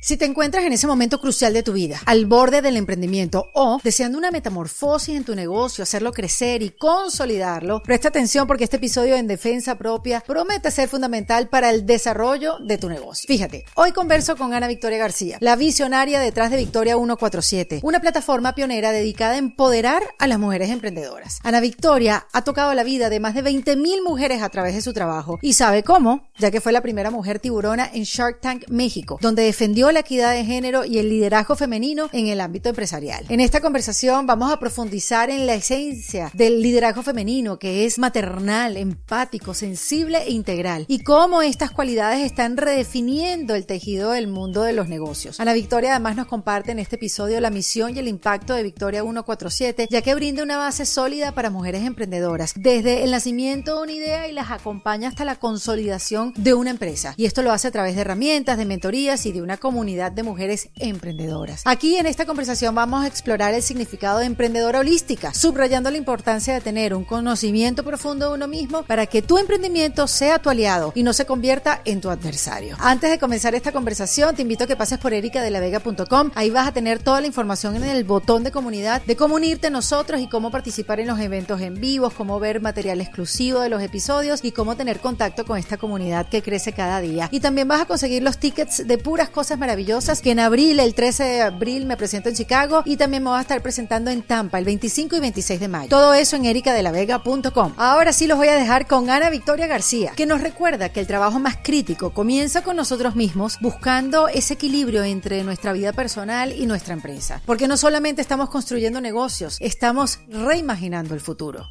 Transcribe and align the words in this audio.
Si 0.00 0.16
te 0.16 0.26
encuentras 0.26 0.64
en 0.64 0.72
ese 0.72 0.86
momento 0.86 1.20
crucial 1.20 1.52
de 1.52 1.64
tu 1.64 1.72
vida, 1.72 2.00
al 2.06 2.26
borde 2.26 2.62
del 2.62 2.76
emprendimiento 2.76 3.50
o 3.52 3.80
deseando 3.82 4.16
una 4.16 4.30
metamorfosis 4.30 5.16
en 5.16 5.24
tu 5.24 5.34
negocio, 5.34 5.82
hacerlo 5.82 6.12
crecer 6.12 6.62
y 6.62 6.70
consolidarlo, 6.70 7.82
presta 7.82 8.08
atención 8.08 8.46
porque 8.46 8.62
este 8.62 8.76
episodio 8.76 9.16
en 9.16 9.26
defensa 9.26 9.76
propia 9.76 10.22
promete 10.24 10.70
ser 10.70 10.88
fundamental 10.88 11.48
para 11.48 11.70
el 11.70 11.84
desarrollo 11.84 12.58
de 12.60 12.78
tu 12.78 12.88
negocio. 12.88 13.26
Fíjate, 13.26 13.64
hoy 13.74 13.90
converso 13.90 14.36
con 14.36 14.54
Ana 14.54 14.68
Victoria 14.68 14.98
García, 14.98 15.36
la 15.40 15.56
visionaria 15.56 16.20
detrás 16.20 16.52
de 16.52 16.58
Victoria 16.58 16.94
147, 16.94 17.80
una 17.82 18.00
plataforma 18.00 18.54
pionera 18.54 18.92
dedicada 18.92 19.34
a 19.34 19.38
empoderar 19.38 20.02
a 20.20 20.28
las 20.28 20.38
mujeres 20.38 20.70
emprendedoras. 20.70 21.40
Ana 21.42 21.58
Victoria 21.58 22.28
ha 22.32 22.44
tocado 22.44 22.72
la 22.72 22.84
vida 22.84 23.10
de 23.10 23.18
más 23.18 23.34
de 23.34 23.42
20.000 23.42 24.04
mujeres 24.04 24.42
a 24.42 24.48
través 24.48 24.76
de 24.76 24.82
su 24.82 24.92
trabajo 24.92 25.40
y 25.42 25.54
sabe 25.54 25.82
cómo, 25.82 26.30
ya 26.38 26.52
que 26.52 26.60
fue 26.60 26.72
la 26.72 26.82
primera 26.82 27.10
mujer 27.10 27.40
tiburona 27.40 27.90
en 27.92 28.04
Shark 28.04 28.40
Tank 28.40 28.68
México, 28.68 29.18
donde 29.20 29.42
defendió 29.42 29.77
la 29.78 30.00
equidad 30.00 30.32
de 30.32 30.44
género 30.44 30.84
y 30.84 30.98
el 30.98 31.08
liderazgo 31.08 31.54
femenino 31.54 32.10
en 32.12 32.26
el 32.26 32.40
ámbito 32.40 32.68
empresarial. 32.68 33.24
En 33.28 33.38
esta 33.38 33.60
conversación 33.60 34.26
vamos 34.26 34.52
a 34.52 34.58
profundizar 34.58 35.30
en 35.30 35.46
la 35.46 35.54
esencia 35.54 36.32
del 36.34 36.60
liderazgo 36.60 37.04
femenino, 37.04 37.60
que 37.60 37.86
es 37.86 37.96
maternal, 37.98 38.76
empático, 38.76 39.54
sensible 39.54 40.18
e 40.18 40.32
integral, 40.32 40.84
y 40.88 40.98
cómo 41.04 41.42
estas 41.42 41.70
cualidades 41.70 42.26
están 42.26 42.56
redefiniendo 42.56 43.54
el 43.54 43.66
tejido 43.66 44.10
del 44.10 44.26
mundo 44.26 44.62
de 44.62 44.72
los 44.72 44.88
negocios. 44.88 45.38
Ana 45.38 45.52
Victoria 45.52 45.92
además 45.92 46.16
nos 46.16 46.26
comparte 46.26 46.72
en 46.72 46.80
este 46.80 46.96
episodio 46.96 47.40
la 47.40 47.50
misión 47.50 47.94
y 47.94 48.00
el 48.00 48.08
impacto 48.08 48.54
de 48.54 48.64
Victoria 48.64 49.02
147, 49.02 49.86
ya 49.88 50.02
que 50.02 50.14
brinda 50.16 50.42
una 50.42 50.58
base 50.58 50.86
sólida 50.86 51.30
para 51.32 51.50
mujeres 51.50 51.84
emprendedoras, 51.84 52.52
desde 52.56 53.04
el 53.04 53.12
nacimiento 53.12 53.76
de 53.76 53.82
una 53.82 53.92
idea 53.92 54.26
y 54.26 54.32
las 54.32 54.50
acompaña 54.50 55.08
hasta 55.08 55.24
la 55.24 55.36
consolidación 55.36 56.32
de 56.36 56.54
una 56.54 56.70
empresa. 56.70 57.14
Y 57.16 57.26
esto 57.26 57.42
lo 57.42 57.52
hace 57.52 57.68
a 57.68 57.70
través 57.70 57.94
de 57.94 58.00
herramientas, 58.00 58.58
de 58.58 58.64
mentorías 58.64 59.24
y 59.24 59.30
de 59.30 59.40
una 59.40 59.56
comunidad 59.56 59.67
comunidad 59.68 60.12
de 60.12 60.22
mujeres 60.22 60.70
emprendedoras. 60.76 61.60
Aquí 61.66 61.98
en 61.98 62.06
esta 62.06 62.24
conversación 62.24 62.74
vamos 62.74 63.04
a 63.04 63.06
explorar 63.06 63.52
el 63.52 63.62
significado 63.62 64.20
de 64.20 64.24
emprendedora 64.24 64.78
holística, 64.78 65.34
subrayando 65.34 65.90
la 65.90 65.98
importancia 65.98 66.54
de 66.54 66.62
tener 66.62 66.94
un 66.94 67.04
conocimiento 67.04 67.84
profundo 67.84 68.30
de 68.30 68.34
uno 68.36 68.48
mismo 68.48 68.82
para 68.84 69.04
que 69.04 69.20
tu 69.20 69.36
emprendimiento 69.36 70.06
sea 70.06 70.38
tu 70.38 70.48
aliado 70.48 70.92
y 70.94 71.02
no 71.02 71.12
se 71.12 71.26
convierta 71.26 71.82
en 71.84 72.00
tu 72.00 72.08
adversario. 72.08 72.78
Antes 72.80 73.10
de 73.10 73.18
comenzar 73.18 73.54
esta 73.54 73.70
conversación, 73.70 74.34
te 74.34 74.40
invito 74.40 74.64
a 74.64 74.66
que 74.66 74.74
pases 74.74 74.98
por 74.98 75.12
ericadelavega.com. 75.12 76.30
Ahí 76.34 76.48
vas 76.48 76.66
a 76.66 76.72
tener 76.72 77.00
toda 77.00 77.20
la 77.20 77.26
información 77.26 77.76
en 77.76 77.84
el 77.84 78.04
botón 78.04 78.44
de 78.44 78.50
comunidad 78.50 79.02
de 79.02 79.16
cómo 79.16 79.34
unirte 79.34 79.66
a 79.66 79.70
nosotros 79.70 80.18
y 80.22 80.28
cómo 80.28 80.50
participar 80.50 80.98
en 80.98 81.08
los 81.08 81.20
eventos 81.20 81.60
en 81.60 81.78
vivos, 81.78 82.14
cómo 82.14 82.40
ver 82.40 82.62
material 82.62 83.02
exclusivo 83.02 83.60
de 83.60 83.68
los 83.68 83.82
episodios 83.82 84.42
y 84.42 84.52
cómo 84.52 84.76
tener 84.76 85.00
contacto 85.00 85.44
con 85.44 85.58
esta 85.58 85.76
comunidad 85.76 86.26
que 86.26 86.40
crece 86.40 86.72
cada 86.72 87.02
día. 87.02 87.28
Y 87.30 87.40
también 87.40 87.68
vas 87.68 87.82
a 87.82 87.84
conseguir 87.84 88.22
los 88.22 88.38
tickets 88.38 88.86
de 88.86 88.96
puras 88.96 89.28
cosas 89.28 89.57
maravillosas 89.58 90.20
que 90.20 90.30
en 90.30 90.40
abril, 90.40 90.80
el 90.80 90.94
13 90.94 91.24
de 91.24 91.42
abril 91.42 91.86
me 91.86 91.96
presento 91.96 92.28
en 92.28 92.34
Chicago 92.34 92.82
y 92.84 92.96
también 92.96 93.22
me 93.22 93.30
voy 93.30 93.38
a 93.38 93.42
estar 93.42 93.60
presentando 93.62 94.10
en 94.10 94.22
Tampa 94.22 94.58
el 94.58 94.64
25 94.64 95.16
y 95.16 95.20
26 95.20 95.60
de 95.60 95.68
mayo. 95.68 95.88
Todo 95.88 96.14
eso 96.14 96.36
en 96.36 96.44
ericadelavega.com. 96.44 97.74
Ahora 97.76 98.12
sí 98.12 98.26
los 98.26 98.38
voy 98.38 98.48
a 98.48 98.56
dejar 98.56 98.86
con 98.86 99.10
Ana 99.10 99.30
Victoria 99.30 99.66
García, 99.66 100.12
que 100.16 100.26
nos 100.26 100.40
recuerda 100.40 100.90
que 100.90 101.00
el 101.00 101.06
trabajo 101.06 101.38
más 101.38 101.56
crítico 101.62 102.14
comienza 102.14 102.62
con 102.62 102.76
nosotros 102.76 103.16
mismos 103.16 103.58
buscando 103.60 104.28
ese 104.28 104.54
equilibrio 104.54 105.04
entre 105.04 105.44
nuestra 105.44 105.72
vida 105.72 105.92
personal 105.92 106.52
y 106.52 106.66
nuestra 106.66 106.94
empresa. 106.94 107.42
Porque 107.44 107.68
no 107.68 107.76
solamente 107.76 108.22
estamos 108.22 108.50
construyendo 108.50 109.00
negocios, 109.00 109.58
estamos 109.60 110.20
reimaginando 110.28 111.14
el 111.14 111.20
futuro. 111.20 111.68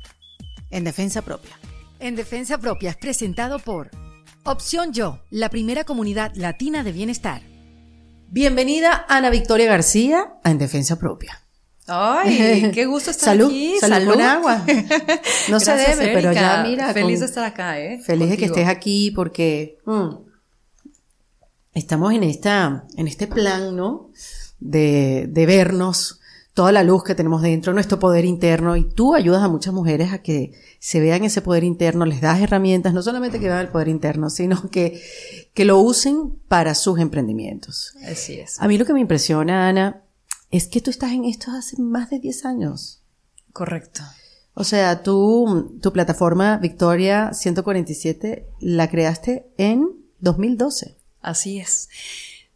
En 0.70 0.84
defensa 0.84 1.22
propia. 1.22 1.58
En 2.00 2.16
defensa 2.16 2.58
propia 2.58 2.92
es 2.92 2.98
presentado 2.98 3.60
por 3.60 3.90
Opción 4.44 4.94
Yo, 4.94 5.20
la 5.30 5.50
primera 5.50 5.84
comunidad 5.84 6.32
latina 6.36 6.84
de 6.84 6.92
bienestar. 6.92 7.42
Bienvenida 8.30 9.06
Ana 9.08 9.30
Victoria 9.30 9.68
García 9.68 10.34
a 10.44 10.52
En 10.52 10.58
Defensa 10.58 10.98
Propia. 11.00 11.42
Ay, 11.88 12.72
qué 12.74 12.86
gusto 12.86 13.12
estar 13.12 13.30
salud, 13.30 13.48
aquí. 13.48 13.78
Salud, 13.80 14.12
con 14.14 14.22
agua. 14.22 14.66
No 15.50 15.60
se 15.60 15.74
debe, 15.74 16.10
pero 16.14 16.34
ya 16.34 16.64
mira. 16.68 16.94
Feliz 16.94 17.14
con- 17.14 17.20
de 17.22 17.26
estar 17.26 17.46
acá, 17.46 17.80
¿eh? 17.80 18.00
Feliz 18.04 18.30
de 18.30 18.38
que 18.38 18.46
estés 18.46 18.68
aquí 18.68 19.12
porque 19.12 19.78
mm, 19.86 20.10
estamos 21.74 22.14
en 22.14 22.24
esta, 22.24 22.84
en 22.98 23.08
este 23.08 23.28
plan, 23.28 23.76
¿no? 23.76 24.12
De, 24.60 25.28
de 25.30 25.46
vernos 25.46 26.20
toda 26.58 26.72
la 26.72 26.82
luz 26.82 27.04
que 27.04 27.14
tenemos 27.14 27.44
dentro, 27.44 27.72
nuestro 27.72 28.00
poder 28.00 28.26
interno, 28.26 28.76
y 28.76 28.84
tú 28.84 29.14
ayudas 29.14 29.44
a 29.44 29.48
muchas 29.48 29.76
mujeres 29.76 30.12
a 30.12 30.24
que 30.24 30.54
se 30.80 31.00
vean 31.00 31.24
ese 31.24 31.44
poder 31.44 31.64
interno, 31.64 32.04
les 32.04 32.20
das 32.20 32.42
herramientas, 32.42 32.96
no 32.96 33.04
solamente 33.04 33.40
que 33.40 33.46
vean 33.46 33.60
el 33.60 33.68
poder 33.68 33.90
interno, 33.90 34.32
sino 34.32 34.68
que, 34.72 35.00
que 35.54 35.66
lo 35.66 35.78
usen 35.78 36.32
para 36.48 36.74
sus 36.74 36.98
emprendimientos. 37.00 37.94
Así 38.12 38.40
es. 38.40 38.60
A 38.60 38.68
mí 38.68 38.80
lo 38.80 38.86
que 38.86 38.94
me 38.94 39.02
impresiona, 39.02 39.70
Ana, 39.70 40.02
es 40.50 40.66
que 40.66 40.82
tú 40.82 40.90
estás 40.90 41.12
en 41.12 41.26
esto 41.26 41.52
hace 41.52 41.80
más 41.80 42.10
de 42.10 42.18
10 42.18 42.46
años. 42.46 43.04
Correcto. 43.54 44.02
O 44.56 44.64
sea, 44.64 45.04
tú, 45.04 45.78
tu 45.80 45.94
plataforma 45.94 46.58
Victoria 46.58 47.34
147 47.34 48.48
la 48.62 48.90
creaste 48.90 49.46
en 49.60 49.90
2012. 50.22 50.98
Así 51.22 51.60
es. 51.60 51.88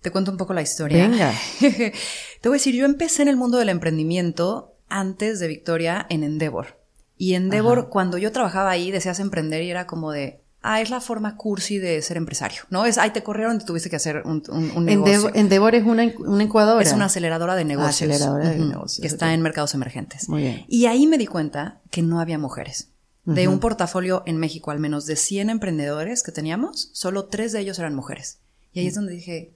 Te 0.02 0.12
cuento 0.12 0.32
un 0.32 0.38
poco 0.38 0.54
la 0.54 0.62
historia. 0.62 1.08
Venga. 1.08 1.34
Te 1.60 2.50
voy 2.50 2.56
a 2.56 2.60
decir, 2.60 2.76
yo 2.76 2.86
empecé 2.86 3.22
en 3.22 3.28
el 3.28 3.38
mundo 3.38 3.58
del 3.58 3.70
emprendimiento 3.70 4.76
antes 4.90 5.40
de 5.40 5.48
Victoria 5.48 6.06
en 6.10 6.24
Endeavor. 6.24 6.80
Y 7.18 7.36
Endeavor, 7.36 7.90
cuando 7.90 8.18
yo 8.18 8.32
trabajaba 8.32 8.72
ahí, 8.72 8.90
deseas 8.90 9.20
emprender 9.20 9.62
y 9.62 9.70
era 9.70 9.86
como 9.86 10.12
de, 10.12 10.42
ah, 10.64 10.82
es 10.82 10.90
la 10.90 11.02
forma 11.02 11.38
cursi 11.38 11.78
de 11.78 12.02
ser 12.02 12.18
empresario, 12.18 12.64
¿no? 12.72 12.86
Es, 12.86 12.98
ahí 12.98 13.12
te 13.12 13.22
corrieron 13.22 13.60
y 13.62 13.66
tuviste 13.66 13.92
que 13.92 13.98
hacer 13.98 14.24
un, 14.26 14.42
un, 14.50 14.72
un 14.76 14.86
negocio. 14.86 14.90
Endeavor, 14.90 15.38
Endeavor 15.38 15.76
es 15.76 15.84
una, 15.84 16.12
una 16.18 16.44
incubadora. 16.44 16.84
Es 16.84 16.94
una 16.94 17.06
aceleradora 17.06 17.56
de 17.56 17.66
negocios. 17.66 17.96
aceleradora 18.12 18.50
de 18.50 18.58
negocios, 18.58 19.02
Que 19.02 19.08
está 19.08 19.36
en 19.36 19.42
mercados 19.44 19.76
emergentes. 19.76 20.30
Muy 20.30 20.42
bien. 20.42 20.66
Y 20.68 20.88
ahí 20.88 21.06
me 21.06 21.20
di 21.20 21.28
cuenta 21.28 21.80
que 21.92 22.02
no 22.02 22.20
había 22.20 22.40
mujeres. 22.40 22.88
De 23.24 23.48
un 23.48 23.60
portafolio 23.60 24.24
en 24.26 24.38
México, 24.38 24.72
al 24.72 24.80
menos 24.80 25.06
de 25.06 25.16
100 25.16 25.52
emprendedores 25.52 26.24
que 26.24 26.32
teníamos, 26.32 26.90
solo 26.94 27.26
tres 27.26 27.52
de 27.52 27.60
ellos 27.60 27.78
eran 27.78 27.94
mujeres. 27.94 28.40
Y 28.74 28.80
ahí 28.80 28.88
es 28.88 28.96
donde 28.96 29.14
dije, 29.14 29.54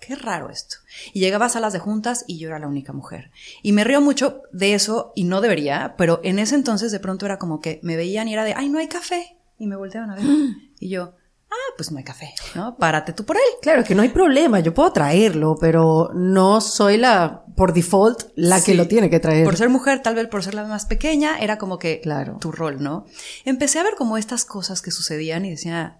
qué 0.00 0.14
raro 0.16 0.50
esto. 0.50 0.76
Y 1.12 1.20
llegaba 1.20 1.46
a 1.46 1.50
salas 1.50 1.72
de 1.72 1.78
juntas 1.78 2.24
y 2.26 2.38
yo 2.38 2.48
era 2.48 2.58
la 2.58 2.68
única 2.68 2.92
mujer. 2.92 3.30
Y 3.62 3.72
me 3.72 3.84
río 3.84 4.00
mucho 4.00 4.42
de 4.52 4.74
eso 4.74 5.12
y 5.14 5.24
no 5.24 5.40
debería, 5.40 5.94
pero 5.98 6.20
en 6.22 6.38
ese 6.38 6.54
entonces 6.54 6.92
de 6.92 7.00
pronto 7.00 7.26
era 7.26 7.38
como 7.38 7.60
que 7.60 7.80
me 7.82 7.96
veían 7.96 8.28
y 8.28 8.32
era 8.34 8.44
de, 8.44 8.54
ay, 8.54 8.68
no 8.68 8.78
hay 8.78 8.88
café. 8.88 9.36
Y 9.58 9.66
me 9.66 9.76
volteaban 9.76 10.10
a 10.10 10.14
ver. 10.16 10.24
Y 10.80 10.90
yo, 10.90 11.14
ah, 11.50 11.72
pues 11.76 11.90
no 11.90 11.98
hay 11.98 12.04
café, 12.04 12.32
¿no? 12.54 12.76
Párate 12.76 13.12
tú 13.12 13.24
por 13.24 13.34
él. 13.36 13.42
Claro, 13.60 13.82
que 13.82 13.96
no 13.96 14.02
hay 14.02 14.10
problema, 14.10 14.60
yo 14.60 14.72
puedo 14.72 14.92
traerlo, 14.92 15.56
pero 15.60 16.10
no 16.14 16.60
soy 16.60 16.98
la, 16.98 17.42
por 17.56 17.72
default, 17.72 18.28
la 18.36 18.62
que 18.62 18.74
lo 18.74 18.86
tiene 18.86 19.10
que 19.10 19.18
traer. 19.18 19.44
Por 19.44 19.56
ser 19.56 19.68
mujer, 19.68 20.00
tal 20.02 20.14
vez 20.14 20.28
por 20.28 20.44
ser 20.44 20.54
la 20.54 20.62
más 20.64 20.86
pequeña, 20.86 21.36
era 21.40 21.58
como 21.58 21.80
que 21.80 22.00
Claro. 22.00 22.36
tu 22.40 22.52
rol, 22.52 22.80
¿no? 22.80 23.06
Empecé 23.44 23.80
a 23.80 23.82
ver 23.82 23.96
como 23.96 24.16
estas 24.18 24.44
cosas 24.44 24.82
que 24.82 24.92
sucedían 24.92 25.44
y 25.44 25.50
decía, 25.50 25.98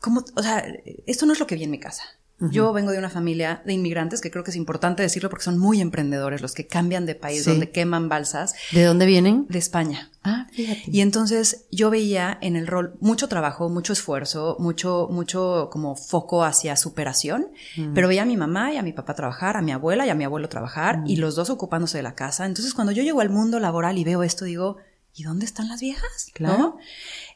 como, 0.00 0.22
o 0.36 0.42
sea, 0.42 0.62
esto 1.06 1.24
no 1.24 1.32
es 1.32 1.40
lo 1.40 1.46
que 1.46 1.54
vi 1.54 1.64
en 1.64 1.70
mi 1.70 1.80
casa. 1.80 2.02
Yo 2.40 2.72
vengo 2.72 2.92
de 2.92 2.98
una 2.98 3.10
familia 3.10 3.62
de 3.66 3.72
inmigrantes, 3.72 4.20
que 4.20 4.30
creo 4.30 4.44
que 4.44 4.50
es 4.52 4.56
importante 4.56 5.02
decirlo 5.02 5.28
porque 5.28 5.44
son 5.44 5.58
muy 5.58 5.80
emprendedores, 5.80 6.40
los 6.40 6.54
que 6.54 6.68
cambian 6.68 7.04
de 7.04 7.16
país, 7.16 7.42
Sí. 7.44 7.50
donde 7.50 7.70
queman 7.70 8.08
balsas, 8.08 8.54
¿De 8.72 8.84
dónde 8.84 9.06
vienen? 9.06 9.46
de 9.48 9.58
España. 9.58 10.10
Ah, 10.22 10.46
fíjate. 10.52 10.82
Y 10.86 11.00
entonces 11.00 11.64
yo 11.72 11.90
veía 11.90 12.38
en 12.40 12.54
el 12.54 12.66
rol 12.68 12.94
mucho 13.00 13.28
trabajo, 13.28 13.68
mucho 13.68 13.92
esfuerzo, 13.92 14.56
mucho, 14.60 15.08
mucho 15.10 15.68
como 15.72 15.96
foco 15.96 16.44
hacia 16.44 16.76
superación, 16.76 17.48
pero 17.94 18.06
veía 18.08 18.22
a 18.22 18.26
mi 18.26 18.36
mamá 18.36 18.72
y 18.72 18.76
a 18.76 18.82
mi 18.82 18.92
papá 18.92 19.14
trabajar, 19.14 19.56
a 19.56 19.62
mi 19.62 19.72
abuela 19.72 20.06
y 20.06 20.10
a 20.10 20.14
mi 20.14 20.24
abuelo 20.24 20.48
trabajar, 20.48 21.02
y 21.06 21.16
los 21.16 21.34
dos 21.34 21.50
ocupándose 21.50 21.96
de 21.98 22.02
la 22.04 22.14
casa. 22.14 22.46
Entonces 22.46 22.72
cuando 22.74 22.92
yo 22.92 23.02
llego 23.02 23.20
al 23.20 23.30
mundo 23.30 23.58
laboral 23.58 23.98
y 23.98 24.04
veo 24.04 24.22
esto, 24.22 24.44
digo, 24.44 24.76
¿y 25.14 25.24
dónde 25.24 25.44
están 25.44 25.66
las 25.68 25.80
viejas? 25.80 26.30
Claro. 26.34 26.58
¿No? 26.58 26.78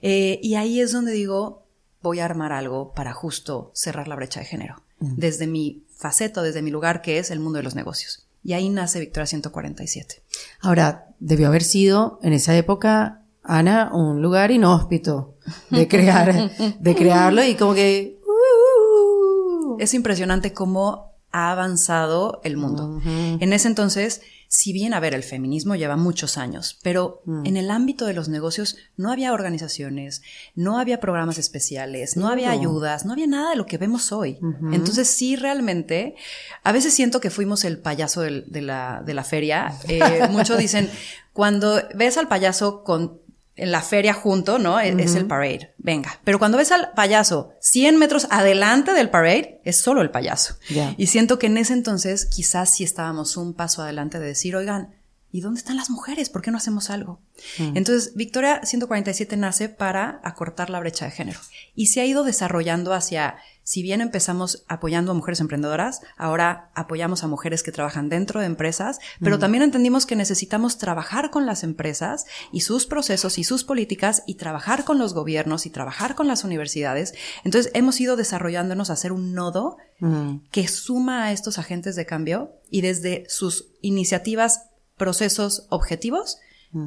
Eh, 0.01 0.39
y 0.43 0.55
ahí 0.55 0.81
es 0.81 0.93
donde 0.93 1.11
digo, 1.13 1.67
voy 2.03 2.21
a 2.21 2.25
armar 2.25 2.53
algo 2.53 2.93
para 2.95 3.13
justo 3.13 3.71
cerrar 3.75 4.07
la 4.09 4.17
brecha 4.17 4.41
de 4.41 4.47
género, 4.47 4.82
desde 5.17 5.47
mi 5.47 5.85
faceta, 5.97 6.43
desde 6.43 6.63
mi 6.63 6.71
lugar 6.71 7.03
que 7.03 7.19
es 7.19 7.31
el 7.31 7.41
mundo 7.41 7.59
de 7.59 7.63
los 7.63 7.75
negocios. 7.75 8.27
Y 8.45 8.55
ahí 8.55 8.69
nace 8.71 8.99
Victoria 9.01 9.27
147. 9.27 10.23
Ahora, 10.61 11.07
debió 11.21 11.47
haber 11.49 11.63
sido 11.63 12.19
en 12.23 12.33
esa 12.33 12.57
época, 12.57 13.23
Ana, 13.45 13.91
un 13.95 14.21
lugar 14.23 14.51
inhóspito 14.51 15.37
de 15.71 15.87
crear, 15.89 16.51
de 16.81 16.95
crearlo 16.97 17.45
y 17.45 17.55
como 17.55 17.75
que. 17.75 18.21
uh, 18.27 19.77
Es 19.79 19.95
impresionante 19.95 20.53
cómo 20.53 21.13
ha 21.31 21.51
avanzado 21.53 22.41
el 22.45 22.57
mundo. 22.57 23.01
En 23.07 23.53
ese 23.53 23.69
entonces, 23.69 24.23
si 24.55 24.75
bien, 24.75 24.93
a 24.93 25.01
ver, 25.01 25.15
el 25.15 25.23
feminismo 25.23 25.77
lleva 25.77 25.97
muchos 25.97 26.37
años, 26.37 26.79
pero 26.83 27.23
en 27.47 27.57
el 27.57 27.71
ámbito 27.71 28.05
de 28.05 28.13
los 28.13 28.29
negocios 28.29 28.77
no 28.99 29.11
había 29.11 29.33
organizaciones, 29.33 30.21
no 30.55 30.79
había 30.79 31.01
programas 31.01 31.39
especiales, 31.39 32.19
no 32.19 32.29
había 32.29 32.51
ayudas, 32.61 33.07
no 33.07 33.15
había 33.15 33.27
nada 33.27 33.49
de 33.51 33.57
lo 33.57 33.65
que 33.65 33.79
vemos 33.79 34.13
hoy. 34.13 34.39
Entonces, 34.75 35.09
sí, 35.09 35.37
realmente, 35.37 36.17
a 36.65 36.73
veces 36.73 36.93
siento 36.93 37.19
que 37.19 37.31
fuimos 37.31 37.65
el 37.65 37.79
payaso 37.79 38.21
del- 38.21 38.45
de, 38.47 38.61
la, 38.61 39.03
de 39.07 39.15
la 39.15 39.25
feria. 39.25 39.73
Eh, 39.89 40.01
muchos 40.31 40.59
dicen, 40.59 40.91
cuando 41.33 41.81
ves 41.95 42.19
al 42.19 42.29
payaso 42.29 42.85
con 42.85 43.22
en 43.57 43.71
la 43.71 43.83
feria 43.83 44.15
junto, 44.15 44.59
¿no? 44.59 44.81
Es, 44.81 44.97
es 44.99 45.15
el 45.15 45.27
parade. 45.27 45.75
Venga. 45.79 46.21
Pero 46.25 46.39
cuando 46.39 46.59
ves 46.59 46.73
al 46.73 46.93
payaso 46.93 47.53
100 47.61 47.99
metros 47.99 48.27
adelante 48.31 48.93
del 48.93 49.11
parade, 49.11 49.61
es 49.65 49.81
solo 49.81 50.01
el 50.01 50.11
payaso. 50.11 50.57
Ya. 50.71 50.95
Y 50.97 51.09
siento 51.09 51.39
que 51.39 51.47
en 51.47 51.59
ese 51.59 51.75
entonces 51.75 52.27
quizás 52.27 52.71
sí 52.71 52.85
estábamos 52.85 53.37
un 53.37 53.55
paso 53.55 53.83
adelante 53.83 54.19
de 54.19 54.27
decir, 54.27 54.57
oigan, 54.57 54.95
¿y 55.33 55.41
dónde 55.41 55.59
están 55.59 55.77
las 55.77 55.89
mujeres? 55.89 56.29
¿Por 56.29 56.43
qué 56.43 56.51
no 56.51 56.59
hacemos 56.59 56.91
algo? 56.91 57.19
Entonces, 57.59 58.15
Victoria 58.15 58.61
147 58.65 59.37
nace 59.39 59.71
para 59.71 60.21
acortar 60.23 60.69
la 60.69 60.79
brecha 60.79 61.07
de 61.07 61.11
género 61.11 61.41
y 61.75 61.87
se 61.87 62.03
ha 62.03 62.05
ido 62.05 62.23
desarrollando 62.23 62.93
hacia, 62.93 63.37
si 63.65 63.83
bien 63.83 64.03
empezamos 64.03 64.65
apoyando 64.69 65.11
a 65.11 65.15
mujeres 65.15 65.41
emprendedoras, 65.41 66.03
ahora 66.19 66.71
apoyamos 66.75 67.25
a 67.25 67.29
mujeres 67.29 67.63
que 67.63 67.73
trabajan 67.73 68.11
dentro 68.11 68.41
de 68.41 68.47
empresas, 68.47 68.99
pero 69.21 69.39
también 69.39 69.63
entendimos 69.63 70.05
que 70.05 70.17
necesitamos 70.17 70.77
trabajar 70.77 71.31
con 71.31 71.47
las 71.47 71.65
empresas 71.65 72.27
y 72.53 72.61
sus 72.61 72.85
procesos 72.85 73.39
y 73.39 73.45
sus 73.45 73.65
políticas 73.65 74.25
y 74.27 74.35
trabajar 74.35 74.85
con 74.85 74.99
los 74.99 75.15
gobiernos 75.15 75.65
y 75.65 75.71
trabajar 75.71 76.15
con 76.15 76.29
las 76.29 76.45
universidades. 76.45 77.15
Entonces, 77.43 77.73
hemos 77.75 77.99
ido 78.03 78.17
desarrollándonos 78.17 78.91
a 78.91 78.97
ser 78.97 79.13
un 79.13 79.33
nodo 79.33 79.79
mm, 80.01 80.49
que 80.51 80.69
suma 80.69 81.25
a 81.25 81.33
estos 81.33 81.59
agentes 81.59 81.97
de 81.97 82.05
cambio 82.05 82.53
y 82.71 82.83
desde 82.83 83.25
sus 83.29 83.69
iniciativas, 83.81 84.67
procesos, 84.97 85.67
objetivos, 85.71 86.39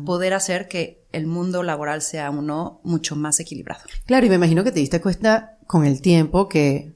poder 0.05 0.33
hacer 0.33 0.67
que 0.67 1.05
el 1.11 1.27
mundo 1.27 1.61
laboral 1.61 2.01
sea 2.01 2.31
uno 2.31 2.79
mucho 2.83 3.15
más 3.15 3.39
equilibrado. 3.39 3.81
Claro, 4.07 4.25
y 4.25 4.29
me 4.29 4.35
imagino 4.35 4.63
que 4.63 4.71
te 4.71 4.79
diste 4.79 4.99
cuenta 4.99 5.57
con 5.67 5.85
el 5.85 6.01
tiempo 6.01 6.49
que 6.49 6.95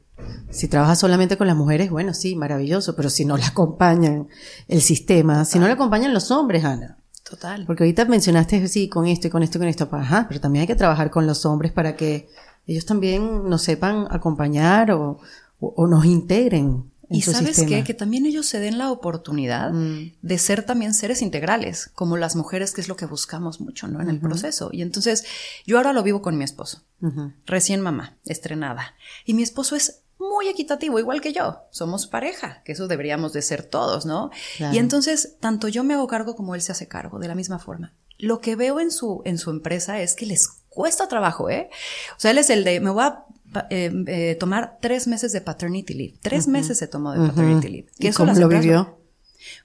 si 0.50 0.68
trabajas 0.68 0.98
solamente 1.00 1.38
con 1.38 1.46
las 1.48 1.56
mujeres, 1.56 1.92
bueno, 1.92 2.14
sí, 2.16 2.36
maravilloso, 2.36 2.96
pero 2.96 3.10
si 3.12 3.26
no 3.26 3.38
la 3.38 3.46
acompañan 3.48 4.28
el 4.68 4.82
sistema, 4.82 5.46
si 5.46 5.60
no 5.60 5.68
la 5.68 5.74
acompañan 5.74 6.14
los 6.16 6.32
hombres, 6.32 6.64
Ana. 6.66 6.98
Total. 7.30 7.64
Porque 7.68 7.84
ahorita 7.84 8.06
mencionaste, 8.06 8.68
sí, 8.68 8.90
con 8.90 9.06
esto 9.06 9.28
y 9.28 9.30
con 9.30 9.44
esto 9.44 9.60
y 9.60 9.62
con 9.62 9.68
esto, 9.68 9.88
ajá, 9.92 10.26
pero 10.28 10.42
también 10.42 10.62
hay 10.62 10.68
que 10.68 10.76
trabajar 10.76 11.12
con 11.12 11.28
los 11.28 11.46
hombres 11.46 11.72
para 11.72 11.96
que 11.96 12.28
ellos 12.66 12.86
también 12.88 13.48
nos 13.48 13.62
sepan 13.62 14.08
acompañar 14.10 14.90
o, 14.92 15.20
o- 15.60 15.74
o 15.78 15.86
nos 15.88 16.06
integren 16.06 16.66
en 16.66 16.99
Y 17.18 17.22
sabes 17.24 17.56
sistema. 17.56 17.78
qué? 17.78 17.84
Que 17.84 17.94
también 17.94 18.26
ellos 18.26 18.46
se 18.46 18.60
den 18.60 18.78
la 18.78 18.92
oportunidad 18.92 19.72
Mm. 19.72 20.12
de 20.22 20.38
ser 20.38 20.64
también 20.64 20.94
seres 20.94 21.22
integrales, 21.22 21.90
como 21.96 22.18
las 22.18 22.36
mujeres, 22.36 22.72
que 22.74 22.82
es 22.82 22.88
lo 22.88 22.96
que 22.96 23.06
buscamos 23.06 23.60
mucho, 23.62 23.88
¿no? 23.88 24.00
En 24.02 24.10
el 24.10 24.20
proceso. 24.20 24.70
Y 24.72 24.82
entonces, 24.82 25.24
yo 25.66 25.78
ahora 25.78 25.94
lo 25.94 26.04
vivo 26.04 26.22
con 26.22 26.38
mi 26.38 26.44
esposo, 26.44 26.84
recién 27.46 27.82
mamá, 27.82 28.18
estrenada. 28.26 28.94
Y 29.26 29.34
mi 29.34 29.44
esposo 29.44 29.76
es 29.76 30.02
muy 30.20 30.48
equitativo, 30.50 31.00
igual 31.00 31.22
que 31.22 31.32
yo. 31.34 31.62
Somos 31.72 32.06
pareja, 32.06 32.62
que 32.64 32.74
eso 32.74 32.88
deberíamos 32.88 33.34
de 33.34 33.42
ser 33.42 33.64
todos, 33.64 34.06
¿no? 34.06 34.30
Claro. 34.58 34.76
Y 34.76 34.78
entonces, 34.78 35.38
tanto 35.40 35.68
yo 35.70 35.84
me 35.84 35.94
hago 35.94 36.08
cargo 36.08 36.36
como 36.36 36.56
él 36.56 36.62
se 36.62 36.72
hace 36.74 36.88
cargo, 36.88 37.20
de 37.20 37.28
la 37.28 37.36
misma 37.36 37.58
forma. 37.58 37.94
Lo 38.18 38.40
que 38.42 38.56
veo 38.58 38.82
en 38.82 38.92
su, 38.92 39.22
en 39.24 39.38
su 39.38 39.50
empresa 39.50 40.02
es 40.02 40.14
que 40.16 40.26
les 40.26 40.48
cuesta 40.68 41.08
trabajo, 41.08 41.50
¿eh? 41.50 41.70
O 42.18 42.20
sea, 42.20 42.32
él 42.32 42.38
es 42.38 42.50
el 42.50 42.66
de, 42.66 42.82
me 42.82 42.90
voy 42.90 43.04
a 43.04 43.24
eh, 43.70 43.92
eh, 44.08 44.38
tomar 44.40 44.78
tres 44.82 45.08
meses 45.08 45.32
de 45.32 45.42
paternity 45.42 45.94
leave. 45.94 46.16
Tres 46.22 46.48
meses 46.48 46.78
se 46.78 46.88
tomó 46.88 47.12
de 47.14 47.28
paternity 47.28 47.68
leave. 47.68 47.88
¿Y 47.98 48.08
eso 48.08 48.26
cómo 48.26 48.34
lo 48.34 48.48
vivió? 48.48 49.00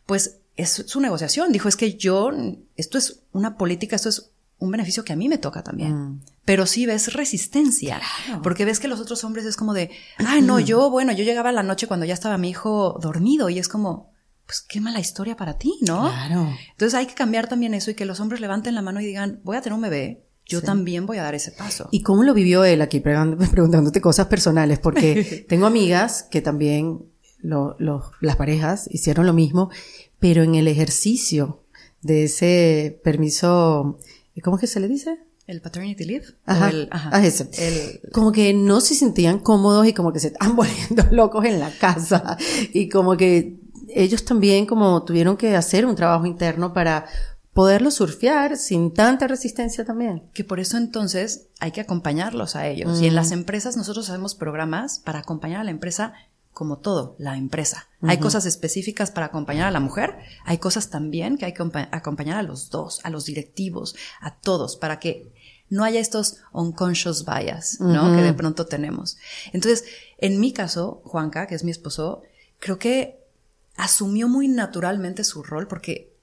Pues 0.07 0.39
es 0.57 0.85
su 0.87 1.01
negociación. 1.01 1.53
Dijo, 1.53 1.69
es 1.69 1.77
que 1.77 1.95
yo, 1.95 2.31
esto 2.77 2.99
es 2.99 3.21
una 3.33 3.57
política, 3.57 3.97
esto 3.97 4.09
es 4.09 4.31
un 4.59 4.71
beneficio 4.71 5.05
que 5.05 5.13
a 5.13 5.17
mí 5.17 5.29
me 5.29 5.39
toca 5.39 5.63
también. 5.63 5.95
Mm. 5.95 6.21
Pero 6.45 6.67
sí 6.67 6.87
ves 6.87 7.13
resistencia, 7.13 8.01
porque 8.43 8.65
ves 8.65 8.79
que 8.79 8.89
los 8.89 9.01
otros 9.01 9.25
hombres 9.25 9.45
es 9.47 9.57
como 9.57 9.73
de, 9.75 9.91
ay, 10.19 10.43
no, 10.43 10.61
yo, 10.61 10.91
bueno, 10.91 11.13
yo 11.13 11.25
llegaba 11.25 11.49
a 11.51 11.53
la 11.53 11.63
noche 11.63 11.87
cuando 11.87 12.07
ya 12.07 12.15
estaba 12.15 12.37
mi 12.37 12.51
hijo 12.51 12.99
dormido 13.01 13.49
y 13.49 13.59
es 13.59 13.69
como, 13.69 14.13
pues 14.47 14.61
qué 14.61 14.81
mala 14.81 15.01
historia 15.01 15.37
para 15.37 15.57
ti, 15.57 15.75
¿no? 15.81 16.11
Claro. 16.11 16.55
Entonces 16.73 16.95
hay 16.95 17.07
que 17.07 17.15
cambiar 17.15 17.49
también 17.49 17.73
eso 17.73 17.91
y 17.91 17.95
que 17.95 18.05
los 18.05 18.21
hombres 18.21 18.41
levanten 18.41 18.75
la 18.75 18.83
mano 18.83 19.01
y 19.01 19.07
digan, 19.07 19.41
voy 19.43 19.57
a 19.57 19.63
tener 19.63 19.75
un 19.75 19.83
bebé, 19.83 20.24
yo 20.47 20.63
también 20.63 21.07
voy 21.07 21.19
a 21.19 21.23
dar 21.23 21.35
ese 21.35 21.51
paso. 21.53 21.89
¿Y 21.91 22.03
cómo 22.03 22.23
lo 22.23 22.35
vivió 22.35 22.65
él 22.65 22.83
aquí? 22.83 23.01
Pregun- 23.01 23.37
Preguntándote 23.51 24.01
cosas 24.01 24.27
personales, 24.27 24.79
porque 24.79 25.45
tengo 25.49 25.67
amigas 25.67 26.23
que 26.23 26.41
también 26.43 27.01
las 28.21 28.37
parejas 28.37 28.89
hicieron 28.91 29.27
lo 29.27 29.33
mismo, 29.33 29.71
pero 30.19 30.43
en 30.43 30.55
el 30.55 30.67
ejercicio 30.69 31.61
de 32.01 32.25
ese 32.25 33.01
permiso, 33.05 33.99
¿cómo 34.43 34.57
es 34.57 34.61
que 34.63 34.67
se 34.67 34.81
le 34.81 34.89
dice? 34.89 35.19
El 35.47 35.61
paternity 35.61 36.05
leave. 36.05 36.25
Ajá, 36.47 36.71
el, 36.71 36.89
ah, 36.91 37.11
Como 38.13 38.33
que 38.33 38.55
no 38.55 38.81
se 38.81 38.95
sentían 38.95 39.39
cómodos 39.41 39.87
y 39.87 39.93
como 39.93 40.13
que 40.13 40.21
se 40.21 40.29
estaban 40.29 40.57
volviendo 40.57 41.05
locos 41.11 41.45
en 41.45 41.61
la 41.61 41.71
casa. 41.71 42.39
Y 42.73 42.89
como 42.89 43.17
que 43.19 43.57
ellos 43.89 44.25
también 44.25 44.65
como 44.65 45.05
tuvieron 45.05 45.37
que 45.37 45.55
hacer 45.55 45.85
un 45.85 45.95
trabajo 45.97 46.25
interno 46.25 46.73
para 46.73 47.05
poderlo 47.55 47.93
surfear 47.93 48.57
sin 48.57 48.93
tanta 48.93 49.29
resistencia 49.29 49.85
también. 49.85 50.29
Que 50.35 50.45
por 50.45 50.61
eso 50.61 50.77
entonces 50.77 51.47
hay 51.61 51.71
que 51.71 51.81
acompañarlos 51.81 52.57
a 52.57 52.67
ellos. 52.67 53.01
Y 53.01 53.07
en 53.07 53.15
las 53.15 53.31
empresas 53.31 53.77
nosotros 53.77 54.11
hacemos 54.11 54.35
programas 54.35 54.99
para 54.99 55.21
acompañar 55.21 55.61
a 55.61 55.65
la 55.65 55.71
empresa 55.71 56.13
como 56.53 56.79
todo, 56.79 57.17
la 57.19 57.37
empresa. 57.37 57.89
Hay 58.03 58.19
cosas 58.19 58.47
específicas 58.47 59.11
para 59.11 59.27
acompañar 59.27 59.67
a 59.67 59.73
la 59.73 59.81
mujer, 59.81 60.17
hay 60.45 60.59
cosas 60.59 60.89
también 60.89 61.37
que 61.37 61.47
hay 61.47 61.53
que 61.53 61.65
acompañar 61.91 62.39
a 62.39 62.43
los 62.43 62.71
dos, 62.71 63.01
a 63.03 63.11
los 63.11 63.25
directivos, 63.25 63.97
a 64.21 64.37
todos, 64.37 64.77
para 64.77 65.01
que 65.01 65.33
no 65.69 65.83
haya 65.83 65.99
estos 65.99 66.37
unconscious 66.53 67.25
bias, 67.25 67.81
¿no? 67.81 68.15
Que 68.15 68.23
de 68.23 68.35
pronto 68.35 68.67
tenemos. 68.67 69.17
Entonces, 69.53 69.85
en 70.19 70.39
mi 70.39 70.53
caso, 70.53 71.03
Juanca, 71.05 71.49
que 71.49 71.57
es 71.57 71.65
mi 71.65 71.73
esposo, 71.73 72.23
creo 72.61 72.79
que 72.79 73.19
asumió 73.77 74.29
muy 74.29 74.47
naturalmente 74.47 75.25
su 75.25 75.43
rol 75.43 75.67
porque 75.67 76.14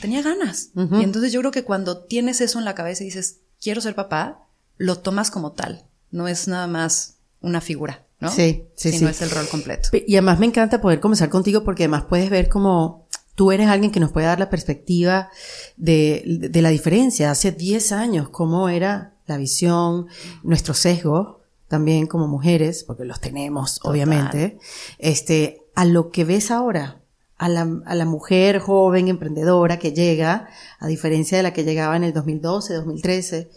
tenía 0.00 0.22
ganas. 0.22 0.70
Y 0.74 1.02
entonces 1.02 1.32
yo 1.32 1.40
creo 1.40 1.52
que 1.52 1.64
cuando 1.64 2.04
tienes 2.04 2.40
eso 2.40 2.58
en 2.58 2.64
la 2.64 2.74
cabeza 2.74 3.02
y 3.02 3.06
dices, 3.06 3.40
quiero 3.60 3.80
ser 3.80 3.94
papá, 3.94 4.46
lo 4.76 4.98
tomas 4.98 5.30
como 5.30 5.52
tal. 5.52 5.84
No 6.10 6.28
es 6.28 6.48
nada 6.48 6.66
más 6.66 7.16
una 7.40 7.60
figura, 7.60 8.06
¿no? 8.20 8.30
Sí, 8.30 8.64
sí, 8.74 8.92
sí. 8.92 9.04
No 9.04 9.10
es 9.10 9.22
el 9.22 9.30
rol 9.30 9.48
completo. 9.48 9.88
Y 9.92 10.14
además 10.16 10.38
me 10.38 10.46
encanta 10.46 10.80
poder 10.80 11.00
conversar 11.00 11.28
contigo 11.28 11.64
porque 11.64 11.84
además 11.84 12.04
puedes 12.08 12.30
ver 12.30 12.48
como 12.48 13.06
tú 13.34 13.52
eres 13.52 13.68
alguien 13.68 13.92
que 13.92 14.00
nos 14.00 14.12
puede 14.12 14.26
dar 14.26 14.38
la 14.38 14.50
perspectiva 14.50 15.30
de, 15.76 16.22
de 16.50 16.62
la 16.62 16.70
diferencia. 16.70 17.30
Hace 17.30 17.52
10 17.52 17.92
años, 17.92 18.28
cómo 18.28 18.68
era 18.68 19.14
la 19.26 19.36
visión, 19.36 20.06
nuestro 20.42 20.74
sesgo, 20.74 21.40
también 21.68 22.06
como 22.06 22.28
mujeres, 22.28 22.84
porque 22.84 23.04
los 23.04 23.20
tenemos, 23.20 23.80
obviamente, 23.82 24.58
este, 24.98 25.62
a 25.74 25.84
lo 25.84 26.10
que 26.10 26.24
ves 26.24 26.50
ahora 26.50 27.02
a 27.38 27.48
la, 27.48 27.80
a 27.84 27.94
la 27.94 28.04
mujer 28.04 28.58
joven 28.58 29.08
emprendedora 29.08 29.78
que 29.78 29.92
llega, 29.92 30.48
a 30.78 30.86
diferencia 30.86 31.36
de 31.36 31.42
la 31.42 31.52
que 31.52 31.64
llegaba 31.64 31.96
en 31.96 32.04
el 32.04 32.12
2012, 32.12 32.74
2013, 32.74 33.50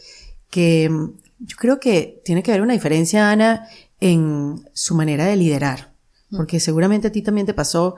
que 0.50 0.89
mm, 0.89 1.09
yo 1.39 1.55
creo 1.57 1.79
que 1.79 2.21
tiene 2.25 2.43
que 2.43 2.51
haber 2.51 2.62
una 2.62 2.74
diferencia, 2.74 3.31
Ana, 3.31 3.67
en 4.00 4.67
su 4.74 4.95
manera 4.95 5.25
de 5.25 5.36
liderar. 5.38 5.93
Mm. 6.29 6.38
Porque 6.38 6.59
seguramente 6.59 7.07
a 7.07 7.12
ti 7.12 7.21
también 7.21 7.48
te 7.48 7.53
pasó 7.53 7.95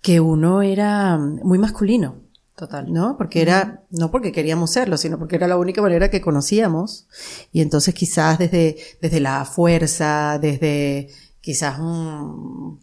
que 0.00 0.20
uno 0.20 0.62
era 0.62 1.16
mm, 1.16 1.40
muy 1.44 1.58
masculino. 1.58 2.16
Total. 2.56 2.92
¿No? 2.92 3.16
Porque 3.16 3.40
era, 3.40 3.84
no 3.88 4.10
porque 4.10 4.32
queríamos 4.32 4.72
serlo, 4.72 4.98
sino 4.98 5.18
porque 5.18 5.36
era 5.36 5.48
la 5.48 5.56
única 5.56 5.80
manera 5.80 6.10
que 6.10 6.20
conocíamos. 6.20 7.06
Y 7.52 7.62
entonces 7.62 7.94
quizás 7.94 8.38
desde, 8.38 8.76
desde 9.00 9.18
la 9.18 9.46
fuerza, 9.46 10.38
desde 10.38 11.08
quizás 11.40 11.78
un, 11.78 12.78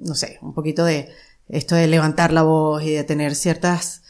no 0.00 0.14
sé, 0.14 0.38
un 0.42 0.52
poquito 0.52 0.84
de, 0.84 1.08
esto 1.48 1.74
de 1.74 1.86
levantar 1.86 2.32
la 2.32 2.42
voz 2.42 2.82
y 2.82 2.90
de 2.90 3.04
tener 3.04 3.34
ciertas, 3.34 4.02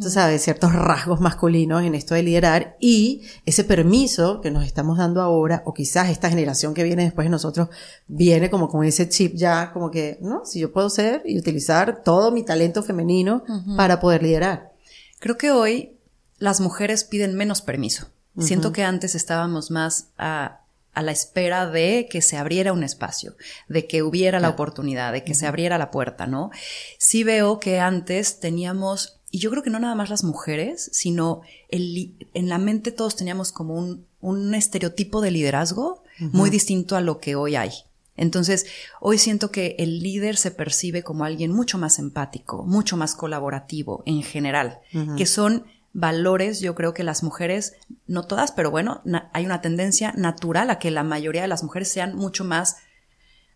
tú 0.00 0.10
sabes, 0.10 0.42
ciertos 0.42 0.72
rasgos 0.72 1.20
masculinos 1.20 1.82
en 1.82 1.94
esto 1.94 2.14
de 2.14 2.22
liderar 2.22 2.76
y 2.80 3.22
ese 3.46 3.64
permiso 3.64 4.40
que 4.40 4.50
nos 4.50 4.64
estamos 4.64 4.98
dando 4.98 5.20
ahora, 5.22 5.62
o 5.66 5.74
quizás 5.74 6.08
esta 6.08 6.30
generación 6.30 6.74
que 6.74 6.84
viene 6.84 7.04
después 7.04 7.26
de 7.26 7.30
nosotros, 7.30 7.68
viene 8.06 8.50
como 8.50 8.68
con 8.68 8.84
ese 8.84 9.08
chip 9.08 9.34
ya, 9.34 9.72
como 9.72 9.90
que, 9.90 10.18
¿no? 10.20 10.44
Si 10.44 10.60
yo 10.60 10.72
puedo 10.72 10.90
ser 10.90 11.22
y 11.24 11.38
utilizar 11.38 12.02
todo 12.02 12.32
mi 12.32 12.44
talento 12.44 12.82
femenino 12.82 13.44
para 13.76 14.00
poder 14.00 14.22
liderar. 14.22 14.72
Creo 15.18 15.36
que 15.36 15.50
hoy 15.50 15.96
las 16.38 16.60
mujeres 16.60 17.04
piden 17.04 17.36
menos 17.36 17.62
permiso. 17.62 18.08
Siento 18.38 18.72
que 18.72 18.84
antes 18.84 19.14
estábamos 19.14 19.70
más 19.70 20.08
a, 20.16 20.59
a 20.92 21.02
la 21.02 21.12
espera 21.12 21.66
de 21.66 22.08
que 22.10 22.22
se 22.22 22.36
abriera 22.36 22.72
un 22.72 22.82
espacio, 22.82 23.36
de 23.68 23.86
que 23.86 24.02
hubiera 24.02 24.40
la 24.40 24.48
oportunidad, 24.48 25.12
de 25.12 25.24
que 25.24 25.34
se 25.34 25.46
abriera 25.46 25.78
la 25.78 25.90
puerta, 25.90 26.26
¿no? 26.26 26.50
Sí 26.98 27.22
veo 27.24 27.60
que 27.60 27.78
antes 27.78 28.40
teníamos, 28.40 29.20
y 29.30 29.38
yo 29.38 29.50
creo 29.50 29.62
que 29.62 29.70
no 29.70 29.78
nada 29.78 29.94
más 29.94 30.10
las 30.10 30.24
mujeres, 30.24 30.90
sino 30.92 31.42
el, 31.68 32.14
en 32.34 32.48
la 32.48 32.58
mente 32.58 32.90
todos 32.90 33.16
teníamos 33.16 33.52
como 33.52 33.74
un, 33.74 34.06
un 34.20 34.54
estereotipo 34.54 35.20
de 35.20 35.30
liderazgo 35.30 36.02
muy 36.18 36.50
distinto 36.50 36.96
a 36.96 37.00
lo 37.00 37.18
que 37.18 37.34
hoy 37.34 37.56
hay. 37.56 37.70
Entonces, 38.16 38.66
hoy 39.00 39.16
siento 39.16 39.50
que 39.50 39.76
el 39.78 40.00
líder 40.00 40.36
se 40.36 40.50
percibe 40.50 41.02
como 41.02 41.24
alguien 41.24 41.52
mucho 41.52 41.78
más 41.78 41.98
empático, 41.98 42.64
mucho 42.64 42.98
más 42.98 43.14
colaborativo 43.14 44.02
en 44.04 44.22
general, 44.22 44.80
que 45.16 45.24
son 45.24 45.64
valores, 45.92 46.60
yo 46.60 46.74
creo 46.74 46.94
que 46.94 47.02
las 47.02 47.22
mujeres, 47.22 47.74
no 48.06 48.22
todas, 48.22 48.52
pero 48.52 48.70
bueno, 48.70 49.02
hay 49.32 49.44
una 49.44 49.60
tendencia 49.60 50.12
natural 50.16 50.70
a 50.70 50.78
que 50.78 50.90
la 50.90 51.02
mayoría 51.02 51.42
de 51.42 51.48
las 51.48 51.62
mujeres 51.62 51.88
sean 51.88 52.14
mucho 52.14 52.44
más 52.44 52.76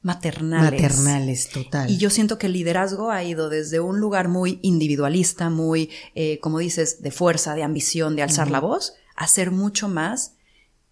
maternales. 0.03 0.83
Maternales, 0.83 1.49
total. 1.49 1.91
Y 1.91 1.97
yo 1.97 2.11
siento 2.11 2.37
que 2.37 2.47
el 2.47 2.53
liderazgo 2.53 3.11
ha 3.11 3.23
ido 3.25 3.49
desde 3.49 3.81
un 3.81 4.01
lugar 4.01 4.29
muy 4.29 4.59
individualista, 4.63 5.49
muy, 5.49 5.91
eh, 6.15 6.39
como 6.41 6.59
dices, 6.59 7.03
de 7.03 7.11
fuerza, 7.11 7.55
de 7.55 7.63
ambición, 7.63 8.15
de 8.17 8.23
alzar 8.23 8.51
la 8.51 8.61
voz, 8.61 8.95
a 9.17 9.27
ser 9.29 9.51
mucho 9.51 9.89
más 9.89 10.35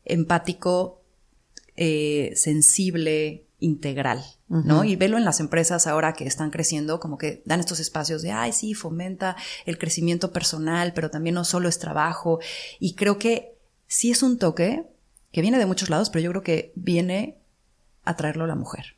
empático, 0.05 1.03
eh, 1.77 2.33
sensible, 2.37 3.47
integral, 3.59 4.25
¿no? 4.53 4.85
Y 4.85 4.97
velo 4.97 5.17
en 5.17 5.25
las 5.25 5.41
empresas 5.41 5.87
ahora 5.87 6.13
que 6.13 6.27
están 6.27 6.51
creciendo, 6.51 7.01
como 7.01 7.17
que 7.17 7.43
dan 7.47 7.61
estos 7.61 7.81
espacios 7.81 8.21
de, 8.21 8.33
ay, 8.33 8.53
sí, 8.53 8.75
fomenta 8.75 9.35
el 9.65 9.79
crecimiento 9.79 10.31
personal, 10.31 10.93
pero 10.93 11.11
también 11.11 11.35
no 11.35 11.45
solo 11.45 11.71
es 11.71 11.79
trabajo. 11.79 12.39
Y 12.79 12.95
creo 12.95 13.19
que 13.19 13.57
sí 13.87 14.11
es 14.11 14.23
un 14.23 14.39
toque 14.39 14.85
que 15.33 15.41
viene 15.41 15.59
de 15.59 15.65
muchos 15.65 15.89
lados, 15.89 16.11
pero 16.11 16.23
yo 16.23 16.31
creo 16.31 16.43
que 16.43 16.73
viene 16.75 17.39
a 18.05 18.15
traerlo 18.17 18.47
la 18.47 18.55
mujer. 18.55 18.97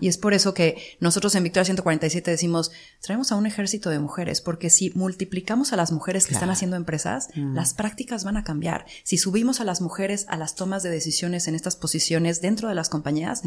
Y 0.00 0.08
es 0.08 0.16
por 0.16 0.32
eso 0.32 0.54
que 0.54 0.78
nosotros 1.00 1.34
en 1.34 1.42
Victoria 1.42 1.66
147 1.66 2.30
decimos, 2.30 2.70
traemos 3.02 3.30
a 3.30 3.36
un 3.36 3.44
ejército 3.44 3.90
de 3.90 3.98
mujeres, 3.98 4.40
porque 4.40 4.70
si 4.70 4.90
multiplicamos 4.94 5.74
a 5.74 5.76
las 5.76 5.92
mujeres 5.92 6.26
que 6.26 6.32
están 6.32 6.48
haciendo 6.48 6.76
empresas, 6.76 7.28
las 7.34 7.74
prácticas 7.74 8.24
van 8.24 8.38
a 8.38 8.44
cambiar. 8.44 8.86
Si 9.02 9.18
subimos 9.18 9.60
a 9.60 9.64
las 9.64 9.82
mujeres 9.82 10.24
a 10.28 10.38
las 10.38 10.54
tomas 10.54 10.82
de 10.82 10.88
decisiones 10.88 11.46
en 11.46 11.54
estas 11.54 11.76
posiciones 11.76 12.40
dentro 12.40 12.70
de 12.70 12.74
las 12.74 12.88
compañías, 12.88 13.42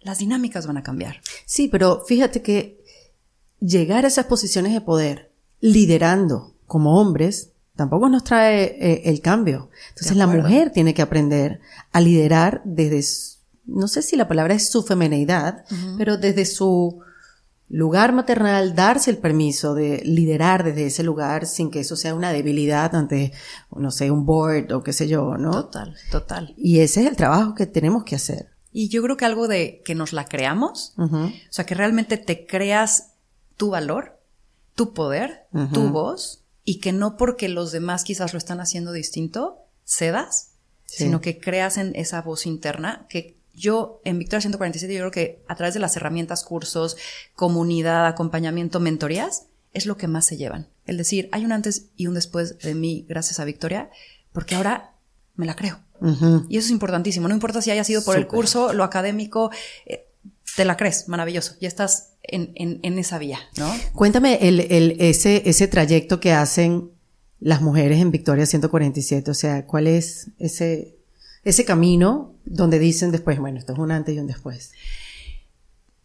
las 0.00 0.18
dinámicas 0.18 0.66
van 0.66 0.76
a 0.76 0.82
cambiar. 0.82 1.20
Sí, 1.46 1.68
pero 1.68 2.04
fíjate 2.06 2.42
que 2.42 2.82
llegar 3.60 4.04
a 4.04 4.08
esas 4.08 4.26
posiciones 4.26 4.72
de 4.72 4.80
poder 4.80 5.32
liderando 5.60 6.54
como 6.66 7.00
hombres 7.00 7.50
tampoco 7.76 8.08
nos 8.08 8.24
trae 8.24 8.64
eh, 8.64 9.02
el 9.06 9.20
cambio. 9.20 9.70
Entonces 9.90 10.16
la 10.16 10.26
mujer 10.26 10.70
tiene 10.70 10.94
que 10.94 11.02
aprender 11.02 11.60
a 11.92 12.00
liderar 12.00 12.62
desde 12.64 13.02
no 13.66 13.88
sé 13.88 14.02
si 14.02 14.16
la 14.16 14.28
palabra 14.28 14.54
es 14.54 14.68
su 14.68 14.82
femenidad, 14.82 15.64
pero 15.96 16.16
desde 16.16 16.44
su 16.44 17.00
lugar 17.68 18.12
maternal, 18.12 18.74
darse 18.74 19.10
el 19.10 19.18
permiso 19.18 19.74
de 19.74 20.02
liderar 20.04 20.64
desde 20.64 20.86
ese 20.86 21.04
lugar 21.04 21.46
sin 21.46 21.70
que 21.70 21.80
eso 21.80 21.94
sea 21.94 22.14
una 22.14 22.32
debilidad 22.32 22.94
ante, 22.96 23.32
no 23.70 23.92
sé, 23.92 24.10
un 24.10 24.26
board 24.26 24.72
o 24.72 24.82
qué 24.82 24.92
sé 24.92 25.06
yo, 25.06 25.36
¿no? 25.38 25.52
Total, 25.52 25.94
total. 26.10 26.54
Y 26.56 26.80
ese 26.80 27.02
es 27.02 27.06
el 27.06 27.16
trabajo 27.16 27.54
que 27.54 27.66
tenemos 27.66 28.02
que 28.02 28.16
hacer. 28.16 28.50
Y 28.72 28.88
yo 28.88 29.02
creo 29.02 29.16
que 29.16 29.24
algo 29.24 29.48
de 29.48 29.82
que 29.84 29.94
nos 29.94 30.12
la 30.12 30.26
creamos, 30.26 30.94
o 30.96 31.32
sea, 31.50 31.66
que 31.66 31.74
realmente 31.74 32.16
te 32.16 32.46
creas 32.46 33.14
tu 33.56 33.70
valor, 33.70 34.20
tu 34.74 34.94
poder, 34.94 35.46
tu 35.72 35.88
voz, 35.90 36.44
y 36.64 36.78
que 36.78 36.92
no 36.92 37.16
porque 37.16 37.48
los 37.48 37.72
demás 37.72 38.04
quizás 38.04 38.32
lo 38.32 38.38
están 38.38 38.60
haciendo 38.60 38.92
distinto, 38.92 39.58
cedas, 39.84 40.52
sino 40.86 41.20
que 41.20 41.38
creas 41.38 41.78
en 41.78 41.94
esa 41.96 42.22
voz 42.22 42.46
interna 42.46 43.06
que 43.08 43.38
yo 43.54 44.00
en 44.04 44.18
Victoria 44.18 44.40
147 44.40 44.92
yo 44.94 45.00
creo 45.00 45.10
que 45.10 45.42
a 45.48 45.54
través 45.54 45.74
de 45.74 45.80
las 45.80 45.96
herramientas, 45.96 46.44
cursos, 46.44 46.96
comunidad, 47.34 48.06
acompañamiento, 48.06 48.80
mentorías, 48.80 49.46
es 49.72 49.86
lo 49.86 49.96
que 49.96 50.08
más 50.08 50.26
se 50.26 50.36
llevan. 50.36 50.68
El 50.86 50.96
decir, 50.96 51.28
hay 51.32 51.44
un 51.44 51.52
antes 51.52 51.86
y 51.96 52.06
un 52.06 52.14
después 52.14 52.58
de 52.58 52.74
mí 52.74 53.04
gracias 53.08 53.38
a 53.38 53.44
Victoria, 53.44 53.90
porque 54.32 54.54
ahora 54.54 54.94
me 55.34 55.46
la 55.46 55.56
creo. 55.56 55.80
Y 56.48 56.56
eso 56.56 56.66
es 56.66 56.70
importantísimo. 56.70 57.28
No 57.28 57.34
importa 57.34 57.62
si 57.62 57.70
haya 57.70 57.84
sido 57.84 58.04
por 58.04 58.16
el 58.16 58.26
curso, 58.26 58.72
lo 58.72 58.84
académico, 58.84 59.50
eh, 59.86 60.06
te 60.56 60.64
la 60.64 60.76
crees, 60.76 61.08
maravilloso. 61.08 61.54
Ya 61.60 61.68
estás 61.68 62.14
en, 62.22 62.52
en, 62.54 62.98
esa 62.98 63.18
vía, 63.18 63.38
¿no? 63.56 63.72
Cuéntame 63.94 64.38
el, 64.48 64.60
el, 64.60 64.96
ese, 65.00 65.42
ese 65.46 65.68
trayecto 65.68 66.20
que 66.20 66.32
hacen 66.32 66.90
las 67.38 67.62
mujeres 67.62 68.00
en 68.00 68.10
Victoria 68.10 68.46
147. 68.46 69.30
O 69.30 69.34
sea, 69.34 69.66
¿cuál 69.66 69.86
es 69.86 70.28
ese, 70.38 70.96
ese 71.44 71.64
camino 71.64 72.34
donde 72.44 72.78
dicen 72.78 73.10
después, 73.10 73.38
bueno, 73.38 73.58
esto 73.58 73.72
es 73.72 73.78
un 73.78 73.90
antes 73.90 74.14
y 74.14 74.18
un 74.18 74.26
después. 74.26 74.72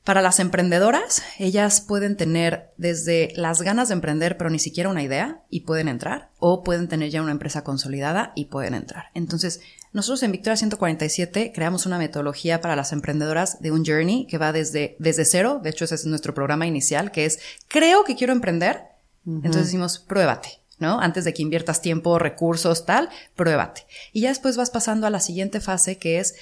Para 0.03 0.21
las 0.21 0.39
emprendedoras, 0.39 1.23
ellas 1.39 1.81
pueden 1.81 2.15
tener 2.15 2.71
desde 2.77 3.33
las 3.35 3.63
ganas 3.63 3.87
de 3.87 3.95
emprender, 3.95 4.37
pero 4.37 4.51
ni 4.51 4.59
siquiera 4.59 4.89
una 4.89 5.01
idea 5.01 5.41
y 5.49 5.61
pueden 5.61 5.87
entrar, 5.87 6.29
o 6.37 6.63
pueden 6.63 6.87
tener 6.87 7.09
ya 7.09 7.23
una 7.23 7.31
empresa 7.31 7.63
consolidada 7.63 8.31
y 8.35 8.45
pueden 8.45 8.75
entrar. 8.75 9.05
Entonces, 9.15 9.61
nosotros 9.95 10.23
en 10.23 10.33
Victoria 10.33 10.57
147 10.57 11.53
creamos 11.55 11.85
una 11.85 11.97
metodología 11.97 12.59
para 12.59 12.75
las 12.75 12.91
emprendedoras 12.91 13.61
de 13.61 13.71
un 13.71 13.85
journey 13.85 14.27
que 14.27 14.37
va 14.37 14.51
desde, 14.51 14.97
desde 14.99 15.23
cero. 15.23 15.61
De 15.63 15.69
hecho, 15.69 15.85
ese 15.85 15.95
es 15.95 16.05
nuestro 16.05 16.33
programa 16.33 16.67
inicial, 16.67 17.11
que 17.11 17.23
es, 17.23 17.39
creo 17.69 18.03
que 18.03 18.17
quiero 18.17 18.33
emprender. 18.33 18.81
Entonces 19.25 19.67
decimos, 19.67 19.99
pruébate. 19.99 20.59
¿no? 20.79 20.99
Antes 20.99 21.23
de 21.23 21.33
que 21.33 21.43
inviertas 21.43 21.81
tiempo, 21.81 22.19
recursos, 22.19 22.85
tal, 22.85 23.07
pruébate. 23.37 23.85
Y 24.11 24.19
ya 24.19 24.29
después 24.29 24.57
vas 24.57 24.69
pasando 24.69 25.07
a 25.07 25.09
la 25.09 25.21
siguiente 25.21 25.61
fase 25.61 25.97
que 25.97 26.19
es, 26.19 26.35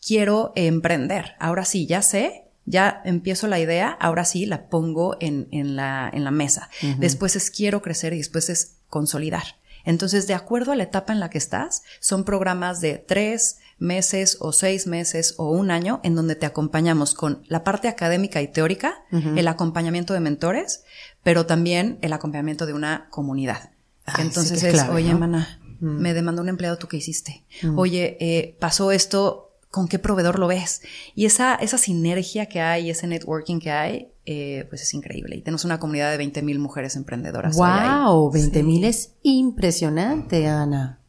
quiero 0.00 0.52
emprender. 0.54 1.32
Ahora 1.40 1.64
sí, 1.64 1.86
ya 1.86 2.02
sé, 2.02 2.44
ya 2.64 3.02
empiezo 3.04 3.48
la 3.48 3.58
idea, 3.58 3.90
ahora 3.90 4.24
sí 4.24 4.46
la 4.46 4.68
pongo 4.68 5.16
en, 5.18 5.48
en, 5.50 5.74
la, 5.74 6.08
en 6.12 6.22
la 6.22 6.30
mesa. 6.30 6.70
Después 6.98 7.34
es 7.34 7.50
quiero 7.50 7.82
crecer 7.82 8.12
y 8.12 8.18
después 8.18 8.50
es 8.50 8.76
consolidar. 8.88 9.56
Entonces, 9.84 10.26
de 10.26 10.34
acuerdo 10.34 10.72
a 10.72 10.76
la 10.76 10.84
etapa 10.84 11.12
en 11.12 11.20
la 11.20 11.30
que 11.30 11.38
estás, 11.38 11.82
son 12.00 12.24
programas 12.24 12.80
de 12.80 12.98
tres 12.98 13.58
meses 13.78 14.36
o 14.40 14.52
seis 14.52 14.86
meses 14.86 15.34
o 15.38 15.50
un 15.50 15.70
año 15.70 16.00
en 16.02 16.14
donde 16.14 16.36
te 16.36 16.46
acompañamos 16.46 17.14
con 17.14 17.42
la 17.48 17.64
parte 17.64 17.88
académica 17.88 18.42
y 18.42 18.48
teórica, 18.48 19.04
el 19.10 19.48
acompañamiento 19.48 20.12
de 20.14 20.20
mentores, 20.20 20.84
pero 21.22 21.46
también 21.46 21.98
el 22.02 22.12
acompañamiento 22.12 22.66
de 22.66 22.74
una 22.74 23.08
comunidad. 23.10 23.70
Entonces 24.18 24.62
es, 24.62 24.82
oye, 24.90 25.14
mana, 25.14 25.60
me 25.80 26.14
demandó 26.14 26.42
un 26.42 26.48
empleado, 26.48 26.76
¿tú 26.76 26.88
qué 26.88 26.98
hiciste? 26.98 27.44
Oye, 27.76 28.16
eh, 28.20 28.56
pasó 28.60 28.92
esto, 28.92 29.50
con 29.70 29.88
qué 29.88 29.98
proveedor 29.98 30.38
lo 30.38 30.48
ves. 30.48 30.82
Y 31.14 31.26
esa, 31.26 31.54
esa 31.54 31.78
sinergia 31.78 32.46
que 32.46 32.60
hay, 32.60 32.90
ese 32.90 33.06
networking 33.06 33.60
que 33.60 33.70
hay, 33.70 34.12
eh, 34.32 34.64
pues 34.68 34.82
es 34.82 34.94
increíble. 34.94 35.34
Y 35.34 35.42
tenemos 35.42 35.64
una 35.64 35.80
comunidad 35.80 36.12
de 36.12 36.16
20 36.16 36.42
mil 36.42 36.60
mujeres 36.60 36.94
emprendedoras. 36.94 37.56
¡Wow! 37.56 38.30
20 38.30 38.62
mil 38.62 38.84
es 38.84 39.14
impresionante, 39.24 40.46
Ana. 40.46 41.00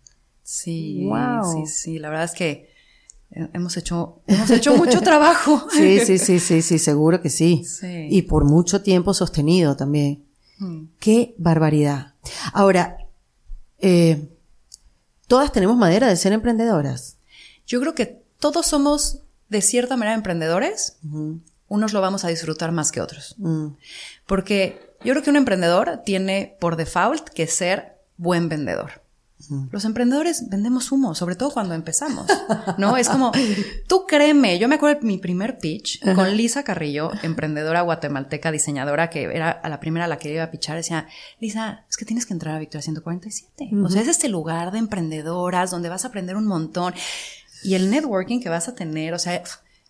Sí, 0.41 1.05
wow. 1.05 1.43
sí, 1.53 1.67
sí. 1.67 1.99
La 1.99 2.09
verdad 2.09 2.25
es 2.25 2.31
que 2.31 2.71
hemos 3.29 3.77
hecho, 3.77 4.23
hemos 4.25 4.49
hecho 4.49 4.75
mucho 4.75 5.01
trabajo. 5.03 5.67
Sí, 5.69 5.99
sí, 5.99 6.17
sí, 6.17 6.39
sí, 6.39 6.63
sí, 6.63 6.79
seguro 6.79 7.21
que 7.21 7.29
sí. 7.29 7.63
sí. 7.63 8.07
Y 8.09 8.23
por 8.23 8.43
mucho 8.43 8.81
tiempo 8.81 9.13
sostenido 9.13 9.75
también. 9.75 10.25
Hmm. 10.57 10.85
¡Qué 10.99 11.35
barbaridad! 11.37 12.15
Ahora, 12.53 12.97
eh, 13.77 14.29
¿todas 15.27 15.51
tenemos 15.51 15.77
madera 15.77 16.07
de 16.07 16.15
ser 16.15 16.33
emprendedoras? 16.33 17.17
Yo 17.67 17.79
creo 17.79 17.93
que 17.93 18.23
todos 18.39 18.65
somos 18.65 19.19
de 19.47 19.61
cierta 19.61 19.95
manera 19.95 20.15
emprendedores, 20.15 20.97
unos 21.71 21.93
lo 21.93 22.01
vamos 22.01 22.25
a 22.25 22.27
disfrutar 22.27 22.73
más 22.73 22.91
que 22.91 22.99
otros. 22.99 23.35
Mm. 23.37 23.67
Porque 24.27 24.93
yo 25.05 25.13
creo 25.13 25.23
que 25.23 25.29
un 25.29 25.37
emprendedor 25.37 26.01
tiene 26.05 26.57
por 26.59 26.75
default 26.75 27.29
que 27.29 27.47
ser 27.47 27.97
buen 28.17 28.49
vendedor. 28.49 29.01
Los 29.71 29.85
emprendedores 29.85 30.49
vendemos 30.49 30.91
humo, 30.91 31.15
sobre 31.15 31.35
todo 31.35 31.51
cuando 31.51 31.73
empezamos, 31.73 32.27
¿no? 32.77 32.95
Es 32.95 33.09
como, 33.09 33.31
tú 33.87 34.05
créeme, 34.07 34.59
yo 34.59 34.67
me 34.67 34.75
acuerdo 34.75 34.99
de 34.99 35.07
mi 35.07 35.17
primer 35.17 35.57
pitch 35.57 35.99
con 36.13 36.37
Lisa 36.37 36.63
Carrillo, 36.63 37.09
emprendedora 37.23 37.81
guatemalteca, 37.81 38.51
diseñadora, 38.51 39.09
que 39.09 39.23
era 39.23 39.49
a 39.49 39.67
la 39.67 39.79
primera 39.79 40.05
a 40.05 40.07
la 40.07 40.19
que 40.19 40.31
iba 40.31 40.43
a 40.43 40.51
pichar, 40.51 40.77
decía, 40.77 41.07
Lisa, 41.39 41.85
es 41.89 41.97
que 41.97 42.05
tienes 42.05 42.27
que 42.27 42.33
entrar 42.33 42.55
a 42.55 42.59
Victoria 42.59 42.83
147. 42.83 43.71
O 43.83 43.89
sea, 43.89 44.03
es 44.03 44.07
este 44.07 44.29
lugar 44.29 44.71
de 44.71 44.77
emprendedoras 44.77 45.71
donde 45.71 45.89
vas 45.89 46.05
a 46.05 46.09
aprender 46.09 46.35
un 46.35 46.45
montón 46.45 46.93
y 47.63 47.73
el 47.73 47.89
networking 47.89 48.41
que 48.41 48.49
vas 48.49 48.67
a 48.67 48.75
tener, 48.75 49.15
o 49.15 49.19
sea, 49.19 49.41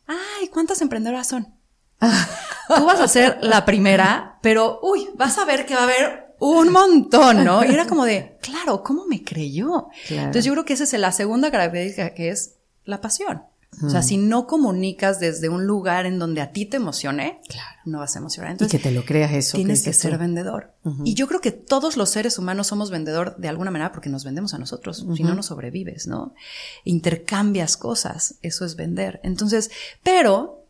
ay, 0.07 0.47
¿cuántas 0.47 0.81
emprendedoras 0.81 1.27
son? 1.27 1.60
Tú 2.75 2.85
vas 2.85 2.99
a 2.99 3.07
ser 3.07 3.39
la 3.41 3.65
primera, 3.65 4.39
pero 4.41 4.79
uy, 4.81 5.09
vas 5.15 5.37
a 5.37 5.45
ver 5.45 5.65
que 5.65 5.75
va 5.75 5.81
a 5.81 5.83
haber 5.83 6.35
un 6.39 6.71
montón, 6.71 7.43
¿no? 7.43 7.63
Y 7.63 7.73
era 7.73 7.85
como 7.85 8.05
de, 8.05 8.37
claro, 8.41 8.81
¿cómo 8.83 9.05
me 9.05 9.23
creyó? 9.23 9.87
Entonces 10.09 10.45
yo 10.45 10.53
creo 10.53 10.65
que 10.65 10.73
esa 10.73 10.83
es 10.83 10.93
la 10.93 11.11
segunda 11.11 11.51
característica 11.51 12.13
que 12.13 12.29
es 12.29 12.55
la 12.85 13.01
pasión. 13.01 13.43
O 13.83 13.89
sea, 13.89 14.03
si 14.03 14.17
no 14.17 14.47
comunicas 14.47 15.19
desde 15.19 15.49
un 15.49 15.65
lugar 15.65 16.05
en 16.05 16.19
donde 16.19 16.41
a 16.41 16.51
ti 16.51 16.65
te 16.65 16.77
emocione, 16.77 17.39
claro. 17.47 17.79
no 17.85 17.99
vas 17.99 18.15
a 18.15 18.19
emocionar. 18.19 18.51
Entonces, 18.51 18.75
y 18.75 18.77
que 18.77 18.83
te 18.83 18.93
lo 18.93 19.05
creas 19.05 19.31
eso. 19.31 19.57
Tienes 19.57 19.81
que, 19.81 19.93
ser 19.93 20.17
vendedor. 20.17 20.73
Y 21.03 21.15
yo 21.15 21.27
creo 21.27 21.41
que 21.41 21.51
todos 21.51 21.97
los 21.97 22.09
seres 22.09 22.37
humanos 22.37 22.67
somos 22.67 22.91
vendedor 22.91 23.35
de 23.37 23.47
alguna 23.47 23.71
manera 23.71 23.91
porque 23.91 24.09
nos 24.09 24.23
vendemos 24.23 24.53
a 24.53 24.59
nosotros. 24.59 25.05
Si 25.15 25.23
no, 25.23 25.33
no 25.33 25.41
sobrevives, 25.41 26.05
¿no? 26.05 26.35
Intercambias 26.83 27.77
cosas. 27.77 28.35
Eso 28.41 28.65
es 28.65 28.75
vender. 28.75 29.19
Entonces, 29.23 29.71
pero, 30.03 30.60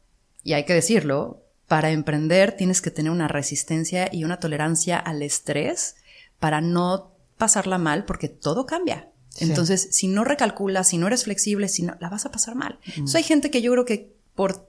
y 0.44 0.54
hay 0.54 0.66
que 0.66 0.74
decirlo, 0.74 1.44
para 1.68 1.92
emprender 1.92 2.56
tienes 2.58 2.82
que 2.82 2.92
tener 2.92 3.12
una 3.12 3.28
resistencia 3.28 4.10
y 4.12 4.24
una 4.24 4.40
tolerancia 4.40 4.98
al 4.98 5.22
estrés 5.22 5.96
para 6.40 6.62
no 6.62 7.12
pasarla 7.38 7.78
mal 7.78 8.06
porque 8.06 8.28
todo 8.28 8.66
cambia. 8.66 9.08
Entonces, 9.40 9.88
si 9.92 10.08
no 10.08 10.26
recalculas, 10.26 10.90
si 10.90 10.98
no 10.98 11.08
eres 11.08 11.24
flexible, 11.24 11.70
si 11.70 11.84
no, 11.84 11.96
la 12.00 12.10
vas 12.10 12.26
a 12.26 12.32
pasar 12.32 12.56
mal. 12.56 12.80
Entonces, 12.86 13.16
hay 13.16 13.24
gente 13.24 13.50
que 13.50 13.62
yo 13.62 13.72
creo 13.72 13.86
que 13.86 14.14
por 14.36 14.68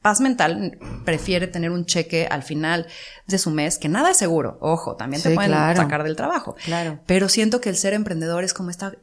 paz 0.00 0.20
mental 0.20 0.78
prefiere 1.04 1.46
tener 1.46 1.70
un 1.70 1.84
cheque 1.84 2.26
al 2.26 2.42
final 2.42 2.86
de 3.26 3.38
su 3.38 3.50
mes, 3.50 3.76
que 3.76 3.88
nada 3.88 4.10
es 4.10 4.16
seguro. 4.16 4.56
Ojo, 4.60 4.96
también 4.96 5.22
te 5.22 5.34
pueden 5.34 5.52
sacar 5.52 6.02
del 6.02 6.16
trabajo. 6.16 6.56
Claro. 6.64 7.00
Pero 7.06 7.28
siento 7.28 7.60
que 7.60 7.68
el 7.68 7.76
ser 7.76 7.92
emprendedor 7.92 8.44
es 8.44 8.54
como 8.54 8.70
esta 8.70 8.94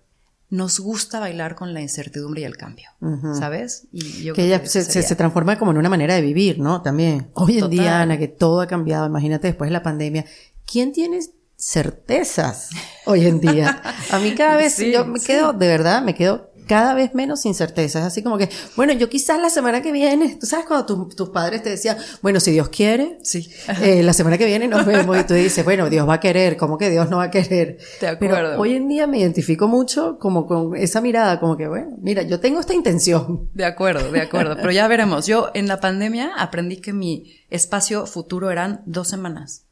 nos 0.50 0.80
gusta 0.80 1.20
bailar 1.20 1.56
con 1.56 1.74
la 1.74 1.82
incertidumbre 1.82 2.42
y 2.42 2.46
el 2.46 2.56
cambio, 2.56 2.90
¿sabes? 3.38 3.88
Y 3.92 4.24
yo 4.24 4.34
que 4.34 4.46
ella 4.46 4.66
se, 4.66 4.84
se, 4.84 5.16
transforma 5.16 5.58
como 5.58 5.72
en 5.72 5.78
una 5.78 5.90
manera 5.90 6.16
de 6.16 6.22
vivir, 6.22 6.60
¿no? 6.60 6.82
También. 6.82 7.30
Hoy 7.34 7.60
en 7.60 7.70
día, 7.70 8.02
Ana, 8.02 8.18
que 8.18 8.28
todo 8.28 8.62
ha 8.62 8.68
cambiado, 8.68 9.06
imagínate 9.06 9.48
después 9.48 9.70
de 9.70 9.74
la 9.74 9.84
pandemia, 9.84 10.26
¿quién 10.66 10.94
tiene 10.94 11.20
certezas 11.58 12.70
hoy 13.06 13.26
en 13.26 13.40
día. 13.40 13.82
A 14.12 14.20
mí 14.20 14.36
cada 14.36 14.58
vez 14.58 14.78
yo 14.78 15.06
me 15.06 15.20
quedo, 15.20 15.54
de 15.54 15.68
verdad, 15.68 16.04
me 16.04 16.14
quedo 16.14 16.47
cada 16.68 16.94
vez 16.94 17.14
menos 17.14 17.42
sin 17.42 17.56
certezas. 17.56 18.04
Así 18.04 18.22
como 18.22 18.38
que, 18.38 18.50
bueno, 18.76 18.94
yo 18.94 19.10
quizás 19.10 19.42
la 19.42 19.50
semana 19.50 19.82
que 19.82 19.92
viene, 19.92 20.38
tú 20.40 20.46
sabes 20.46 20.66
cuando 20.66 21.08
tus 21.08 21.30
padres 21.30 21.64
te 21.64 21.70
decían, 21.70 21.98
bueno, 22.22 22.40
si 22.40 22.52
Dios 22.52 22.70
quiere, 22.70 23.20
sí. 23.24 23.50
Eh, 23.82 24.04
la 24.04 24.14
semana 24.14 24.38
que 24.38 24.46
viene 24.46 24.68
nos 24.68 24.86
vemos 24.86 25.18
y 25.18 25.24
tú 25.24 25.34
dices, 25.34 25.64
bueno, 25.66 25.90
Dios 25.90 26.08
va 26.08 26.16
a 26.16 26.20
querer, 26.20 26.58
¿cómo 26.58 26.78
que 26.78 26.90
Dios 26.90 27.10
no 27.10 27.18
va 27.18 27.24
a 27.24 27.32
querer? 27.32 27.78
De 28.02 28.08
acuerdo. 28.08 28.36
Pero 28.36 28.62
hoy 28.62 28.76
en 28.76 28.88
día 28.88 29.08
me 29.08 29.20
identifico 29.20 29.68
mucho 29.68 30.18
como 30.20 30.46
con 30.46 30.76
esa 30.76 31.02
mirada, 31.02 31.40
como 31.40 31.58
que, 31.58 31.68
bueno, 31.68 31.96
mira, 32.00 32.22
yo 32.22 32.40
tengo 32.40 32.60
esta 32.60 32.74
intención. 32.74 33.50
De 33.54 33.66
acuerdo, 33.66 34.12
de 34.12 34.22
acuerdo. 34.22 34.56
Pero 34.56 34.72
ya 34.72 34.88
veremos. 34.88 35.26
Yo 35.26 35.50
en 35.54 35.68
la 35.68 35.80
pandemia 35.80 36.32
aprendí 36.38 36.78
que 36.78 36.94
mi 36.94 37.34
espacio 37.50 38.06
futuro 38.06 38.52
eran 38.52 38.82
dos 38.86 39.08
semanas 39.08 39.66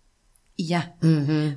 y 0.56 0.68
ya. 0.68 0.96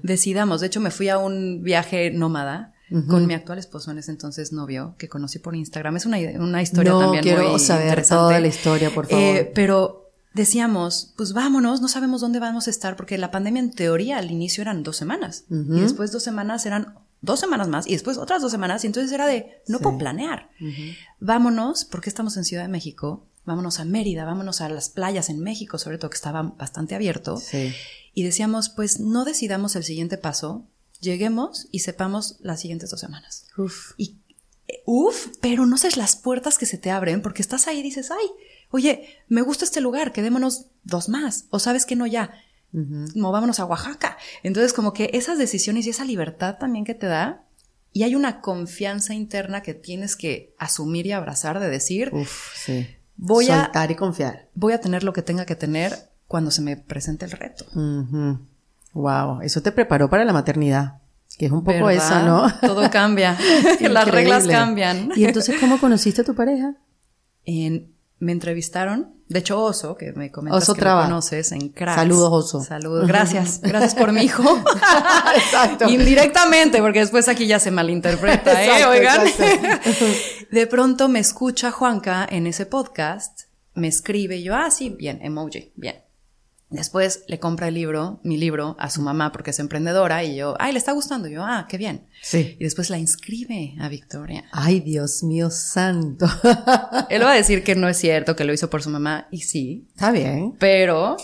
Decidamos. 0.03 0.61
De 0.61 0.67
hecho, 0.67 0.81
me 0.81 0.91
fui 0.91 1.09
a 1.09 1.19
un 1.19 1.63
viaje 1.63 2.11
nómada. 2.11 2.75
Con 3.09 3.27
mi 3.27 3.35
actual 3.35 3.59
esposo 3.59 3.91
en 3.91 3.99
ese 3.99 4.11
entonces 4.11 4.53
novio, 4.53 4.95
que 4.99 5.09
conocí 5.09 5.39
por 5.39 5.55
Instagram. 5.55 5.97
Es 5.97 6.07
una, 6.07 6.19
una 6.39 6.63
historia 6.63 6.93
no, 6.93 7.01
también 7.01 7.23
quiero 7.23 7.51
muy 7.51 7.61
saber 7.61 7.89
interesante. 7.89 8.23
toda 8.23 8.41
la 8.41 8.47
historia, 8.47 8.91
por 8.95 9.07
favor. 9.07 9.23
Eh, 9.23 9.53
pero 9.55 10.11
decíamos, 10.33 11.13
pues 11.17 11.33
vámonos, 11.33 11.81
no 11.81 11.89
sabemos 11.89 12.21
dónde 12.21 12.39
vamos 12.39 12.67
a 12.67 12.71
estar, 12.71 12.97
porque 12.97 13.19
la 13.19 13.31
pandemia 13.31 13.61
en 13.61 13.73
teoría 13.73 14.19
al 14.19 14.31
inicio 14.31 14.63
eran 14.63 14.83
dos 14.83 14.97
semanas. 14.97 15.45
Y 15.51 15.81
después 15.81 16.13
dos 16.13 16.23
semanas 16.23 16.65
eran 16.67 16.95
dos 17.21 17.41
semanas 17.41 17.69
más 17.69 17.87
y 17.87 17.93
después 17.93 18.17
otras 18.17 18.41
dos 18.41 18.51
semanas. 18.51 18.85
Y 18.85 18.87
entonces 18.87 19.13
era 19.13 19.27
de, 19.27 19.63
no 19.67 19.81
puedo 19.81 19.99
planear. 19.99 20.51
Vámonos, 21.21 21.85
porque 21.85 22.09
estamos 22.09 22.37
en 22.37 22.45
Ciudad 22.45 22.63
de 22.63 22.69
México. 22.69 23.27
Vámonos 23.45 23.81
a 23.81 23.87
Mérida, 23.87 24.27
vámonos 24.27 24.61
a 24.61 24.69
las 24.69 24.91
playas 24.91 25.31
en 25.31 25.41
México, 25.41 25.79
sobre 25.79 25.97
todo 25.97 26.11
que 26.11 26.17
estaba 26.17 26.43
bastante 26.43 26.95
abierto. 26.95 27.39
Sí 27.39 27.73
y 28.19 28.25
decíamos, 28.25 28.69
pues 28.69 28.99
no 28.99 29.25
decidamos 29.25 29.77
el 29.77 29.85
siguiente 29.85 30.19
paso, 30.19 30.67
lleguemos 31.01 31.69
y 31.71 31.81
sepamos 31.81 32.37
las 32.41 32.61
siguientes 32.61 32.91
dos 32.91 33.01
semanas. 33.01 33.47
Uf. 33.57 33.93
Y, 33.97 34.19
uf, 34.85 35.29
pero 35.41 35.67
no 35.67 35.79
sabes 35.79 35.97
las 35.97 36.17
puertas 36.17 36.59
que 36.59 36.67
se 36.67 36.79
te 36.79 36.91
abren 36.91 37.23
porque 37.23 37.43
estás 37.43 37.67
ahí 37.69 37.79
y 37.81 37.83
dices, 37.83 38.11
ay, 38.11 38.27
oye, 38.71 39.09
me 39.29 39.43
gusta 39.43 39.65
este 39.65 39.81
lugar, 39.81 40.13
quedémonos 40.13 40.67
dos 40.85 41.09
más, 41.09 41.47
o 41.51 41.59
sabes 41.59 41.87
que 41.87 41.97
no 41.97 42.07
ya, 42.07 42.33
movámonos 43.15 43.61
a 43.61 43.65
Oaxaca. 43.65 44.19
Entonces, 44.43 44.73
como 44.73 44.93
que 44.93 45.11
esas 45.15 45.39
decisiones 45.39 45.87
y 45.87 45.91
esa 45.91 46.05
libertad 46.05 46.57
también 46.59 46.85
que 46.85 46.95
te 46.95 47.07
da, 47.07 47.45
y 47.93 48.03
hay 48.03 48.15
una 48.15 48.41
confianza 48.43 49.15
interna 49.15 49.63
que 49.63 49.73
tienes 49.75 50.17
que 50.17 50.55
asumir 50.59 51.07
y 51.07 51.13
abrazar 51.13 51.59
de 51.61 51.71
decir, 51.71 52.11
Uf, 52.13 52.55
sí. 52.55 52.87
voy 53.17 53.47
Soltar 53.47 53.89
a 53.89 53.93
y 53.93 53.97
confiar. 53.97 54.51
voy 54.55 54.75
a 54.75 54.81
tener 54.81 55.03
lo 55.03 55.15
que 55.15 55.23
tenga 55.23 55.47
que 55.47 55.57
tener 55.57 56.11
cuando 56.27 56.51
se 56.51 56.61
me 56.61 56.77
presente 56.77 57.25
el 57.25 57.31
reto. 57.33 57.65
Wow, 58.99 59.43
eso 59.43 59.63
te 59.63 59.71
preparó 59.71 60.11
para 60.11 60.25
la 60.25 60.33
maternidad. 60.33 60.99
Que 61.39 61.47
es 61.47 61.53
un 61.53 61.63
poco 61.63 61.87
¿Verdad? 61.87 61.93
eso, 61.93 62.23
¿no? 62.27 62.53
Todo 62.61 62.91
cambia. 62.91 63.39
Las 63.81 64.09
reglas 64.09 64.49
cambian. 64.49 65.13
¿Y 65.15 65.25
entonces 65.25 65.57
cómo 65.61 65.79
conociste 65.79 66.23
a 66.23 66.25
tu 66.25 66.35
pareja? 66.35 66.75
En, 67.45 67.95
me 68.19 68.33
entrevistaron, 68.33 69.15
de 69.29 69.39
hecho 69.39 69.63
Oso, 69.63 69.97
que 69.97 70.13
me 70.15 70.33
comentas 70.33 70.65
Oso 70.65 70.75
que 70.75 70.85
lo 70.85 71.03
conoces 71.03 71.53
en 71.53 71.69
Cracks. 71.69 71.95
Saludos, 72.01 72.31
Oso. 72.33 72.61
Saludos, 72.65 73.07
gracias. 73.07 73.61
Gracias 73.61 73.95
por 73.95 74.11
mi 74.11 74.23
hijo. 74.23 74.43
Exacto. 75.37 75.89
Indirectamente, 75.89 76.81
porque 76.81 76.99
después 76.99 77.29
aquí 77.29 77.47
ya 77.47 77.61
se 77.61 77.71
malinterpreta, 77.71 78.61
¿eh? 78.61 78.67
Exacto, 78.67 78.91
Oigan. 78.91 79.27
exacto. 79.29 80.05
De 80.51 80.67
pronto 80.67 81.09
me 81.09 81.21
escucha 81.21 81.71
Juanca 81.71 82.27
en 82.29 82.49
ese 82.49 82.67
podcast 82.67 83.43
me 83.79 83.89
escribe 83.89 84.37
y 84.37 84.43
yo, 84.43 84.57
ah, 84.57 84.71
sí, 84.71 84.91
bien, 84.91 85.21
emoji, 85.23 85.73
bien. 85.77 86.08
Después 86.71 87.25
le 87.29 87.39
compra 87.39 87.69
el 87.69 87.75
libro, 87.75 88.21
mi 88.25 88.37
libro, 88.37 88.77
a 88.79 88.91
su 88.91 89.01
mamá 89.01 89.33
porque 89.33 89.51
es 89.51 89.59
emprendedora 89.59 90.23
y 90.23 90.37
yo, 90.37 90.55
ay, 90.59 90.73
le 90.73 90.79
está 90.79 90.93
gustando. 90.93 91.27
Y 91.27 91.33
yo, 91.33 91.43
ah, 91.43 91.67
qué 91.67 91.79
bien. 91.79 92.07
Sí. 92.23 92.57
Y 92.59 92.65
después 92.65 92.91
la 92.91 92.99
inscribe 92.99 93.75
a 93.81 93.89
Victoria. 93.89 94.45
Ay, 94.53 94.81
Dios 94.81 95.23
mío 95.23 95.51
santo. 95.51 96.27
Él 97.09 97.23
va 97.23 97.33
a 97.33 97.37
decir 97.37 97.65
que 97.65 97.75
no 97.75 97.89
es 97.89 97.97
cierto, 97.97 98.37
que 98.37 98.45
lo 98.45 98.53
hizo 98.53 98.69
por 98.69 98.83
su 98.83 98.91
mamá. 98.91 99.29
Y 99.31 99.41
sí. 99.41 99.87
Está 99.95 100.11
bien. 100.11 100.57
Pero, 100.59 101.17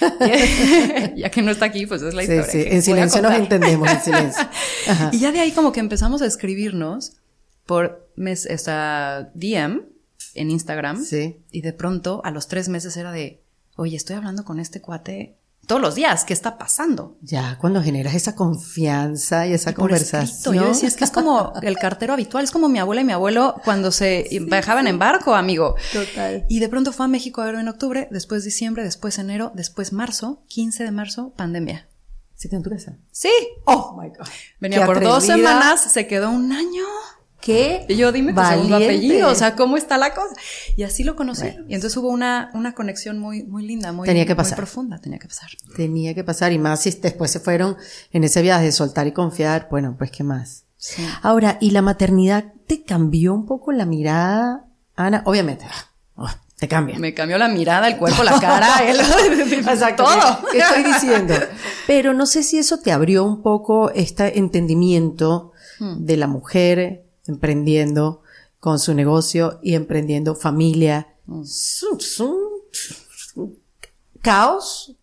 ya 1.16 1.30
que 1.30 1.42
no 1.42 1.50
está 1.50 1.66
aquí, 1.66 1.86
pues 1.86 2.00
es 2.00 2.14
la 2.14 2.22
historia. 2.22 2.44
Sí, 2.44 2.62
sí. 2.62 2.68
En 2.70 2.82
silencio 2.82 3.20
nos 3.20 3.34
entendemos, 3.34 3.90
en 3.90 4.00
silencio. 4.00 4.48
Y 5.12 5.18
ya 5.18 5.30
de 5.30 5.40
ahí 5.40 5.52
como 5.52 5.72
que 5.72 5.80
empezamos 5.80 6.22
a 6.22 6.26
escribirnos 6.26 7.18
por 7.66 8.10
mes, 8.16 8.46
esta 8.46 9.30
DM 9.34 9.82
en 10.34 10.50
Instagram. 10.50 11.04
Sí. 11.04 11.36
Y 11.50 11.60
de 11.60 11.74
pronto, 11.74 12.22
a 12.24 12.30
los 12.30 12.48
tres 12.48 12.70
meses 12.70 12.96
era 12.96 13.12
de, 13.12 13.42
oye, 13.78 13.96
estoy 13.96 14.16
hablando 14.16 14.44
con 14.44 14.60
este 14.60 14.80
cuate 14.80 15.38
todos 15.66 15.82
los 15.82 15.94
días, 15.94 16.24
¿qué 16.24 16.32
está 16.32 16.56
pasando? 16.56 17.18
Ya, 17.20 17.58
cuando 17.60 17.82
generas 17.82 18.14
esa 18.14 18.34
confianza 18.34 19.46
y 19.46 19.52
esa 19.52 19.70
Y 19.70 19.74
por 19.74 19.90
conversación. 19.90 20.24
escrito, 20.24 20.54
Yo 20.54 20.68
decía, 20.68 20.88
es 20.88 20.96
que 20.96 21.04
es 21.04 21.10
como 21.10 21.52
el 21.60 21.76
cartero 21.76 22.14
habitual, 22.14 22.42
es 22.44 22.50
como 22.50 22.70
mi 22.70 22.78
abuela 22.78 23.02
y 23.02 23.04
mi 23.04 23.12
abuelo 23.12 23.54
cuando 23.64 23.90
se 23.90 24.26
viajaban 24.48 24.86
en 24.86 24.98
barco, 24.98 25.34
amigo. 25.34 25.74
Total. 25.92 26.46
Y 26.48 26.60
de 26.60 26.70
pronto 26.70 26.90
fue 26.92 27.04
a 27.04 27.08
México 27.08 27.42
a 27.42 27.46
verlo 27.46 27.60
en 27.60 27.68
octubre, 27.68 28.08
después 28.10 28.44
diciembre, 28.44 28.82
después 28.82 29.18
enero, 29.18 29.52
después 29.54 29.92
marzo, 29.92 30.42
15 30.48 30.84
de 30.84 30.90
marzo, 30.90 31.34
pandemia. 31.36 31.86
¿Sí 32.34 32.48
en 32.50 32.62
tu 32.62 32.70
casa? 32.70 32.96
Sí. 33.10 33.30
Oh 33.66 33.98
my 34.00 34.08
God. 34.08 34.26
Venía 34.60 34.80
Qué 34.80 34.86
por 34.86 35.02
dos 35.02 35.24
atrevida. 35.24 35.48
semanas, 35.50 35.92
se 35.92 36.06
quedó 36.06 36.30
un 36.30 36.50
año. 36.52 36.84
¿Qué? 37.48 37.86
Y 37.88 37.96
yo, 37.96 38.12
dime 38.12 38.34
tu 38.34 38.44
segundo 38.44 38.76
apellido, 38.76 39.30
o 39.30 39.34
sea, 39.34 39.56
¿cómo 39.56 39.78
está 39.78 39.96
la 39.96 40.12
cosa? 40.12 40.34
Y 40.76 40.82
así 40.82 41.02
lo 41.02 41.16
conocí. 41.16 41.46
Y 41.66 41.74
entonces 41.74 41.96
hubo 41.96 42.08
una, 42.08 42.50
una 42.52 42.74
conexión 42.74 43.18
muy, 43.18 43.42
muy 43.44 43.66
linda, 43.66 43.90
muy, 43.90 44.06
Tenía 44.06 44.26
que 44.26 44.34
muy 44.34 44.52
profunda, 44.52 44.98
tenía 44.98 45.18
que 45.18 45.28
pasar. 45.28 45.48
Tenía 45.74 46.14
que 46.14 46.24
pasar 46.24 46.52
y 46.52 46.58
más 46.58 46.82
si 46.82 46.90
después 46.90 47.30
se 47.30 47.40
fueron 47.40 47.78
en 48.12 48.24
ese 48.24 48.42
viaje 48.42 48.66
de 48.66 48.72
soltar 48.72 49.06
y 49.06 49.12
confiar, 49.12 49.68
bueno, 49.70 49.94
pues 49.96 50.10
qué 50.10 50.24
más. 50.24 50.64
Sí. 50.76 51.02
Ahora, 51.22 51.56
¿y 51.58 51.70
la 51.70 51.80
maternidad 51.80 52.52
te 52.66 52.84
cambió 52.84 53.32
un 53.32 53.46
poco 53.46 53.72
la 53.72 53.86
mirada, 53.86 54.66
Ana? 54.94 55.22
Obviamente, 55.24 55.64
oh, 56.16 56.28
te 56.58 56.68
cambia. 56.68 56.98
Me 56.98 57.14
cambió 57.14 57.38
la 57.38 57.48
mirada, 57.48 57.88
el 57.88 57.96
cuerpo, 57.96 58.24
la 58.24 58.38
cara, 58.40 58.86
el, 58.86 59.00
Exacto. 59.00 60.04
todo. 60.04 60.50
¿Qué, 60.52 60.58
qué 60.58 60.64
estoy 60.64 60.84
diciendo? 60.84 61.34
Pero 61.86 62.12
no 62.12 62.26
sé 62.26 62.42
si 62.42 62.58
eso 62.58 62.78
te 62.80 62.92
abrió 62.92 63.24
un 63.24 63.42
poco 63.42 63.90
este 63.90 64.38
entendimiento 64.38 65.52
Hmm. 65.78 66.04
de 66.04 66.16
la 66.16 66.26
mujer 66.26 67.04
emprendiendo 67.28 68.22
con 68.60 68.78
su 68.78 68.94
negocio 68.94 69.58
y 69.62 69.74
emprendiendo 69.74 70.34
familia. 70.34 71.14
Un 71.26 71.46
caos. 74.20 74.94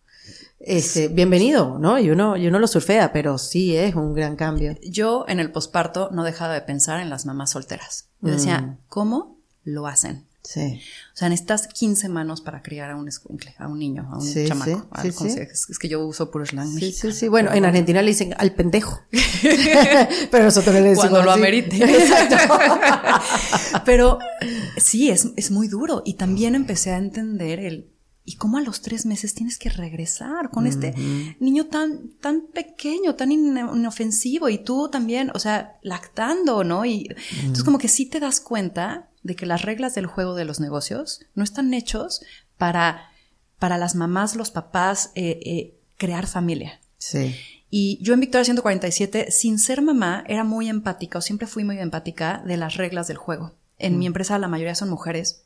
Este, 0.59 1.09
bienvenido, 1.09 1.77
¿no? 1.77 1.99
Y 1.99 2.09
uno, 2.09 2.37
y 2.37 2.47
uno 2.47 2.57
lo 2.57 2.67
surfea, 2.67 3.13
pero 3.13 3.37
sí 3.37 3.75
es 3.75 3.93
un 3.93 4.13
gran 4.13 4.35
cambio. 4.35 4.75
Yo 4.81 5.25
en 5.27 5.39
el 5.39 5.51
posparto 5.51 6.09
no 6.11 6.23
dejaba 6.23 6.53
de 6.53 6.61
pensar 6.61 6.99
en 6.99 7.09
las 7.09 7.25
mamás 7.25 7.51
solteras. 7.51 8.09
Yo 8.21 8.31
decía, 8.31 8.79
¿cómo 8.87 9.37
lo 9.63 9.85
hacen? 9.85 10.25
Sí. 10.47 10.79
O 11.13 11.17
sea, 11.17 11.29
necesitas 11.29 11.67
15 11.67 12.07
manos 12.09 12.41
para 12.41 12.61
criar 12.61 12.91
a 12.91 12.95
un 12.95 13.07
escuincle, 13.07 13.55
a 13.57 13.67
un 13.67 13.79
niño, 13.79 14.07
a 14.11 14.17
un 14.17 14.21
Sí, 14.21 14.45
chamaco. 14.47 14.87
sí, 15.01 15.09
sí, 15.09 15.17
¿cómo 15.17 15.29
sí. 15.29 15.35
se- 15.35 15.43
Es, 15.43 15.69
es 15.69 15.79
que 15.79 15.87
yo 15.89 16.05
uso 16.05 16.29
puro 16.29 16.45
slang 16.45 16.67
Sí, 16.67 16.73
sí, 16.79 16.85
mexicano. 16.85 17.13
sí. 17.13 17.27
Bueno, 17.29 17.53
en 17.53 17.65
Argentina 17.65 18.01
le 18.01 18.09
dicen 18.11 18.35
al 18.37 18.53
pendejo. 18.53 18.99
pero 20.31 20.43
nosotros 20.43 20.75
le 20.75 20.81
decimos 20.81 21.09
Cuando 21.09 21.23
lo 21.23 21.31
así. 21.31 21.39
amerite. 21.39 21.79
Pero 23.85 24.19
sí, 24.77 25.09
es, 25.09 25.29
es 25.35 25.51
muy 25.51 25.67
duro. 25.67 26.01
Y 26.05 26.15
también 26.15 26.55
empecé 26.55 26.91
a 26.91 26.97
entender 26.97 27.59
el. 27.59 27.91
¿Y 28.27 28.37
cómo 28.37 28.57
a 28.57 28.61
los 28.61 28.81
tres 28.81 29.05
meses 29.05 29.35
tienes 29.35 29.59
que 29.59 29.69
regresar 29.69 30.49
con 30.49 30.65
este 30.65 30.95
niño 31.39 31.67
tan, 31.67 32.09
tan 32.19 32.47
pequeño, 32.51 33.13
tan 33.13 33.31
in- 33.31 33.55
inofensivo? 33.75 34.49
Y 34.49 34.57
tú 34.57 34.89
también, 34.89 35.29
o 35.35 35.39
sea, 35.39 35.77
lactando, 35.83 36.63
¿no? 36.63 36.85
Y 36.85 37.07
entonces, 37.41 37.63
como 37.63 37.77
que 37.77 37.87
sí 37.87 38.07
te 38.07 38.19
das 38.19 38.39
cuenta 38.39 39.09
de 39.25 39.35
que 39.35 39.47
las 39.47 39.63
reglas 39.63 39.95
del 39.95 40.05
juego 40.05 40.35
de 40.35 40.45
los 40.45 40.59
negocios 40.59 41.21
no 41.33 41.43
están 41.43 41.73
hechos 41.73 42.21
para, 42.59 43.09
para 43.57 43.79
las 43.79 43.95
mamás, 43.95 44.35
los 44.35 44.51
papás, 44.51 45.09
eh, 45.15 45.39
eh, 45.43 45.73
crear 45.97 46.27
familia. 46.27 46.79
Sí. 46.99 47.35
Y 47.71 47.97
yo 48.03 48.13
en 48.13 48.19
Victoria 48.19 48.45
147, 48.45 49.31
sin 49.31 49.57
ser 49.57 49.81
mamá, 49.81 50.23
era 50.27 50.43
muy 50.43 50.69
empática, 50.69 51.17
o 51.17 51.21
siempre 51.21 51.47
fui 51.47 51.63
muy 51.63 51.79
empática 51.79 52.43
de 52.45 52.55
las 52.55 52.75
reglas 52.75 53.07
del 53.07 53.17
juego. 53.17 53.55
En 53.79 53.97
mi 53.97 54.05
empresa 54.05 54.37
la 54.37 54.47
mayoría 54.47 54.75
son 54.75 54.89
mujeres 54.89 55.41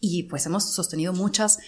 y 0.00 0.22
pues 0.24 0.46
hemos 0.46 0.72
sostenido 0.72 1.12
muchas, 1.12 1.58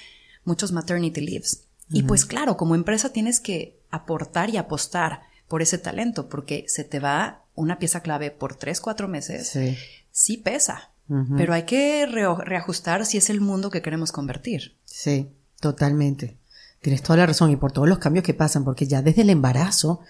muchos 0.45 0.73
maternity 0.73 1.21
leaves. 1.21 1.65
Y 1.91 2.05
pues 2.05 2.25
claro, 2.25 2.57
como 2.57 2.75
empresa 2.75 3.13
tienes 3.13 3.41
que 3.41 3.79
aportar 3.91 4.49
y 4.49 4.57
apostar 4.57 5.21
por 5.49 5.61
ese 5.61 5.77
talento, 5.77 6.31
porque 6.31 6.65
se 6.67 6.85
te 6.85 6.99
va 6.99 7.45
una 7.55 7.79
pieza 7.79 8.01
clave 8.01 8.31
por 8.31 8.57
tres, 8.57 8.81
cuatro 8.81 9.07
meses. 9.07 9.49
Sí. 9.49 9.77
Sí 10.11 10.39
pesa, 10.39 10.92
pero 11.37 11.53
hay 11.55 11.65
que 11.65 12.07
reajustar 12.07 13.05
si 13.07 13.19
es 13.19 13.31
el 13.31 13.41
mundo 13.41 13.71
que 13.71 13.83
queremos 13.83 14.13
convertir. 14.13 14.77
Sí, 14.85 15.29
totalmente. 15.61 16.37
Tienes 16.81 17.03
toda 17.03 17.19
la 17.19 17.27
razón 17.27 17.51
y 17.51 17.57
por 17.57 17.73
todos 17.73 17.89
los 17.89 17.99
cambios 17.99 18.25
que 18.25 18.35
pasan, 18.35 18.65
porque 18.65 18.87
ya 18.87 19.03
desde 19.03 19.23
el 19.23 19.31
embarazo, 19.31 20.01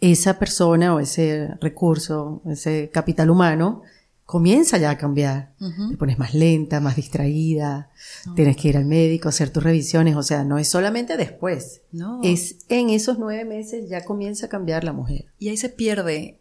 esa 0.00 0.38
persona 0.38 0.94
o 0.94 1.00
ese 1.00 1.48
recurso, 1.60 2.42
ese 2.46 2.90
capital 2.92 3.30
humano, 3.30 3.82
comienza 4.24 4.76
ya 4.78 4.90
a 4.90 4.98
cambiar. 4.98 5.52
Te 5.90 5.96
pones 5.96 6.18
más 6.18 6.34
lenta, 6.34 6.80
más 6.80 6.96
distraída, 6.96 7.90
tienes 8.34 8.56
que 8.56 8.68
ir 8.68 8.76
al 8.76 8.84
médico, 8.84 9.28
hacer 9.28 9.50
tus 9.50 9.62
revisiones, 9.62 10.16
o 10.16 10.22
sea, 10.22 10.42
no 10.44 10.58
es 10.58 10.68
solamente 10.68 11.16
después, 11.16 11.82
No. 11.92 12.20
es 12.24 12.56
en 12.68 12.90
esos 12.90 13.18
nueve 13.18 13.44
meses 13.44 13.88
ya 13.88 14.04
comienza 14.04 14.46
a 14.46 14.48
cambiar 14.48 14.82
la 14.84 14.92
mujer. 14.92 15.26
Y 15.38 15.48
ahí 15.50 15.56
se 15.56 15.68
pierde, 15.68 16.40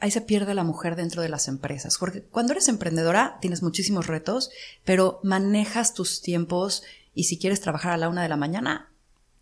ahí 0.00 0.10
se 0.10 0.20
pierde 0.20 0.54
la 0.54 0.64
mujer 0.64 0.96
dentro 0.96 1.22
de 1.22 1.28
las 1.28 1.48
empresas. 1.48 1.98
Porque 1.98 2.22
cuando 2.22 2.52
eres 2.52 2.68
emprendedora 2.68 3.38
tienes 3.40 3.62
muchísimos 3.62 4.06
retos, 4.06 4.50
pero 4.84 5.20
manejas 5.22 5.94
tus 5.94 6.22
tiempos 6.22 6.82
y 7.14 7.24
si 7.24 7.38
quieres 7.38 7.60
trabajar 7.60 7.92
a 7.92 7.96
la 7.96 8.08
una 8.08 8.22
de 8.22 8.28
la 8.28 8.36
mañana, 8.36 8.90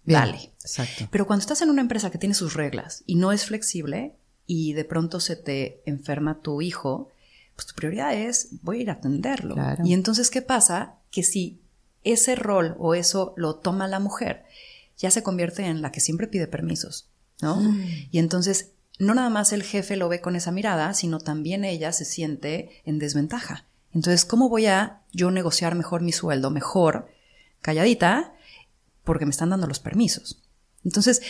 Bien, 0.05 0.21
dale. 0.21 0.53
Exacto. 0.61 1.09
Pero 1.11 1.27
cuando 1.27 1.41
estás 1.41 1.63
en 1.63 1.71
una 1.71 1.81
empresa 1.81 2.11
que 2.11 2.19
tiene 2.19 2.35
sus 2.35 2.55
reglas 2.55 3.03
y 3.07 3.17
no 3.17 3.33
es 3.33 3.47
flexible 3.47 4.15
y 4.47 4.75
de 4.75 4.85
pronto 4.85 5.19
se 5.19 5.37
te 5.37 5.83
enferma 5.87 6.41
tu 6.41 6.61
hijo, 6.61 7.11
pues 7.57 7.67
tu 7.67 7.75
prioridad 7.75 8.15
es 8.15 8.49
voy 8.63 8.79
a 8.79 8.83
ir 8.83 8.91
a 8.91 8.95
atenderlo. 8.95 9.55
Claro. 9.55 9.85
Y 9.85 9.95
entonces, 9.95 10.31
¿qué 10.31 10.43
pasa? 10.43 10.97
Que 11.11 11.23
si 11.23 11.61
ese 12.03 12.37
rol 12.37 12.77
o 12.79 12.95
eso 12.95 13.33
lo 13.37 13.57
toma 13.57 13.89
la 13.89 13.99
mujer, 13.99 14.45
ya 14.99 15.11
se 15.11 15.23
convierte 15.23 15.65
en 15.65 15.83
la 15.83 15.91
que 15.91 16.01
siempre 16.01 16.27
pide 16.27 16.47
permisos, 16.47 17.09
¿no? 17.41 17.61
Y 18.11 18.19
entonces, 18.19 18.71
no 18.99 19.15
nada 19.15 19.31
más 19.31 19.53
el 19.53 19.63
jefe 19.63 19.97
lo 19.97 20.09
ve 20.09 20.21
con 20.21 20.37
esa 20.37 20.53
mirada, 20.53 20.95
sino 20.95 21.19
también 21.19 21.65
ella 21.65 21.93
se 21.93 22.05
siente 22.05 22.83
en 22.85 22.99
desventaja. 22.99 23.67
Entonces, 23.93 24.25
¿cómo 24.25 24.49
voy 24.49 24.67
a 24.67 25.01
yo 25.13 25.31
negociar 25.31 25.75
mejor 25.75 26.03
mi 26.03 26.13
sueldo? 26.13 26.51
Mejor, 26.51 27.09
calladita, 27.61 28.35
porque 29.05 29.27
me 29.27 29.31
están 29.31 29.51
dando 29.51 29.67
los 29.67 29.79
permisos. 29.79 30.43
Entonces, 30.85 31.23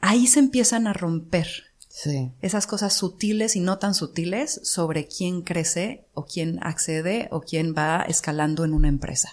ahí 0.00 0.26
se 0.26 0.38
empiezan 0.40 0.86
a 0.86 0.92
romper 0.92 1.46
Sí. 1.88 2.30
esas 2.40 2.66
cosas 2.68 2.94
sutiles 2.94 3.56
y 3.56 3.60
no 3.60 3.78
tan 3.78 3.94
sutiles 3.94 4.60
sobre 4.62 5.08
quién 5.08 5.42
crece 5.42 6.06
o 6.14 6.24
quién 6.24 6.58
accede 6.62 7.28
o 7.32 7.40
quién 7.40 7.74
va 7.76 8.02
escalando 8.08 8.64
en 8.64 8.74
una 8.74 8.88
empresa. 8.88 9.30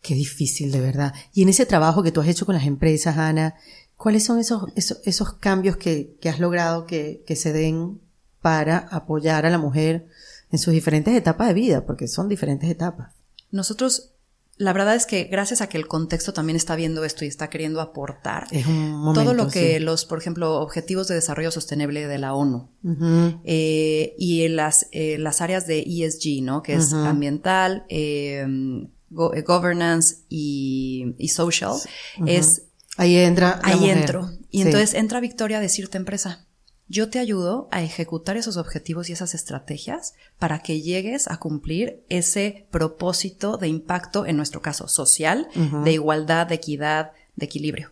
Qué 0.00 0.14
difícil, 0.14 0.72
de 0.72 0.80
verdad. 0.80 1.12
Y 1.34 1.42
en 1.42 1.50
ese 1.50 1.66
trabajo 1.66 2.02
que 2.02 2.10
tú 2.10 2.20
has 2.20 2.28
hecho 2.28 2.46
con 2.46 2.54
las 2.54 2.66
empresas, 2.66 3.18
Ana, 3.18 3.56
¿cuáles 3.98 4.24
son 4.24 4.38
esos, 4.38 4.62
esos, 4.76 5.00
esos 5.04 5.34
cambios 5.34 5.76
que, 5.76 6.16
que 6.22 6.30
has 6.30 6.40
logrado 6.40 6.86
que, 6.86 7.22
que 7.26 7.36
se 7.36 7.52
den 7.52 8.00
para 8.40 8.78
apoyar 8.78 9.44
a 9.44 9.50
la 9.50 9.58
mujer 9.58 10.06
en 10.50 10.58
sus 10.58 10.72
diferentes 10.72 11.14
etapas 11.14 11.48
de 11.48 11.54
vida? 11.54 11.84
Porque 11.84 12.08
son 12.08 12.28
diferentes 12.30 12.70
etapas. 12.70 13.12
Nosotros, 13.50 14.12
la 14.56 14.72
verdad 14.72 14.94
es 14.94 15.04
que 15.06 15.24
gracias 15.24 15.60
a 15.60 15.68
que 15.68 15.76
el 15.78 15.86
contexto 15.86 16.32
también 16.32 16.56
está 16.56 16.74
viendo 16.76 17.04
esto 17.04 17.24
y 17.24 17.28
está 17.28 17.48
queriendo 17.50 17.80
aportar, 17.80 18.46
Es 18.50 18.66
un 18.66 18.92
momento. 18.92 19.22
todo 19.22 19.34
lo 19.34 19.48
que 19.48 19.78
sí. 19.78 19.84
los, 19.84 20.04
por 20.04 20.18
ejemplo, 20.18 20.60
objetivos 20.60 21.08
de 21.08 21.14
desarrollo 21.16 21.50
sostenible 21.50 22.06
de 22.06 22.18
la 22.18 22.34
ONU 22.34 22.68
eh, 23.44 24.14
y 24.18 24.48
las, 24.48 24.86
eh, 24.92 25.18
las 25.18 25.40
áreas 25.40 25.66
de 25.66 25.80
ESG, 25.86 26.42
¿no? 26.42 26.62
Que 26.62 26.74
es 26.74 26.92
ambiental, 26.92 27.84
eh, 27.88 28.46
go- 29.10 29.32
governance 29.46 30.16
y, 30.28 31.14
y 31.18 31.28
social, 31.28 31.72
es 32.26 32.62
Ahí 32.98 33.16
entra. 33.16 33.58
la 33.62 33.68
ahí 33.68 33.80
mujer. 33.80 33.98
entro. 33.98 34.30
Y 34.50 34.58
Sí. 34.60 34.66
entonces 34.66 34.92
entra 34.94 35.20
Victoria 35.20 35.58
a 35.58 35.60
decirte 35.62 35.96
empresa, 35.96 36.44
yo 36.90 37.08
te 37.10 37.18
ayudo 37.18 37.68
a 37.70 37.82
ejecutar 37.82 38.36
esos 38.36 38.56
objetivos 38.56 39.08
y 39.08 39.12
esas 39.12 39.34
estrategias 39.34 40.14
para 40.38 40.60
que 40.60 40.80
llegues 40.80 41.28
a 41.28 41.36
cumplir 41.38 42.02
ese 42.08 42.66
propósito 42.70 43.56
de 43.58 43.68
impacto, 43.68 44.24
en 44.26 44.36
nuestro 44.36 44.62
caso 44.62 44.88
social, 44.88 45.48
de 45.84 45.92
igualdad, 45.92 46.46
de 46.46 46.54
equidad, 46.56 47.12
de 47.36 47.44
equilibrio. 47.46 47.90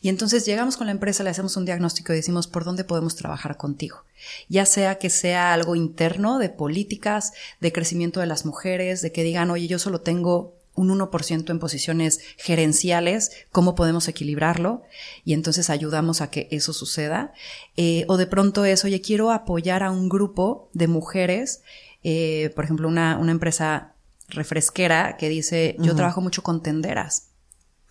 Y 0.00 0.08
entonces 0.08 0.46
llegamos 0.46 0.76
con 0.78 0.86
la 0.86 0.92
empresa, 0.92 1.22
le 1.22 1.30
hacemos 1.30 1.56
un 1.58 1.66
diagnóstico 1.66 2.12
y 2.12 2.16
decimos 2.16 2.46
por 2.48 2.64
dónde 2.64 2.84
podemos 2.84 3.16
trabajar 3.16 3.58
contigo. 3.58 4.02
Ya 4.48 4.64
sea 4.64 4.96
que 4.98 5.10
sea 5.10 5.52
algo 5.52 5.76
interno 5.76 6.38
de 6.38 6.48
políticas, 6.48 7.32
de 7.60 7.70
crecimiento 7.70 8.18
de 8.20 8.26
las 8.26 8.46
mujeres, 8.46 9.02
de 9.02 9.12
que 9.12 9.22
digan, 9.24 9.50
oye, 9.50 9.68
yo 9.68 9.78
solo 9.78 10.00
tengo 10.00 10.54
un 10.78 10.98
1% 10.98 11.50
en 11.50 11.58
posiciones 11.58 12.20
gerenciales, 12.36 13.32
cómo 13.52 13.74
podemos 13.74 14.08
equilibrarlo 14.08 14.82
y 15.24 15.32
entonces 15.34 15.70
ayudamos 15.70 16.20
a 16.20 16.30
que 16.30 16.48
eso 16.50 16.72
suceda. 16.72 17.32
Eh, 17.76 18.04
o 18.08 18.16
de 18.16 18.26
pronto 18.26 18.64
es, 18.64 18.84
oye, 18.84 19.00
quiero 19.00 19.30
apoyar 19.30 19.82
a 19.82 19.90
un 19.90 20.08
grupo 20.08 20.70
de 20.72 20.88
mujeres, 20.88 21.62
eh, 22.04 22.50
por 22.54 22.64
ejemplo, 22.64 22.88
una, 22.88 23.18
una, 23.18 23.32
empresa 23.32 23.94
refresquera 24.28 25.16
que 25.16 25.28
dice, 25.28 25.76
yo 25.78 25.94
trabajo 25.94 26.20
mucho 26.20 26.42
con 26.42 26.62
tenderas 26.62 27.27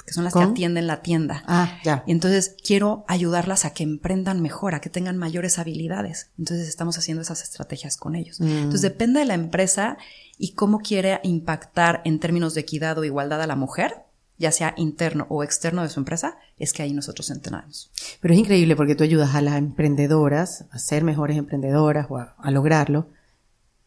que 0.08 0.14
son 0.14 0.24
las 0.24 0.34
que 0.34 0.40
atienden 0.40 0.88
la 0.88 1.02
tienda. 1.02 1.44
Ah, 1.48 1.80
ya. 1.84 2.06
Y 2.08 2.14
entonces 2.14 2.56
quiero 2.64 3.04
ayudarlas 3.10 3.66
a 3.66 3.74
que 3.74 3.84
emprendan 3.84 4.42
mejor, 4.42 4.74
a 4.74 4.80
que 4.80 4.90
tengan 4.90 5.18
mayores 5.18 5.60
habilidades. 5.60 6.30
Entonces 6.40 6.70
estamos 6.70 6.98
haciendo 6.98 7.22
esas 7.22 7.44
estrategias 7.44 7.98
con 7.98 8.16
ellos. 8.16 8.40
Mm. 8.40 8.46
Entonces 8.46 8.84
depende 8.84 9.20
de 9.20 9.26
la 9.26 9.34
empresa 9.34 9.98
y 10.38 10.54
cómo 10.54 10.80
quiere 10.80 11.20
impactar 11.24 12.02
en 12.06 12.22
términos 12.22 12.54
de 12.54 12.62
equidad 12.62 12.98
o 12.98 13.04
igualdad 13.04 13.42
a 13.42 13.48
la 13.48 13.58
mujer, 13.58 14.06
ya 14.38 14.54
sea 14.54 14.74
interno 14.78 15.28
o 15.30 15.44
externo 15.44 15.84
de 15.84 15.90
su 15.90 16.00
empresa, 16.00 16.38
es 16.58 16.72
que 16.72 16.84
ahí 16.84 16.94
nosotros 16.94 17.30
entrenamos. 17.30 17.92
Pero 18.22 18.34
es 18.34 18.40
increíble 18.40 18.78
porque 18.78 18.96
tú 18.96 19.04
ayudas 19.04 19.36
a 19.36 19.42
las 19.42 19.58
emprendedoras 19.58 20.68
a 20.72 20.80
ser 20.80 21.04
mejores 21.04 21.36
emprendedoras 21.36 22.08
o 22.10 22.18
a, 22.18 22.34
a 22.38 22.50
lograrlo, 22.52 23.10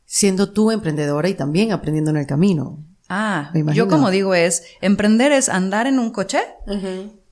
siendo 0.04 0.52
tú 0.52 0.70
emprendedora 0.70 1.30
y 1.30 1.34
también 1.34 1.72
aprendiendo 1.72 2.10
en 2.10 2.18
el 2.18 2.26
camino. 2.26 2.84
Ah, 3.12 3.50
yo 3.74 3.88
como 3.88 4.10
digo 4.10 4.34
es, 4.34 4.62
emprender 4.80 5.32
es 5.32 5.48
andar 5.48 5.88
en 5.88 5.98
un 5.98 6.10
coche 6.10 6.40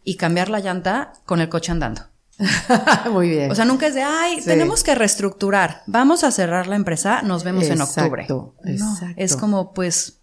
y 0.03 0.17
cambiar 0.17 0.51
la 0.51 0.59
llanta 0.59 1.13
con 1.25 1.41
el 1.41 1.49
coche 1.49 1.71
andando. 1.71 2.03
Muy 3.13 3.31
bien. 3.31 3.51
O 3.51 3.55
sea, 3.55 3.65
nunca 3.65 3.87
es 3.87 3.95
de, 3.95 4.03
ay, 4.03 4.41
tenemos 4.45 4.83
que 4.83 4.97
reestructurar, 4.97 5.83
vamos 5.87 6.25
a 6.25 6.33
cerrar 6.33 6.67
la 6.67 6.75
empresa, 6.75 7.23
nos 7.23 7.45
vemos 7.45 7.65
en 7.65 7.81
octubre. 7.81 8.23
Exacto. 8.23 9.15
es 9.17 9.37
como, 9.37 9.73
pues, 9.73 10.19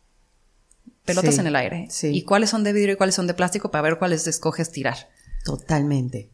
pelotas 1.06 1.38
en 1.38 1.48
el 1.48 1.56
aire. 1.56 1.88
¿Y 2.04 2.24
cuáles 2.24 2.50
son 2.50 2.66
de 2.66 2.74
vidrio 2.74 2.96
y 2.96 2.98
cuáles 2.98 3.16
son 3.16 3.26
de 3.26 3.34
plástico 3.34 3.72
para 3.72 3.82
ver 3.82 3.98
cuáles 3.98 4.28
escoges 4.28 4.72
tirar? 4.72 5.10
Totalmente. 5.46 6.32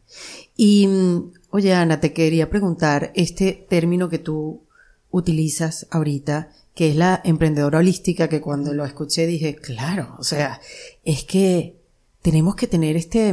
Y, 0.56 0.88
mm, 0.88 1.32
oye, 1.50 1.74
Ana, 1.74 2.00
te 2.00 2.12
quería 2.12 2.50
preguntar, 2.50 3.12
este 3.14 3.66
término 3.68 4.08
que 4.08 4.18
tú 4.18 4.66
utilizas 5.12 5.86
ahorita, 5.90 6.50
que 6.74 6.90
es 6.90 6.96
la 6.96 7.20
emprendedora 7.22 7.78
holística, 7.78 8.28
que 8.28 8.40
cuando 8.40 8.74
lo 8.74 8.84
escuché 8.84 9.26
dije, 9.26 9.54
claro, 9.54 10.16
o 10.18 10.24
sea, 10.24 10.60
es 11.04 11.22
que 11.24 11.76
tenemos 12.22 12.56
que 12.56 12.66
tener 12.66 12.96
este, 12.96 13.32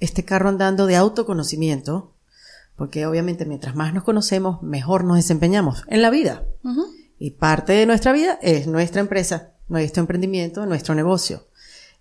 este 0.00 0.24
carro 0.24 0.50
andando 0.50 0.86
de 0.86 0.96
autoconocimiento, 0.96 2.12
porque 2.76 3.06
obviamente 3.06 3.46
mientras 3.46 3.76
más 3.76 3.94
nos 3.94 4.04
conocemos, 4.04 4.62
mejor 4.62 5.04
nos 5.04 5.16
desempeñamos 5.16 5.84
en 5.88 6.02
la 6.02 6.10
vida. 6.10 6.44
Y 7.18 7.32
parte 7.32 7.72
de 7.72 7.86
nuestra 7.86 8.12
vida 8.12 8.38
es 8.42 8.66
nuestra 8.66 9.00
empresa, 9.00 9.52
nuestro 9.68 10.00
emprendimiento, 10.00 10.66
nuestro 10.66 10.94
negocio. 10.94 11.46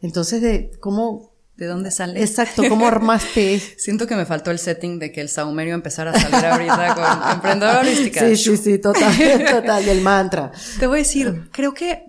Entonces, 0.01 0.41
de 0.41 0.71
cómo 0.79 1.28
¿De 1.59 1.65
dónde 1.65 1.91
sale? 1.91 2.21
Exacto, 2.21 2.63
¿cómo 2.69 2.87
armaste? 2.87 3.59
Siento 3.77 4.07
que 4.07 4.15
me 4.15 4.25
faltó 4.25 4.49
el 4.49 4.59
setting 4.59 4.97
de 4.97 5.11
que 5.11 5.19
el 5.19 5.27
saumerio 5.27 5.73
empezara 5.73 6.11
a 6.11 6.17
salir 6.17 6.45
ahorita 6.45 6.95
con 6.95 7.31
emprendedora 7.35 7.81
holística. 7.81 8.21
Sí, 8.21 8.37
sí, 8.37 8.55
sí, 8.55 8.77
total, 8.77 9.13
total, 9.51 9.83
del 9.83 9.99
mantra. 9.99 10.53
Te 10.79 10.87
voy 10.87 10.99
a 10.99 11.03
decir, 11.03 11.49
creo 11.51 11.73
que 11.73 12.05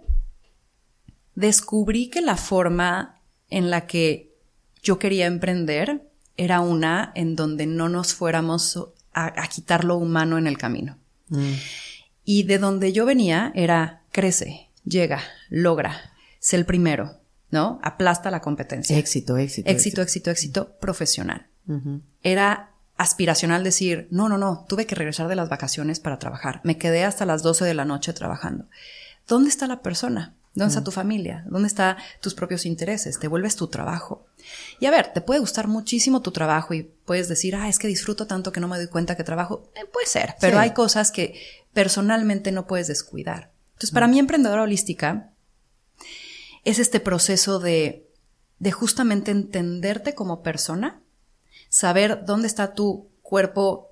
descubrí 1.35 2.11
que 2.11 2.21
la 2.21 2.37
forma 2.37 3.21
en 3.49 3.71
la 3.71 3.89
que 3.89 4.37
yo 4.85 5.01
quería 5.01 5.27
emprender 5.27 6.09
era 6.37 6.61
una 6.61 7.11
en 7.17 7.35
donde 7.35 7.67
no 7.67 7.89
nos 7.89 8.15
fuéramos 8.15 8.79
a, 9.13 9.49
quitar 9.49 9.83
lo 9.83 9.97
humano 9.97 10.39
en 10.39 10.47
el 10.47 10.59
camino. 10.59 10.97
Mm. 11.29 11.55
Y 12.25 12.45
de 12.45 12.59
donde 12.59 12.93
yo 12.93 13.05
venía 13.05 13.51
era 13.57 14.05
crece, 14.13 14.69
llega, 14.85 15.21
logra, 15.49 16.13
sé 16.39 16.55
el 16.55 16.67
primero, 16.67 17.20
¿no? 17.51 17.81
Aplasta 17.83 18.31
la 18.31 18.41
competencia. 18.41 18.97
Éxito, 18.97 19.37
éxito. 19.37 19.69
Éxito, 19.69 20.03
éxito, 20.03 20.31
éxito, 20.31 20.77
profesional. 20.81 21.47
Era 22.23 22.71
aspiracional 22.97 23.63
decir, 23.63 24.09
no, 24.11 24.29
no, 24.29 24.37
no, 24.37 24.67
tuve 24.69 24.87
que 24.87 24.95
regresar 24.95 25.29
de 25.29 25.37
las 25.37 25.49
vacaciones 25.49 26.01
para 26.01 26.19
trabajar. 26.19 26.61
Me 26.65 26.79
quedé 26.79 27.05
hasta 27.05 27.25
las 27.25 27.43
12 27.43 27.65
de 27.65 27.75
la 27.75 27.85
noche 27.85 28.13
trabajando. 28.13 28.67
¿Dónde 29.27 29.49
está 29.49 29.67
la 29.67 29.81
persona? 29.81 30.35
¿Dónde 30.55 30.73
está 30.73 30.83
tu 30.83 30.91
familia? 30.91 31.45
¿Dónde 31.49 31.69
están 31.69 31.97
tus 32.21 32.35
propios 32.35 32.67
intereses? 32.67 33.21
Te 33.21 33.29
vuelves 33.29 33.55
tu 33.55 33.69
trabajo. 33.69 34.27
Y 34.81 34.87
a 34.87 34.91
ver, 34.91 35.13
te 35.13 35.21
puede 35.21 35.39
gustar 35.39 35.69
muchísimo 35.69 36.23
tu 36.23 36.33
trabajo 36.33 36.75
y 36.75 36.83
puedes 37.05 37.29
decir, 37.29 37.55
ah, 37.55 37.69
es 37.69 37.79
que 37.79 37.87
disfruto 37.87 38.27
tanto 38.27 38.51
que 38.51 38.61
no 38.61 38.67
me 38.67 38.77
doy 38.77 38.89
cuenta 38.89 39.17
que 39.17 39.23
trabajo. 39.23 39.71
Eh, 39.77 39.87
puede 39.91 40.07
ser, 40.07 40.35
pero 40.41 40.59
hay 40.59 40.73
cosas 40.73 41.13
que 41.13 41.41
personalmente 41.73 42.51
no 42.51 42.67
puedes 42.67 42.89
descuidar. 42.89 43.53
Entonces, 43.75 43.93
para 43.93 44.09
mm. 44.09 44.11
mí, 44.11 44.19
emprendedora 44.19 44.63
holística 44.63 45.30
es 46.65 46.79
este 46.79 47.01
proceso 47.01 47.59
de, 47.59 48.09
de 48.59 48.73
justamente 48.73 49.31
entenderte 49.31 50.15
como 50.15 50.43
persona, 50.43 51.03
saber 51.69 52.25
dónde 52.27 52.47
está 52.47 52.75
tu 52.75 53.09
cuerpo 53.23 53.89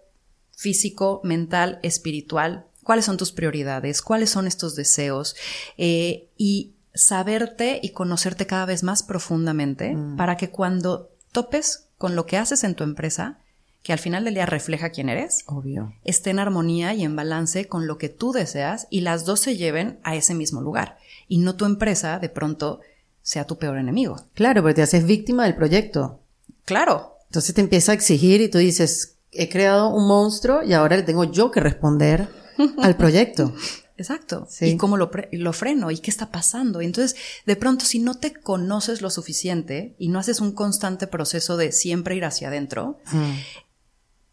físico, 0.51 1.21
mental, 1.23 1.79
espiritual, 1.83 2.67
cuáles 2.83 3.05
son 3.05 3.17
tus 3.17 3.33
prioridades, 3.33 4.03
cuáles 4.03 4.31
son 4.31 4.47
estos 4.47 4.75
deseos 4.75 5.37
eh, 5.77 6.29
y 6.37 6.75
saberte 6.95 7.79
y 7.83 7.91
conocerte 7.91 8.47
cada 8.47 8.67
vez 8.67 8.83
más 8.83 9.03
profundamente 9.03 9.95
mm. 9.95 10.17
para 10.17 10.37
que 10.37 10.51
cuando 10.51 11.11
topes 11.33 11.89
con 11.97 12.17
lo 12.17 12.27
que 12.27 12.37
haces 12.37 12.65
en 12.65 12.75
tu 12.75 12.85
empresa, 12.85 13.39
que 13.83 13.93
al 13.93 13.99
final 13.99 14.25
del 14.25 14.35
día 14.35 14.47
refleja 14.47 14.91
quién 14.91 15.09
eres, 15.09 15.45
Obvio. 15.47 15.93
esté 16.03 16.31
en 16.31 16.41
armonía 16.41 16.95
y 16.95 17.05
en 17.05 17.15
balance 17.15 17.69
con 17.69 17.87
lo 17.87 17.99
que 17.99 18.09
tú 18.09 18.33
deseas 18.33 18.89
y 18.91 19.03
las 19.03 19.25
dos 19.25 19.41
se 19.41 19.57
lleven 19.57 20.01
a 20.03 20.17
ese 20.17 20.35
mismo 20.35 20.61
lugar 20.61 20.99
y 21.29 21.39
no 21.39 21.55
tu 21.55 21.65
empresa 21.65 22.19
de 22.19 22.29
pronto 22.29 22.81
sea 23.23 23.47
tu 23.47 23.59
peor 23.59 23.79
enemigo. 23.79 24.17
Claro, 24.35 24.63
porque 24.63 24.75
te 24.75 24.83
haces 24.83 25.05
víctima 25.05 25.45
del 25.45 25.55
proyecto. 25.55 26.21
Claro. 26.65 27.19
Entonces 27.27 27.55
te 27.55 27.61
empieza 27.61 27.93
a 27.93 27.95
exigir 27.95 28.41
y 28.41 28.49
tú 28.49 28.59
dices, 28.59 29.19
he 29.33 29.49
creado 29.49 29.91
un 29.91 30.09
monstruo 30.09 30.63
y 30.63 30.73
ahora 30.73 30.97
le 30.97 31.03
tengo 31.03 31.25
yo 31.25 31.51
que 31.51 31.61
responder 31.61 32.29
al 32.79 32.97
proyecto. 32.97 33.55
Exacto. 33.99 34.47
Y 34.61 34.77
cómo 34.77 34.97
lo, 34.97 35.11
lo, 35.33 35.53
freno 35.53 35.91
y 35.91 35.99
qué 35.99 36.11
está 36.11 36.31
pasando. 36.31 36.81
Y 36.81 36.87
entonces, 36.87 37.17
de 37.47 37.57
pronto, 37.57 37.85
si 37.85 37.99
no 37.99 38.15
te 38.15 38.33
conoces 38.33 39.03
lo 39.03 39.11
suficiente 39.11 39.97
y 39.99 40.09
no 40.09 40.21
haces 40.21 40.41
un 40.41 40.53
constante 40.53 41.09
proceso 41.09 41.57
de 41.57 41.73
siempre 41.73 42.15
ir 42.15 42.25
hacia 42.25 42.47
adentro, 42.47 42.99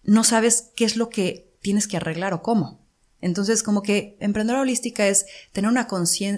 no 0.04 0.24
sabes 0.24 0.72
qué 0.76 0.86
es 0.86 0.98
lo 0.98 1.10
que 1.10 1.58
tienes 1.62 1.88
que 1.88 1.98
arreglar 1.98 2.34
o 2.34 2.44
cómo. 2.44 2.85
Entonces, 3.26 3.64
como 3.64 3.82
que 3.82 4.18
emprendedora 4.20 4.62
holística 4.62 5.08
es 5.08 5.26
tener 5.52 5.72
una 5.72 5.88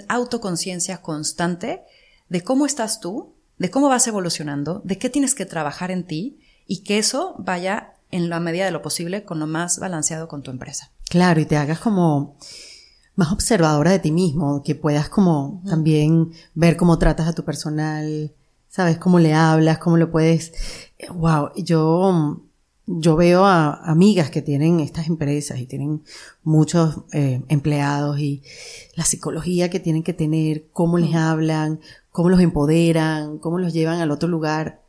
autoconciencia 0.07 1.01
constante 1.01 1.81
de 2.29 2.41
cómo 2.45 2.65
estás 2.65 3.01
tú, 3.01 3.33
de 3.57 3.69
cómo 3.69 3.89
vas 3.89 4.07
evolucionando, 4.07 4.81
de 4.85 4.97
qué 4.97 5.09
tienes 5.09 5.35
que 5.35 5.45
trabajar 5.45 5.91
en 5.91 6.05
ti 6.05 6.39
y 6.65 6.83
que 6.83 6.97
eso 6.97 7.35
vaya 7.39 7.95
en 8.09 8.29
la 8.29 8.39
medida 8.39 8.63
de 8.63 8.71
lo 8.71 8.81
posible 8.81 9.25
con 9.25 9.37
lo 9.37 9.47
más 9.47 9.79
balanceado 9.79 10.29
con 10.29 10.43
tu 10.43 10.49
empresa. 10.49 10.89
Claro, 11.09 11.41
y 11.41 11.45
te 11.45 11.57
hagas 11.57 11.79
como 11.79 12.37
más 13.15 13.33
observadora 13.33 13.91
de 13.91 13.99
ti 13.99 14.13
mismo, 14.13 14.63
que 14.63 14.73
puedas 14.73 15.09
como 15.09 15.61
también 15.67 16.31
ver 16.53 16.77
cómo 16.77 16.97
tratas 16.97 17.27
a 17.27 17.33
tu 17.33 17.43
personal, 17.43 18.31
sabes 18.69 18.97
cómo 18.97 19.19
le 19.19 19.33
hablas, 19.33 19.79
cómo 19.79 19.97
lo 19.97 20.09
puedes. 20.09 20.53
Wow, 21.13 21.49
yo 21.57 22.46
yo 22.87 23.17
veo 23.17 23.45
a 23.45 23.73
amigas 23.83 24.31
que 24.31 24.41
tienen 24.41 24.79
estas 24.79 25.07
empresas 25.07 25.59
y 25.59 25.65
tienen 25.65 26.03
muchos 26.43 27.03
eh, 27.11 27.43
empleados 27.49 28.17
y 28.19 28.41
la 28.95 29.03
psicología 29.03 29.69
que 29.69 29.81
tienen 29.81 30.03
que 30.03 30.13
tener, 30.13 30.67
cómo 30.71 30.97
les 30.97 31.13
hablan, 31.13 31.81
cómo 32.11 32.29
los 32.29 32.39
empoderan, 32.39 33.39
cómo 33.39 33.59
los 33.59 33.73
llevan 33.73 33.99
al 33.99 34.09
otro 34.09 34.29
lugar. 34.29 34.81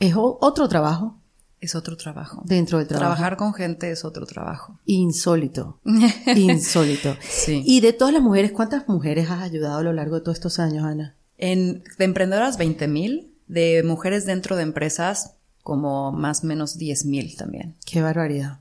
Es 0.00 0.14
otro 0.16 0.66
trabajo. 0.68 1.18
Es 1.60 1.74
otro 1.74 1.96
trabajo. 1.96 2.42
Dentro 2.44 2.78
del 2.78 2.86
trabajo. 2.86 3.14
Trabajar 3.14 3.36
con 3.36 3.52
gente 3.52 3.90
es 3.90 4.04
otro 4.04 4.24
trabajo. 4.26 4.78
Insólito. 4.86 5.78
Insólito. 6.36 7.16
Sí. 7.20 7.62
Y 7.66 7.80
de 7.80 7.92
todas 7.92 8.14
las 8.14 8.22
mujeres, 8.22 8.52
¿cuántas 8.52 8.88
mujeres 8.88 9.30
has 9.30 9.42
ayudado 9.42 9.78
a 9.78 9.82
lo 9.82 9.92
largo 9.92 10.16
de 10.16 10.22
todos 10.22 10.36
estos 10.36 10.58
años, 10.58 10.84
Ana? 10.84 11.16
En, 11.38 11.84
de 11.98 12.04
emprendedoras, 12.04 12.56
20 12.56 12.88
mil. 12.88 13.32
De 13.46 13.82
mujeres 13.84 14.26
dentro 14.26 14.56
de 14.56 14.64
empresas, 14.64 15.35
como 15.66 16.12
más 16.12 16.44
o 16.44 16.46
menos 16.46 16.78
10 16.78 17.06
mil 17.06 17.36
también. 17.36 17.74
Qué 17.84 18.00
barbaridad. 18.00 18.60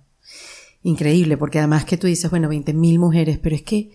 Increíble, 0.82 1.38
porque 1.38 1.60
además 1.60 1.86
que 1.86 1.98
tú 1.98 2.08
dices, 2.08 2.32
bueno, 2.32 2.50
20 2.50 2.74
mil 2.74 2.98
mujeres, 2.98 3.38
pero 3.38 3.56
es 3.56 3.62
que 3.62 3.92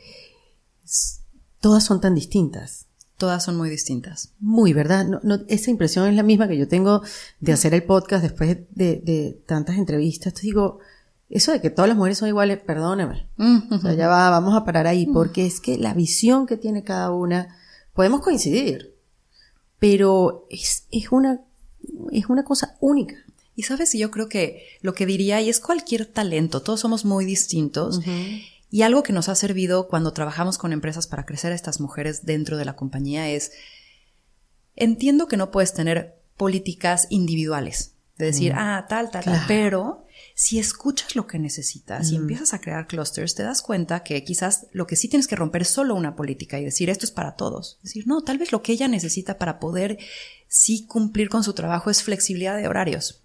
todas 1.58 1.82
son 1.82 2.00
tan 2.00 2.14
distintas. 2.14 2.86
Todas 3.16 3.42
son 3.42 3.56
muy 3.56 3.68
distintas. 3.68 4.32
Muy, 4.38 4.72
¿verdad? 4.72 5.06
No, 5.24 5.40
esa 5.48 5.72
impresión 5.72 6.06
es 6.06 6.14
la 6.14 6.22
misma 6.22 6.46
que 6.46 6.56
yo 6.56 6.68
tengo 6.68 7.02
de 7.40 7.52
hacer 7.52 7.74
el 7.74 7.82
podcast 7.82 8.22
después 8.22 8.58
de, 8.70 9.42
tantas 9.44 9.76
entrevistas. 9.76 10.32
Te 10.32 10.42
digo, 10.42 10.78
eso 11.28 11.50
de 11.50 11.60
que 11.60 11.70
todas 11.70 11.88
las 11.88 11.96
mujeres 11.96 12.18
son 12.18 12.28
iguales, 12.28 12.60
perdóname. 12.60 13.28
O 13.72 13.78
sea, 13.80 13.92
ya 13.94 14.06
va, 14.06 14.30
vamos 14.30 14.54
a 14.54 14.64
parar 14.64 14.86
ahí, 14.86 15.06
porque 15.06 15.46
es 15.46 15.60
que 15.60 15.78
la 15.78 15.94
visión 15.94 16.46
que 16.46 16.56
tiene 16.56 16.84
cada 16.84 17.10
una, 17.10 17.56
podemos 17.92 18.20
coincidir, 18.20 18.94
pero 19.80 20.46
es, 20.48 20.86
es 20.92 21.10
una 21.10 21.40
es 22.12 22.26
una 22.26 22.44
cosa 22.44 22.76
única. 22.80 23.16
Y 23.56 23.64
sabes, 23.64 23.92
yo 23.92 24.10
creo 24.10 24.28
que 24.28 24.64
lo 24.80 24.94
que 24.94 25.06
diría, 25.06 25.40
y 25.40 25.48
es 25.48 25.60
cualquier 25.60 26.06
talento, 26.06 26.62
todos 26.62 26.80
somos 26.80 27.04
muy 27.04 27.24
distintos. 27.24 28.00
Y 28.70 28.82
algo 28.82 29.02
que 29.02 29.12
nos 29.12 29.28
ha 29.28 29.34
servido 29.34 29.88
cuando 29.88 30.12
trabajamos 30.12 30.56
con 30.56 30.72
empresas 30.72 31.06
para 31.06 31.26
crecer 31.26 31.52
a 31.52 31.56
estas 31.56 31.80
mujeres 31.80 32.24
dentro 32.24 32.56
de 32.56 32.64
la 32.64 32.76
compañía 32.76 33.28
es 33.28 33.52
entiendo 34.76 35.26
que 35.26 35.36
no 35.36 35.50
puedes 35.50 35.74
tener 35.74 36.20
políticas 36.36 37.06
individuales, 37.10 37.92
de 38.20 38.26
decir, 38.26 38.52
ah, 38.54 38.86
tal, 38.88 39.10
tal, 39.10 39.24
tal, 39.24 39.44
pero 39.48 40.06
si 40.34 40.58
escuchas 40.58 41.16
lo 41.16 41.26
que 41.26 41.38
necesitas 41.38 42.12
y 42.12 42.16
empiezas 42.16 42.54
a 42.54 42.60
crear 42.60 42.86
clusters, 42.86 43.34
te 43.34 43.42
das 43.42 43.62
cuenta 43.62 44.02
que 44.02 44.22
quizás 44.24 44.68
lo 44.72 44.86
que 44.86 44.96
sí 44.96 45.08
tienes 45.08 45.26
que 45.26 45.36
romper 45.36 45.62
es 45.62 45.68
solo 45.68 45.94
una 45.94 46.16
política 46.16 46.58
y 46.58 46.64
decir 46.64 46.88
esto 46.88 47.04
es 47.04 47.12
para 47.12 47.36
todos. 47.36 47.78
Decir, 47.82 48.06
no, 48.06 48.22
tal 48.22 48.38
vez 48.38 48.52
lo 48.52 48.62
que 48.62 48.72
ella 48.72 48.88
necesita 48.88 49.36
para 49.36 49.58
poder 49.58 49.98
sí 50.48 50.86
cumplir 50.86 51.28
con 51.28 51.44
su 51.44 51.52
trabajo 51.52 51.90
es 51.90 52.02
flexibilidad 52.02 52.56
de 52.56 52.68
horarios. 52.68 53.20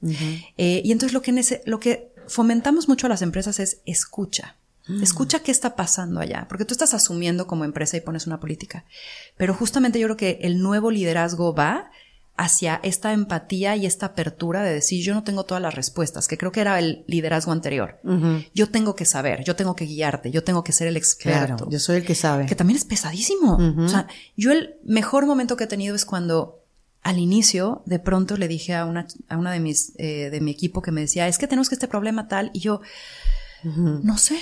Eh, 0.57 0.81
y 0.83 0.91
entonces 0.91 1.13
lo 1.13 1.21
que, 1.21 1.61
lo 1.65 1.79
que 1.79 2.11
fomentamos 2.27 2.87
mucho 2.89 3.07
a 3.07 3.09
las 3.09 3.21
empresas 3.21 3.59
es 3.59 3.79
escucha. 3.85 4.57
Mm. 4.87 5.01
Escucha 5.01 5.39
qué 5.39 5.51
está 5.51 5.75
pasando 5.75 6.19
allá, 6.19 6.47
porque 6.49 6.65
tú 6.65 6.73
estás 6.73 6.93
asumiendo 6.93 7.47
como 7.47 7.65
empresa 7.65 7.97
y 7.97 8.01
pones 8.01 8.27
una 8.27 8.39
política. 8.39 8.85
Pero 9.37 9.53
justamente 9.53 9.99
yo 9.99 10.07
creo 10.07 10.17
que 10.17 10.39
el 10.41 10.59
nuevo 10.59 10.91
liderazgo 10.91 11.55
va 11.55 11.91
hacia 12.37 12.81
esta 12.83 13.13
empatía 13.13 13.75
y 13.77 13.85
esta 13.85 14.07
apertura 14.07 14.61
de 14.61 14.73
decir 14.73 15.03
yo 15.03 15.13
no 15.13 15.23
tengo 15.23 15.45
todas 15.45 15.61
las 15.61 15.73
respuestas, 15.73 16.27
que 16.27 16.37
creo 16.37 16.51
que 16.51 16.61
era 16.61 16.77
el 16.79 17.05
liderazgo 17.07 17.51
anterior. 17.51 17.99
Yo 18.53 18.69
tengo 18.69 18.95
que 18.95 19.05
saber, 19.05 19.43
yo 19.43 19.55
tengo 19.55 19.75
que 19.75 19.85
guiarte, 19.85 20.31
yo 20.31 20.43
tengo 20.43 20.63
que 20.63 20.71
ser 20.71 20.87
el 20.87 20.97
experto. 20.97 21.69
yo 21.69 21.79
soy 21.79 21.97
el 21.97 22.05
que 22.05 22.15
sabe. 22.15 22.45
Que 22.45 22.55
también 22.55 22.77
es 22.77 22.85
pesadísimo. 22.85 23.57
O 23.77 23.89
sea, 23.89 24.07
yo 24.35 24.51
el 24.51 24.75
mejor 24.83 25.25
momento 25.25 25.55
que 25.55 25.65
he 25.65 25.67
tenido 25.67 25.95
es 25.95 26.05
cuando 26.05 26.61
al 27.01 27.19
inicio 27.19 27.83
de 27.85 27.99
pronto 27.99 28.35
le 28.35 28.47
dije 28.47 28.73
a 28.73 28.85
una, 28.85 29.05
a 29.29 29.37
una 29.37 29.51
de 29.51 29.59
mis, 29.59 29.93
eh, 29.97 30.29
de 30.31 30.41
mi 30.41 30.51
equipo 30.51 30.81
que 30.81 30.91
me 30.91 31.01
decía, 31.01 31.27
es 31.27 31.37
que 31.37 31.47
tenemos 31.47 31.69
que 31.69 31.75
este 31.75 31.87
problema 31.87 32.27
tal, 32.27 32.49
y 32.51 32.59
yo, 32.61 32.81
no 33.63 34.17
sé, 34.17 34.37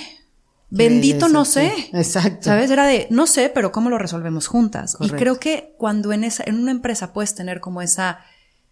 Bendito 0.74 1.28
no 1.28 1.44
sé. 1.44 1.72
Exacto. 1.92 2.44
¿Sabes? 2.44 2.70
Era 2.70 2.86
de, 2.86 3.06
no 3.10 3.26
sé, 3.26 3.48
pero 3.48 3.72
¿cómo 3.72 3.90
lo 3.90 3.98
resolvemos 3.98 4.46
juntas? 4.46 4.96
Y 5.00 5.10
creo 5.10 5.38
que 5.38 5.74
cuando 5.78 6.12
en, 6.12 6.24
esa, 6.24 6.42
en 6.46 6.58
una 6.58 6.72
empresa 6.72 7.12
puedes 7.12 7.34
tener 7.34 7.60
como 7.60 7.80
esa 7.80 8.20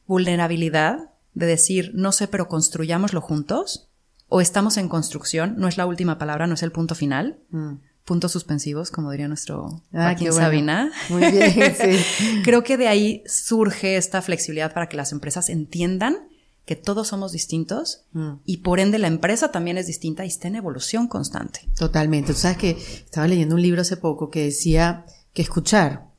vulnerabilidad 0.07 1.11
de 1.35 1.47
decir, 1.47 1.93
no 1.95 2.13
sé, 2.13 2.29
pero 2.29 2.49
construyámoslo 2.49 3.21
juntos, 3.21 3.89
o 4.29 4.41
estamos 4.41 4.77
en 4.79 4.89
construcción, 4.89 5.55
no 5.59 5.69
es 5.69 5.77
la 5.77 5.87
última 5.87 6.19
palabra, 6.19 6.47
no 6.47 6.55
es 6.55 6.63
el 6.63 6.73
punto 6.73 6.95
final. 6.95 7.39
Mm. 7.51 7.75
Puntos 8.05 8.33
suspensivos, 8.33 8.91
como 8.91 9.13
diría 9.13 9.29
nuestro 9.29 9.83
ah, 9.93 10.17
Sabina. 10.33 10.91
Muy 11.09 11.31
bien, 11.31 11.75
sí. 11.77 12.41
Creo 12.45 12.65
que 12.65 12.77
de 12.77 12.89
ahí 12.89 13.23
surge 13.27 13.97
esta 13.97 14.23
flexibilidad 14.23 14.75
para 14.75 14.89
que 14.89 14.97
las 14.97 15.13
empresas 15.13 15.49
entiendan 15.49 16.17
que 16.65 16.77
todos 16.77 17.09
somos 17.09 17.33
distintos 17.33 18.05
mm. 18.13 18.35
y 18.45 18.59
por 18.59 18.79
ende 18.79 18.99
la 18.99 19.09
empresa 19.09 19.51
también 19.51 19.79
es 19.79 19.87
distinta 19.87 20.25
y 20.25 20.29
está 20.29 20.49
en 20.49 20.57
evolución 20.57 21.09
constante. 21.09 21.69
Totalmente. 21.77 22.33
Tú 22.33 22.39
sabes 22.39 22.57
que 22.57 22.71
estaba 22.71 23.27
leyendo 23.27 23.57
un 23.57 23.63
libro 23.63 23.83
hace 23.83 23.97
poco 23.97 24.31
que 24.31 24.45
decía 24.45 25.05
que 25.33 25.43
escuchar 25.43 26.13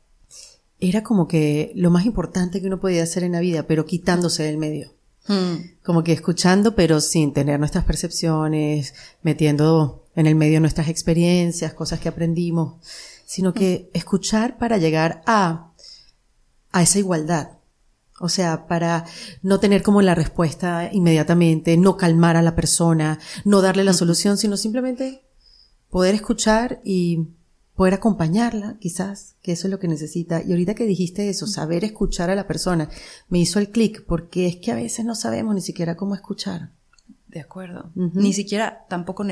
era 0.79 1.01
como 1.01 1.27
que 1.29 1.71
lo 1.75 1.91
más 1.91 2.05
importante 2.05 2.59
que 2.59 2.67
uno 2.67 2.81
podía 2.81 3.03
hacer 3.03 3.23
en 3.23 3.31
la 3.31 3.39
vida, 3.39 3.63
pero 3.67 3.85
quitándose 3.85 4.43
del 4.43 4.57
medio. 4.57 4.93
Mm. 5.29 5.81
Como 5.81 6.03
que 6.03 6.11
escuchando, 6.11 6.75
pero 6.75 6.99
sin 6.99 7.31
tener 7.31 7.57
nuestras 7.57 7.85
percepciones, 7.85 8.93
metiendo 9.21 10.03
en 10.15 10.27
el 10.27 10.35
medio 10.35 10.59
nuestras 10.59 10.89
experiencias, 10.89 11.73
cosas 11.73 12.01
que 12.01 12.09
aprendimos, 12.09 12.75
sino 13.25 13.53
que 13.53 13.89
mm. 13.93 13.97
escuchar 13.97 14.57
para 14.57 14.77
llegar 14.77 15.21
a, 15.25 15.71
a 16.73 16.83
esa 16.83 16.99
igualdad 16.99 17.51
o 18.19 18.29
sea, 18.29 18.67
para 18.67 19.05
no 19.41 19.59
tener 19.59 19.83
como 19.83 20.01
la 20.01 20.15
respuesta 20.15 20.89
inmediatamente, 20.91 21.77
no 21.77 21.97
calmar 21.97 22.37
a 22.37 22.41
la 22.41 22.55
persona, 22.55 23.19
no 23.43 23.61
darle 23.61 23.83
la 23.83 23.93
solución, 23.93 24.37
sino 24.37 24.57
simplemente 24.57 25.23
poder 25.89 26.15
escuchar 26.15 26.81
y 26.83 27.27
poder 27.75 27.95
acompañarla, 27.95 28.77
quizás, 28.79 29.35
que 29.41 29.51
eso 29.53 29.67
es 29.67 29.71
lo 29.71 29.79
que 29.79 29.87
necesita. 29.87 30.43
Y 30.43 30.51
ahorita 30.51 30.75
que 30.75 30.85
dijiste 30.85 31.29
eso, 31.29 31.47
saber 31.47 31.83
escuchar 31.83 32.29
a 32.29 32.35
la 32.35 32.47
persona, 32.47 32.89
me 33.29 33.39
hizo 33.39 33.59
el 33.59 33.69
clic, 33.69 34.05
porque 34.05 34.47
es 34.47 34.57
que 34.57 34.71
a 34.71 34.75
veces 34.75 35.05
no 35.05 35.15
sabemos 35.15 35.55
ni 35.55 35.61
siquiera 35.61 35.95
cómo 35.95 36.13
escuchar. 36.13 36.69
De 37.27 37.39
acuerdo. 37.39 37.89
Ni 37.95 38.31
siquiera 38.31 38.85
tampoco 38.89 39.23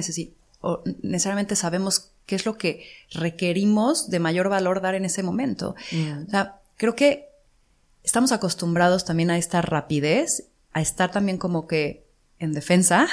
o 0.63 0.83
necesariamente 1.01 1.55
sabemos 1.55 2.11
qué 2.25 2.35
es 2.35 2.45
lo 2.45 2.57
que 2.57 2.83
requerimos 3.11 4.09
de 4.09 4.19
mayor 4.19 4.49
valor 4.49 4.81
dar 4.81 4.95
en 4.95 5.05
ese 5.05 5.23
momento. 5.23 5.75
O 6.27 6.29
sea, 6.29 6.61
creo 6.77 6.95
que 6.95 7.30
estamos 8.03 8.31
acostumbrados 8.31 9.05
también 9.05 9.31
a 9.31 9.37
esta 9.37 9.61
rapidez, 9.61 10.45
a 10.73 10.81
estar 10.81 11.11
también 11.11 11.37
como 11.37 11.67
que 11.67 12.05
en 12.39 12.53
defensa. 12.53 13.07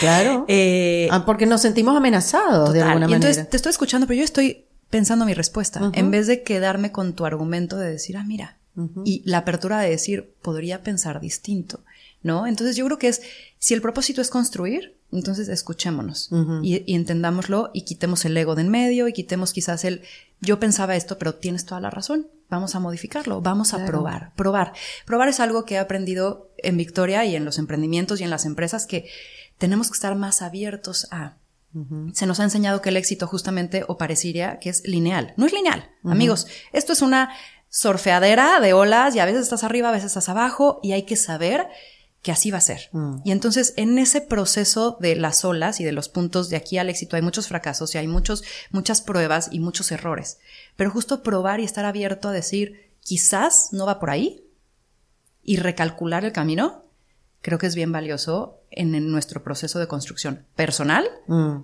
claro. 0.00 0.44
Eh, 0.48 1.08
ah, 1.10 1.24
porque 1.26 1.46
nos 1.46 1.62
sentimos 1.62 1.96
amenazados 1.96 2.72
de 2.72 2.82
alguna 2.82 3.06
manera. 3.06 3.16
Entonces 3.16 3.48
te 3.48 3.56
estoy 3.56 3.70
escuchando, 3.70 4.06
pero 4.06 4.18
yo 4.18 4.24
estoy 4.24 4.66
pensando 4.88 5.24
mi 5.24 5.34
respuesta, 5.34 5.90
en 5.94 6.10
vez 6.10 6.26
de 6.26 6.42
quedarme 6.42 6.92
con 6.92 7.14
tu 7.14 7.24
argumento 7.24 7.76
de 7.76 7.90
decir, 7.90 8.16
ah, 8.16 8.24
mira, 8.24 8.58
y 9.04 9.22
la 9.24 9.38
apertura 9.38 9.80
de 9.80 9.90
decir, 9.90 10.34
podría 10.42 10.82
pensar 10.82 11.20
distinto, 11.20 11.80
¿no? 12.22 12.46
Entonces 12.46 12.76
yo 12.76 12.84
creo 12.86 12.98
que 12.98 13.08
es, 13.08 13.22
si 13.58 13.74
el 13.74 13.82
propósito 13.82 14.20
es 14.20 14.30
construir, 14.30 14.96
entonces 15.12 15.48
escuchémonos 15.48 16.30
y, 16.62 16.84
y, 16.86 16.94
entendámoslo 16.94 17.70
y 17.74 17.82
quitemos 17.82 18.24
el 18.24 18.36
ego 18.36 18.54
de 18.54 18.62
en 18.62 18.68
medio 18.68 19.08
y 19.08 19.12
quitemos 19.12 19.52
quizás 19.52 19.84
el, 19.84 20.02
yo 20.40 20.60
pensaba 20.60 20.94
esto, 20.94 21.18
pero 21.18 21.34
tienes 21.34 21.64
toda 21.64 21.80
la 21.80 21.90
razón 21.90 22.28
vamos 22.50 22.74
a 22.74 22.80
modificarlo, 22.80 23.40
vamos 23.40 23.72
a 23.72 23.86
probar, 23.86 24.32
probar. 24.34 24.74
Probar 25.06 25.28
es 25.28 25.40
algo 25.40 25.64
que 25.64 25.76
he 25.76 25.78
aprendido 25.78 26.50
en 26.58 26.76
Victoria 26.76 27.24
y 27.24 27.36
en 27.36 27.44
los 27.44 27.58
emprendimientos 27.58 28.20
y 28.20 28.24
en 28.24 28.30
las 28.30 28.44
empresas 28.44 28.86
que 28.86 29.08
tenemos 29.56 29.88
que 29.88 29.94
estar 29.94 30.14
más 30.16 30.42
abiertos 30.42 31.06
a. 31.10 31.36
Se 32.14 32.26
nos 32.26 32.40
ha 32.40 32.42
enseñado 32.42 32.82
que 32.82 32.88
el 32.88 32.96
éxito 32.96 33.28
justamente 33.28 33.84
o 33.86 33.96
parecería 33.96 34.58
que 34.58 34.70
es 34.70 34.82
lineal. 34.84 35.34
No 35.36 35.46
es 35.46 35.52
lineal, 35.52 35.88
amigos. 36.02 36.48
Esto 36.72 36.92
es 36.92 37.00
una 37.00 37.30
surfeadera 37.68 38.58
de 38.58 38.72
olas 38.72 39.14
y 39.14 39.20
a 39.20 39.24
veces 39.24 39.42
estás 39.42 39.62
arriba, 39.62 39.90
a 39.90 39.92
veces 39.92 40.06
estás 40.06 40.28
abajo 40.28 40.80
y 40.82 40.92
hay 40.92 41.04
que 41.04 41.14
saber 41.14 41.68
que 42.22 42.32
así 42.32 42.50
va 42.50 42.58
a 42.58 42.62
ser. 42.62 42.88
Mm. 42.92 43.16
Y 43.24 43.32
entonces 43.32 43.74
en 43.76 43.98
ese 43.98 44.20
proceso 44.20 44.98
de 45.00 45.16
las 45.16 45.44
olas 45.44 45.80
y 45.80 45.84
de 45.84 45.92
los 45.92 46.08
puntos 46.08 46.50
de 46.50 46.56
aquí 46.56 46.78
al 46.78 46.90
éxito 46.90 47.16
hay 47.16 47.22
muchos 47.22 47.48
fracasos 47.48 47.94
y 47.94 47.98
hay 47.98 48.06
muchos, 48.06 48.44
muchas 48.70 49.00
pruebas 49.00 49.48
y 49.50 49.60
muchos 49.60 49.90
errores. 49.90 50.38
Pero 50.76 50.90
justo 50.90 51.22
probar 51.22 51.60
y 51.60 51.64
estar 51.64 51.84
abierto 51.84 52.28
a 52.28 52.32
decir, 52.32 52.90
quizás 53.00 53.72
no 53.72 53.86
va 53.86 53.98
por 53.98 54.10
ahí 54.10 54.44
y 55.42 55.56
recalcular 55.56 56.24
el 56.24 56.32
camino, 56.32 56.84
creo 57.40 57.58
que 57.58 57.66
es 57.66 57.74
bien 57.74 57.92
valioso 57.92 58.60
en, 58.70 59.10
nuestro 59.10 59.42
proceso 59.42 59.78
de 59.78 59.88
construcción 59.88 60.44
personal 60.54 61.06
mm. 61.26 61.56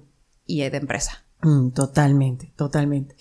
y 0.47 0.69
de 0.69 0.77
empresa. 0.77 1.23
Mm, 1.43 1.71
totalmente, 1.73 2.51
totalmente. 2.57 3.15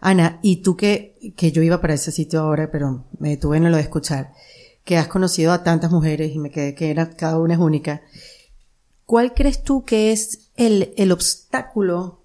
Ana, 0.00 0.38
y 0.40 0.62
tú 0.62 0.76
que, 0.76 1.34
que 1.36 1.50
yo 1.50 1.62
iba 1.62 1.80
para 1.80 1.94
ese 1.94 2.12
sitio 2.12 2.40
ahora, 2.40 2.70
pero 2.70 3.04
me 3.18 3.30
detuve 3.30 3.56
en 3.56 3.70
lo 3.70 3.76
de 3.76 3.82
escuchar 3.82 4.32
que 4.86 4.96
has 4.96 5.08
conocido 5.08 5.52
a 5.52 5.64
tantas 5.64 5.90
mujeres 5.90 6.32
y 6.32 6.38
me 6.38 6.52
quedé 6.52 6.76
que 6.76 6.90
era, 6.90 7.10
cada 7.10 7.40
una 7.40 7.54
es 7.54 7.60
única. 7.60 8.02
¿Cuál 9.04 9.34
crees 9.34 9.64
tú 9.64 9.84
que 9.84 10.12
es 10.12 10.48
el, 10.54 10.94
el 10.96 11.10
obstáculo 11.10 12.20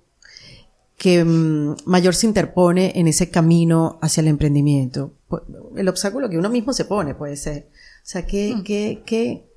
que 0.96 1.26
mm, 1.26 1.78
mayor 1.86 2.14
se 2.14 2.28
interpone 2.28 2.94
en 2.96 3.08
ese 3.08 3.32
camino 3.32 3.98
hacia 4.04 4.22
el 4.22 4.28
emprendimiento? 4.28 5.16
El 5.76 5.90
obstáculo 5.90 6.30
que 6.30 6.38
uno 6.38 6.52
mismo 6.52 6.72
se 6.72 6.86
pone 6.86 7.16
puede 7.16 7.36
ser. 7.36 7.70
O 7.74 8.04
sea, 8.04 8.28
¿qué, 8.28 8.54
mm. 8.56 8.64
qué, 8.64 9.04
qué, 9.08 9.50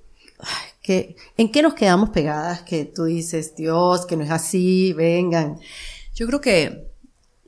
qué, 0.81 1.17
¿en 1.37 1.53
qué 1.53 1.61
nos 1.61 1.75
quedamos 1.75 2.09
pegadas 2.09 2.63
que 2.63 2.87
tú 2.87 3.05
dices, 3.05 3.55
Dios, 3.55 4.07
que 4.07 4.17
no 4.17 4.25
es 4.25 4.31
así, 4.31 4.95
vengan? 4.95 5.59
Yo 6.15 6.27
creo 6.27 6.41
que 6.41 6.91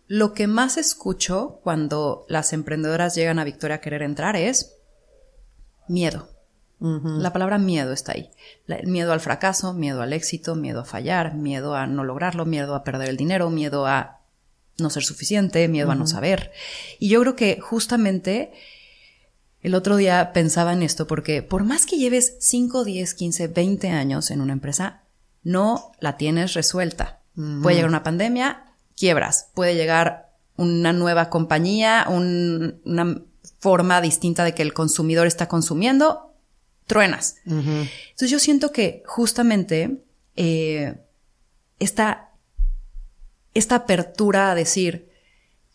lo 0.07 0.35
que 0.35 0.49
más 0.49 0.77
escucho 0.77 1.61
cuando 1.65 2.27
las 2.29 2.53
emprendedoras 2.53 3.15
llegan 3.15 3.39
a 3.39 3.45
Victoria 3.45 3.77
a 3.77 3.81
querer 3.81 4.03
entrar 4.03 4.37
es, 4.37 4.76
miedo. 5.89 6.29
La 6.79 7.33
palabra 7.33 7.57
miedo 7.57 7.93
está 7.93 8.13
ahí. 8.13 8.31
miedo 8.85 9.13
al 9.13 9.21
fracaso, 9.21 9.73
miedo 9.73 10.03
al 10.03 10.13
éxito, 10.13 10.55
miedo 10.55 10.81
a 10.81 10.85
fallar, 10.85 11.35
miedo 11.35 11.75
a 11.75 11.87
no 11.87 12.05
lograrlo, 12.05 12.45
miedo 12.45 12.75
a 12.75 12.85
perder 12.85 13.09
el 13.09 13.17
dinero, 13.17 13.49
miedo 13.49 13.87
a 13.87 14.21
no 14.79 14.91
ser 14.91 15.03
suficiente, 15.03 15.69
miedo 15.69 15.91
a 15.91 15.95
no 15.95 16.07
saber. 16.07 16.53
Y 16.99 17.09
yo 17.09 17.21
creo 17.23 17.35
que 17.35 17.61
justamente 17.61 18.53
el 19.63 19.75
otro 19.75 19.97
día 19.97 20.33
pensaba 20.35 20.75
en 20.75 20.83
esto 20.83 21.07
porque 21.07 21.43
por 21.43 21.65
más 21.65 21.87
que 21.87 21.97
lleves 21.97 22.37
5, 22.41 22.85
10, 22.85 23.15
15, 23.15 23.49
20 23.49 23.89
años 23.89 24.31
en 24.31 24.43
una 24.43 24.53
empresa, 24.53 25.03
no 25.43 25.93
la 26.01 26.19
tienes 26.19 26.53
resuelta. 26.53 27.21
Puede 27.63 27.77
llegar 27.77 27.89
una 27.89 28.03
pandemia, 28.03 28.65
quiebras. 28.97 29.51
Puede 29.55 29.75
llegar 29.75 30.33
una 30.57 30.93
nueva 30.93 31.31
compañía, 31.31 32.07
un, 32.09 32.81
una 32.85 33.23
forma 33.59 34.01
distinta 34.01 34.45
de 34.45 34.55
que 34.55 34.63
el 34.63 34.75
consumidor 34.75 35.27
está 35.27 35.49
consumiendo, 35.49 36.35
truenas. 36.87 37.37
Entonces 37.47 38.31
yo 38.31 38.39
siento 38.39 38.73
que 38.73 39.03
justamente 39.07 40.05
eh, 40.37 40.99
esta, 41.79 42.31
esta 43.55 43.77
apertura 43.77 44.51
a 44.51 44.55
decir, 44.55 45.11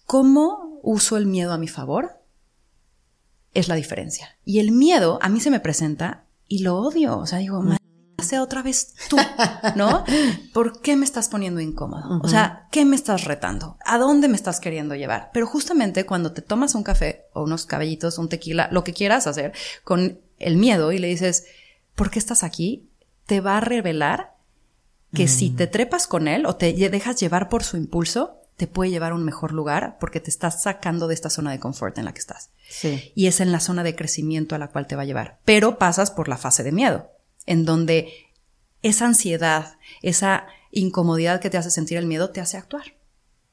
¿cómo 0.06 0.80
uso 0.84 1.18
el 1.18 1.26
miedo 1.26 1.54
a 1.54 1.58
mi 1.58 1.68
favor? 1.68 2.22
Es 3.54 3.68
la 3.68 3.76
diferencia. 3.76 4.38
Y 4.46 4.60
el 4.60 4.72
miedo 4.72 5.20
a 5.22 5.30
mí 5.30 5.40
se 5.42 5.52
me 5.52 5.60
presenta 5.60 6.26
y 6.48 6.60
lo 6.60 6.78
odio. 6.78 7.18
O 7.18 7.26
sea, 7.26 7.40
digo, 7.40 7.62
sea 8.22 8.42
otra 8.42 8.62
vez 8.62 8.94
tú, 9.10 9.18
¿no? 9.76 10.04
¿Por 10.54 10.82
qué 10.82 10.96
me 10.96 11.06
estás 11.06 11.30
poniendo 11.30 11.62
incómodo? 11.62 12.20
O 12.24 12.28
sea, 12.28 12.68
¿qué 12.72 12.86
me 12.86 12.96
estás 12.96 13.26
retando? 13.26 13.78
¿A 13.86 13.98
dónde 13.98 14.28
me 14.28 14.36
estás 14.36 14.60
queriendo 14.60 14.96
llevar? 14.96 15.30
Pero 15.34 15.48
justamente 15.48 16.06
cuando 16.06 16.32
te 16.32 16.42
tomas 16.42 16.76
un 16.76 16.84
café 16.84 17.26
o 17.34 17.44
unos 17.44 17.66
cabellitos, 17.66 18.18
un 18.18 18.30
tequila, 18.30 18.70
lo 18.72 18.84
que 18.84 18.94
quieras 18.94 19.28
hacer 19.28 19.54
con 19.84 20.20
el 20.40 20.58
miedo 20.58 20.92
y 20.92 21.00
le 21.00 21.08
dices, 21.08 21.46
¿por 21.96 22.10
qué 22.10 22.20
estás 22.20 22.44
aquí? 22.44 22.90
Te 23.26 23.42
va 23.42 23.58
a 23.58 23.62
revelar 23.62 24.36
que 25.14 25.28
si 25.28 25.50
te 25.50 25.68
trepas 25.68 26.08
con 26.08 26.28
él 26.28 26.46
o 26.46 26.56
te 26.56 26.74
dejas 26.74 27.20
llevar 27.20 27.50
por 27.50 27.64
su 27.64 27.78
impulso, 27.78 28.42
te 28.56 28.68
puede 28.68 28.92
llevar 28.92 29.12
a 29.12 29.16
un 29.16 29.26
mejor 29.26 29.54
lugar 29.54 29.98
porque 30.00 30.20
te 30.20 30.30
estás 30.30 30.62
sacando 30.62 31.08
de 31.08 31.16
esta 31.16 31.30
zona 31.30 31.52
de 31.52 31.60
confort 31.60 31.98
en 31.98 32.06
la 32.06 32.14
que 32.14 32.20
estás. 32.20 32.52
Sí. 32.70 33.12
Y 33.16 33.28
es 33.28 33.42
en 33.42 33.52
la 33.52 33.60
zona 33.60 33.84
de 33.84 33.96
crecimiento 33.96 34.56
a 34.56 34.60
la 34.60 34.70
cual 34.70 34.88
te 34.88 34.96
va 34.96 35.02
a 35.02 35.06
llevar. 35.06 35.40
Pero 35.46 35.78
pasas 35.78 36.12
por 36.12 36.28
la 36.30 36.38
fase 36.38 36.64
de 36.64 36.72
miedo 36.72 37.10
en 37.46 37.66
donde 37.66 38.14
esa 38.82 39.06
ansiedad, 39.06 39.78
esa 40.02 40.48
incomodidad 40.72 41.40
que 41.40 41.50
te 41.50 41.58
hace 41.58 41.72
sentir 41.72 41.98
el 41.98 42.06
miedo, 42.06 42.32
te 42.32 42.42
hace 42.42 42.58
actuar. 42.58 42.96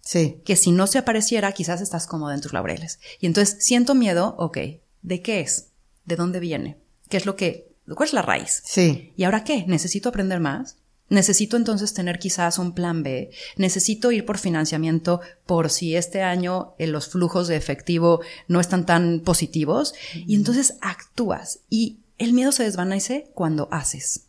Sí. 0.01 0.41
Que 0.45 0.57
si 0.57 0.73
no 0.73 0.87
se 0.87 0.99
apareciera, 0.99 1.53
quizás 1.53 1.81
estás 1.81 2.07
cómoda 2.07 2.35
en 2.35 2.41
tus 2.41 2.53
laureles. 2.53 2.99
Y 3.21 3.27
entonces, 3.27 3.63
siento 3.65 3.95
miedo, 3.95 4.37
ok, 4.39 4.59
¿de 5.03 5.23
qué 5.23 5.41
es? 5.41 5.69
¿De 6.05 6.17
dónde 6.17 6.41
viene? 6.41 6.79
¿Qué 7.09 7.19
es 7.19 7.27
lo 7.27 7.37
que, 7.37 7.75
cuál 7.95 8.07
es 8.07 8.13
la 8.15 8.23
raíz? 8.23 8.63
Sí. 8.65 9.13
¿Y 9.17 9.25
ahora 9.25 9.45
qué? 9.45 9.65
¿Necesito 9.67 10.09
aprender 10.09 10.41
más? 10.41 10.79
Necesito 11.11 11.57
entonces 11.57 11.95
tener 11.95 12.19
quizás 12.19 12.59
un 12.59 12.73
plan 12.73 13.03
B. 13.03 13.31
Necesito 13.57 14.13
ir 14.13 14.27
por 14.27 14.39
financiamiento 14.39 15.21
por 15.47 15.71
si 15.71 15.97
este 15.97 16.23
año 16.23 16.75
eh, 16.79 16.87
los 16.87 17.09
flujos 17.09 17.49
de 17.49 17.57
efectivo 17.57 18.21
no 18.47 18.61
están 18.61 18.85
tan 18.85 19.21
positivos. 19.21 19.95
Y 20.15 20.35
entonces 20.35 20.75
actúas. 20.81 21.61
Y 21.71 22.01
el 22.19 22.33
miedo 22.33 22.53
se 22.53 22.65
desvanece 22.65 23.31
cuando 23.35 23.69
haces. 23.71 24.27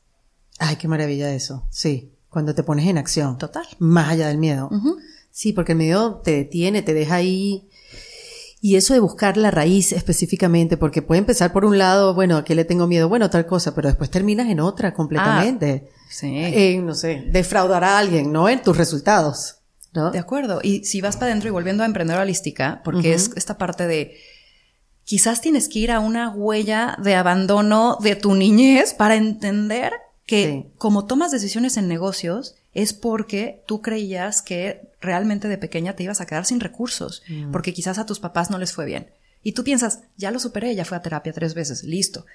Ay, 0.60 0.76
qué 0.76 0.88
maravilla 0.88 1.34
eso. 1.34 1.68
Sí. 1.72 2.14
Cuando 2.30 2.54
te 2.54 2.64
pones 2.64 2.88
en 2.88 2.98
acción. 2.98 3.38
Total. 3.38 3.66
Más 3.80 4.10
allá 4.10 4.28
del 4.28 4.38
miedo. 4.38 4.70
Sí, 5.32 5.54
porque 5.54 5.72
el 5.72 5.80
miedo 5.80 6.22
te 6.24 6.32
detiene, 6.32 6.82
te 6.82 6.94
deja 6.94 7.16
ahí. 7.16 7.70
Y 8.62 8.76
eso 8.76 8.94
de 8.94 9.00
buscar 9.00 9.38
la 9.38 9.52
raíz 9.52 9.94
específicamente, 9.94 10.76
porque 10.76 11.02
puede 11.02 11.20
empezar 11.20 11.54
por 11.54 11.64
un 11.64 11.78
lado, 11.78 12.14
bueno, 12.14 12.38
¿a 12.38 12.44
qué 12.44 12.56
le 12.56 12.66
tengo 12.66 12.88
miedo? 12.88 13.08
Bueno, 13.08 13.30
tal 13.30 13.46
cosa, 13.46 13.74
pero 13.74 13.88
después 13.88 14.12
terminas 14.12 14.50
en 14.50 14.60
otra 14.60 14.94
completamente. 14.94 15.90
Sí. 16.10 16.30
En, 16.34 16.86
no 16.86 16.94
sé, 16.94 17.24
defraudar 17.32 17.84
a 17.86 17.98
alguien, 17.98 18.32
¿no? 18.32 18.50
En 18.50 18.62
tus 18.62 18.76
resultados. 18.76 19.56
¿no? 19.94 20.12
De 20.12 20.20
acuerdo. 20.20 20.60
Y 20.62 20.84
si 20.84 21.02
vas 21.02 21.16
para 21.16 21.32
adentro 21.32 21.50
y 21.50 21.52
volviendo 21.52 21.84
a 21.84 21.86
emprender 21.86 22.18
holística, 22.18 22.82
porque 22.84 23.14
es 23.14 23.32
esta 23.36 23.58
parte 23.58 23.88
de 23.88 24.18
quizás 25.10 25.42
tienes 25.42 25.68
que 25.70 25.80
ir 25.80 25.92
a 25.92 26.00
una 26.00 26.30
huella 26.30 26.96
de 27.02 27.16
abandono 27.16 27.98
de 28.00 28.16
tu 28.16 28.36
niñez 28.36 28.94
para 28.94 29.16
entender 29.16 29.92
que 30.28 30.46
Sí. 30.68 30.72
como 30.78 31.06
tomas 31.06 31.32
decisiones 31.32 31.78
en 31.78 31.88
negocios 31.88 32.54
es 32.76 32.94
porque 32.94 33.64
tú 33.66 33.82
creías 33.82 34.44
que 34.44 34.92
realmente 35.02 35.48
de 35.48 35.58
pequeña 35.58 35.94
te 35.96 36.04
ibas 36.04 36.22
a 36.22 36.28
quedar 36.28 36.46
sin 36.46 36.60
recursos, 36.60 37.24
porque 37.52 37.74
quizás 37.74 37.98
a 37.98 38.06
tus 38.06 38.20
papás 38.20 38.52
no 38.52 38.60
les 38.60 38.72
fue 38.72 38.86
bien. 38.86 39.08
Y 39.42 39.54
tú 39.54 39.64
piensas, 39.64 40.02
ya 40.16 40.30
lo 40.30 40.38
superé, 40.38 40.76
ya 40.76 40.86
fue 40.86 40.96
a 40.98 41.02
terapia 41.02 41.34
tres 41.34 41.56
veces, 41.56 41.84
listo. 41.84 42.28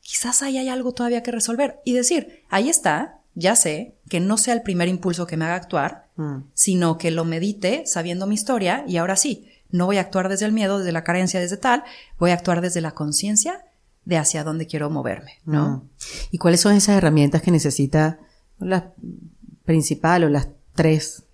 Quizás 0.00 0.42
ahí 0.42 0.58
hay 0.58 0.68
algo 0.68 0.92
todavía 0.92 1.24
que 1.24 1.32
resolver 1.32 1.80
y 1.84 1.92
decir, 1.94 2.42
ahí 2.50 2.68
está, 2.68 3.18
ya 3.34 3.56
sé, 3.56 3.94
que 4.08 4.20
no 4.20 4.36
sea 4.38 4.54
el 4.54 4.62
primer 4.62 4.86
impulso 4.86 5.26
que 5.26 5.36
me 5.36 5.44
haga 5.46 5.56
actuar, 5.56 6.06
Mm. 6.14 6.42
sino 6.54 6.98
que 6.98 7.10
lo 7.10 7.24
medite 7.24 7.82
sabiendo 7.86 8.28
mi 8.28 8.34
historia 8.36 8.84
y 8.86 8.98
ahora 8.98 9.16
sí, 9.16 9.48
no 9.72 9.86
voy 9.86 9.96
a 9.96 10.02
actuar 10.02 10.28
desde 10.28 10.46
el 10.46 10.52
miedo, 10.52 10.78
desde 10.78 10.92
la 10.92 11.02
carencia, 11.04 11.40
desde 11.40 11.56
tal, 11.56 11.82
voy 12.18 12.30
a 12.30 12.34
actuar 12.34 12.60
desde 12.60 12.80
la 12.80 12.92
conciencia 12.92 13.64
de 14.04 14.18
hacia 14.18 14.44
dónde 14.44 14.66
quiero 14.66 14.90
moverme, 14.90 15.38
¿no? 15.44 15.68
Mm. 15.68 15.88
¿Y 16.32 16.38
cuáles 16.38 16.60
son 16.60 16.74
esas 16.74 16.96
herramientas 16.96 17.42
que 17.42 17.50
necesita 17.50 18.20
la 18.58 18.92
principal 19.64 20.24
o 20.24 20.28
las 20.28 20.48
tres 20.74 21.24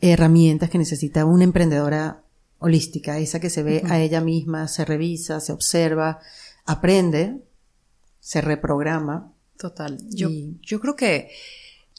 herramientas 0.00 0.70
que 0.70 0.78
necesita 0.78 1.24
una 1.24 1.44
emprendedora 1.44 2.22
holística? 2.58 3.18
Esa 3.18 3.40
que 3.40 3.50
se 3.50 3.62
ve 3.62 3.82
a 3.88 4.00
ella 4.00 4.20
misma, 4.20 4.68
se 4.68 4.84
revisa, 4.84 5.40
se 5.40 5.52
observa, 5.52 6.20
aprende, 6.64 7.38
se 8.20 8.40
reprograma. 8.40 9.32
Total. 9.58 9.98
Yo, 10.10 10.28
Y- 10.30 10.58
yo 10.62 10.80
creo 10.80 10.96
que 10.96 11.30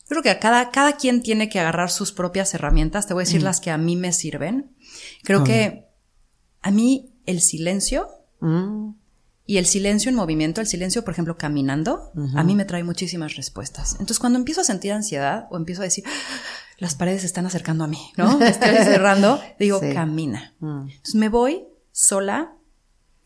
yo 0.04 0.08
creo 0.10 0.22
que 0.24 0.30
a 0.30 0.40
cada, 0.40 0.70
cada 0.72 0.98
quien 0.98 1.22
tiene 1.24 1.50
que 1.50 1.60
agarrar 1.60 1.90
sus 1.90 2.12
propias 2.12 2.54
herramientas. 2.54 3.08
Te 3.08 3.14
voy 3.14 3.24
a 3.24 3.26
decir 3.26 3.42
las 3.42 3.60
que 3.60 3.72
a 3.72 3.78
mí 3.78 3.96
me 3.96 4.12
sirven. 4.14 4.76
Creo 5.24 5.44
que 5.44 5.88
a 6.62 6.72
mí 6.72 7.14
el 7.26 7.42
silencio 7.42 8.08
Mm, 8.40 8.96
y 9.46 9.58
el 9.58 9.66
silencio 9.66 10.10
en 10.10 10.16
movimiento, 10.16 10.60
el 10.60 10.68
silencio, 10.68 11.04
por 11.06 11.14
ejemplo, 11.14 11.38
caminando, 11.38 12.12
a 12.36 12.44
mí 12.44 12.56
me 12.56 12.66
trae 12.66 12.84
muchísimas 12.84 13.36
respuestas. 13.38 13.94
Entonces, 13.94 14.20
cuando 14.20 14.38
empiezo 14.40 14.60
a 14.62 14.64
sentir 14.66 14.92
ansiedad 14.92 15.48
o 15.50 15.56
empiezo 15.58 15.82
a 15.82 15.86
decir, 15.86 16.04
"Ah, 16.08 16.12
las 16.78 16.96
paredes 16.96 17.22
se 17.22 17.28
están 17.28 17.46
acercando 17.46 17.86
a 17.86 17.88
mí, 17.88 18.00
¿no? 18.18 18.38
Me 18.40 18.50
estoy 18.50 18.70
cerrando, 18.84 19.42
digo, 19.60 19.80
Sí. 19.80 19.94
camina. 19.94 20.54
mm. 20.60 20.82
Entonces 20.90 21.16
me 21.16 21.30
voy 21.30 21.66
sola, 21.94 22.54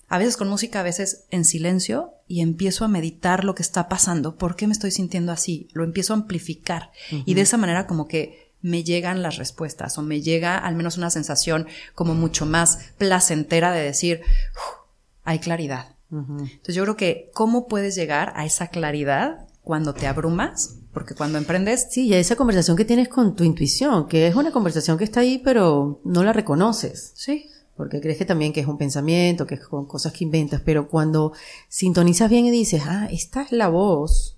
a 0.07 0.17
veces 0.19 0.37
con 0.37 0.47
música, 0.49 0.79
a 0.81 0.83
veces 0.83 1.25
en 1.31 1.43
silencio, 1.45 2.13
y 2.27 2.41
empiezo 2.41 2.83
a 2.85 2.87
meditar 2.89 3.43
lo 3.43 3.55
que 3.55 3.63
está 3.63 3.87
pasando. 3.87 4.35
¿Por 4.37 4.55
qué 4.55 4.67
me 4.67 4.73
estoy 4.73 4.91
sintiendo 4.91 5.31
así? 5.31 5.69
Lo 5.73 5.83
empiezo 5.83 6.13
a 6.13 6.17
amplificar. 6.17 6.91
Y 7.25 7.33
de 7.35 7.41
esa 7.41 7.57
manera 7.57 7.87
como 7.87 8.07
que 8.07 8.51
me 8.61 8.83
llegan 8.83 9.21
las 9.21 9.37
respuestas 9.37 9.97
o 9.97 10.01
me 10.01 10.21
llega 10.21 10.57
al 10.57 10.75
menos 10.75 10.97
una 10.97 11.09
sensación 11.09 11.67
como 11.95 12.15
mucho 12.15 12.45
más 12.45 12.79
placentera 12.97 13.71
de 13.71 13.81
decir, 13.83 14.21
"Uf, 14.55 14.87
hay 15.23 15.39
claridad. 15.39 15.95
Entonces 16.09 16.73
yo 16.75 16.83
creo 16.83 16.95
que 16.95 17.29
cómo 17.33 17.67
puedes 17.67 17.93
llegar 17.95 18.31
a 18.35 18.45
esa 18.45 18.67
claridad 18.67 19.45
cuando 19.61 19.93
te 19.93 20.07
abrumas, 20.07 20.77
porque 20.93 21.13
cuando 21.15 21.37
emprendes, 21.37 21.87
Sí, 21.91 22.07
y 22.07 22.13
a 22.13 22.19
esa 22.19 22.37
conversación 22.37 22.77
que 22.77 22.85
tienes 22.85 23.09
con 23.09 23.35
tu 23.35 23.43
intuición, 23.43 24.07
que 24.07 24.25
es 24.27 24.35
una 24.35 24.51
conversación 24.51 24.97
que 24.97 25.03
está 25.03 25.19
ahí, 25.19 25.39
pero 25.43 25.99
no 26.05 26.23
la 26.23 26.31
reconoces. 26.31 27.11
sí, 27.15 27.49
Porque 27.77 28.01
crees 28.01 28.17
que 28.17 28.25
también 28.25 28.51
que 28.53 28.59
es 28.61 28.67
un 28.67 28.77
pensamiento, 28.77 29.45
que 29.45 29.55
es 29.55 29.61
con 29.67 29.85
cosas 29.85 30.11
que 30.13 30.23
inventas, 30.23 30.61
pero 30.65 30.87
cuando 30.89 31.31
sintonizas 31.69 32.29
bien 32.29 32.45
y 32.45 32.51
dices, 32.51 32.81
ah, 32.85 33.07
esta 33.11 33.43
es 33.43 33.51
la 33.51 33.67
voz, 33.69 34.35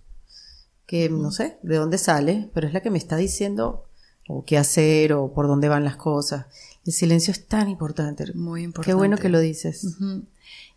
que 0.85 1.09
no 1.09 1.31
sé 1.31 1.57
de 1.63 1.77
dónde 1.77 1.97
sale, 1.97 2.49
pero 2.53 2.67
es 2.67 2.73
la 2.73 2.81
que 2.81 2.89
me 2.89 2.97
está 2.97 3.15
diciendo 3.15 3.85
o 4.27 4.43
qué 4.45 4.57
hacer 4.57 5.13
o 5.13 5.31
por 5.33 5.47
dónde 5.47 5.69
van 5.69 5.83
las 5.85 5.95
cosas. 5.95 6.45
El 6.85 6.93
silencio 6.93 7.31
es 7.31 7.45
tan 7.45 7.69
importante. 7.69 8.25
Muy 8.33 8.61
Qué 8.81 8.93
bueno 8.93 9.15
importante. 9.15 9.21
que 9.21 9.29
lo 9.29 9.39
dices. 9.39 9.83
Ujú. 9.83 10.23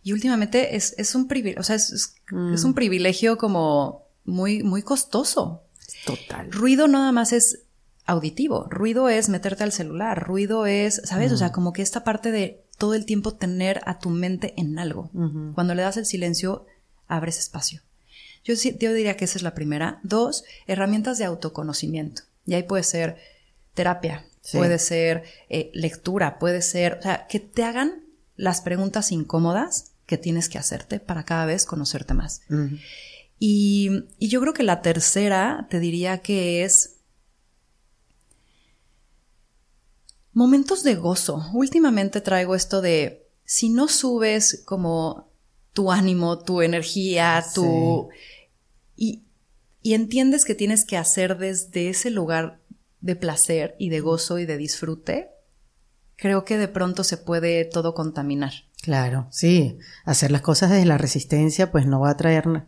Y 0.03 0.13
últimamente 0.13 0.75
es, 0.75 0.93
es 0.97 1.15
un 1.15 1.27
privilegio, 1.27 1.61
o 1.61 1.63
sea, 1.63 1.75
es, 1.75 1.91
es- 1.91 2.15
Mm. 2.31 2.53
es 2.53 2.63
un 2.63 2.73
privilegio 2.73 3.37
como 3.37 4.03
muy, 4.25 4.63
muy 4.63 4.81
costoso. 4.81 5.61
Total. 6.05 6.51
Ruido 6.51 6.87
nada 6.87 7.11
más 7.11 7.33
es 7.33 7.59
auditivo, 8.05 8.67
ruido 8.69 9.07
es 9.09 9.29
meterte 9.29 9.63
al 9.63 9.71
celular, 9.71 10.21
ruido 10.27 10.65
es, 10.65 11.01
¿sabes? 11.05 11.31
O 11.31 11.37
sea, 11.37 11.49
Mm. 11.49 11.51
como 11.53 11.73
que 11.73 11.81
esta 11.81 12.03
parte 12.03 12.31
de 12.31 12.63
todo 12.77 12.93
el 12.95 13.05
tiempo 13.05 13.33
tener 13.35 13.81
a 13.85 13.99
tu 13.99 14.09
mente 14.09 14.53
en 14.57 14.77
algo. 14.79 15.09
Cuando 15.55 15.73
le 15.75 15.83
das 15.83 15.97
el 15.97 16.05
silencio, 16.05 16.65
abres 17.07 17.39
espacio. 17.39 17.81
Yo, 18.43 18.55
sí- 18.57 18.75
yo 18.79 18.93
diría 18.93 19.15
que 19.15 19.23
esa 19.25 19.37
es 19.37 19.43
la 19.43 19.53
primera. 19.55 19.99
Dos, 20.03 20.43
herramientas 20.67 21.17
de 21.17 21.25
autoconocimiento. 21.25 22.23
Y 22.45 22.55
ahí 22.55 22.63
puede 22.63 22.83
ser 22.83 23.17
terapia, 23.73 24.25
Sí. 24.41 24.57
puede 24.57 24.79
ser 24.79 25.23
eh, 25.49 25.71
lectura, 25.73 26.39
puede 26.39 26.61
ser, 26.61 26.97
o 26.99 27.01
sea, 27.01 27.27
que 27.27 27.39
te 27.39 27.63
hagan 27.63 28.03
las 28.35 28.59
preguntas 28.59 29.11
incómodas 29.13 29.91
que 30.05 30.17
tienes 30.17 30.49
que 30.49 30.57
hacerte 30.57 30.99
para 30.99 31.23
cada 31.23 31.45
vez 31.45 31.65
conocerte 31.65 32.13
más. 32.13 32.41
Y, 33.39 33.89
y 34.19 34.27
yo 34.29 34.41
creo 34.41 34.53
que 34.53 34.63
la 34.63 34.81
tercera 34.81 35.67
te 35.69 35.79
diría 35.79 36.17
que 36.19 36.63
es 36.63 36.92
momentos 40.33 40.83
de 40.83 40.95
gozo. 40.95 41.45
Últimamente 41.53 42.21
traigo 42.21 42.55
esto 42.55 42.81
de 42.81 43.27
si 43.45 43.69
no 43.69 43.87
subes 43.87 44.63
como 44.65 45.31
tu 45.73 45.91
ánimo, 45.91 46.39
tu 46.39 46.61
energía, 46.61 47.43
tu... 47.53 48.09
Y, 48.95 49.23
y 49.81 49.93
entiendes 49.93 50.45
que 50.45 50.55
tienes 50.55 50.85
que 50.85 50.97
hacer 50.97 51.37
desde 51.37 51.89
ese 51.89 52.09
lugar 52.09 52.61
de 53.01 53.15
placer 53.15 53.75
y 53.79 53.89
de 53.89 53.99
gozo 53.99 54.39
y 54.39 54.45
de 54.45 54.57
disfrute, 54.57 55.29
creo 56.15 56.45
que 56.45 56.57
de 56.57 56.67
pronto 56.67 57.03
se 57.03 57.17
puede 57.17 57.65
todo 57.65 57.93
contaminar. 57.93 58.53
Claro, 58.81 59.27
sí. 59.31 59.77
Hacer 60.05 60.31
las 60.31 60.41
cosas 60.41 60.69
desde 60.69 60.85
la 60.85 60.97
resistencia, 60.97 61.71
pues 61.71 61.85
no 61.85 61.99
va 61.99 62.11
a 62.11 62.17
traer 62.17 62.65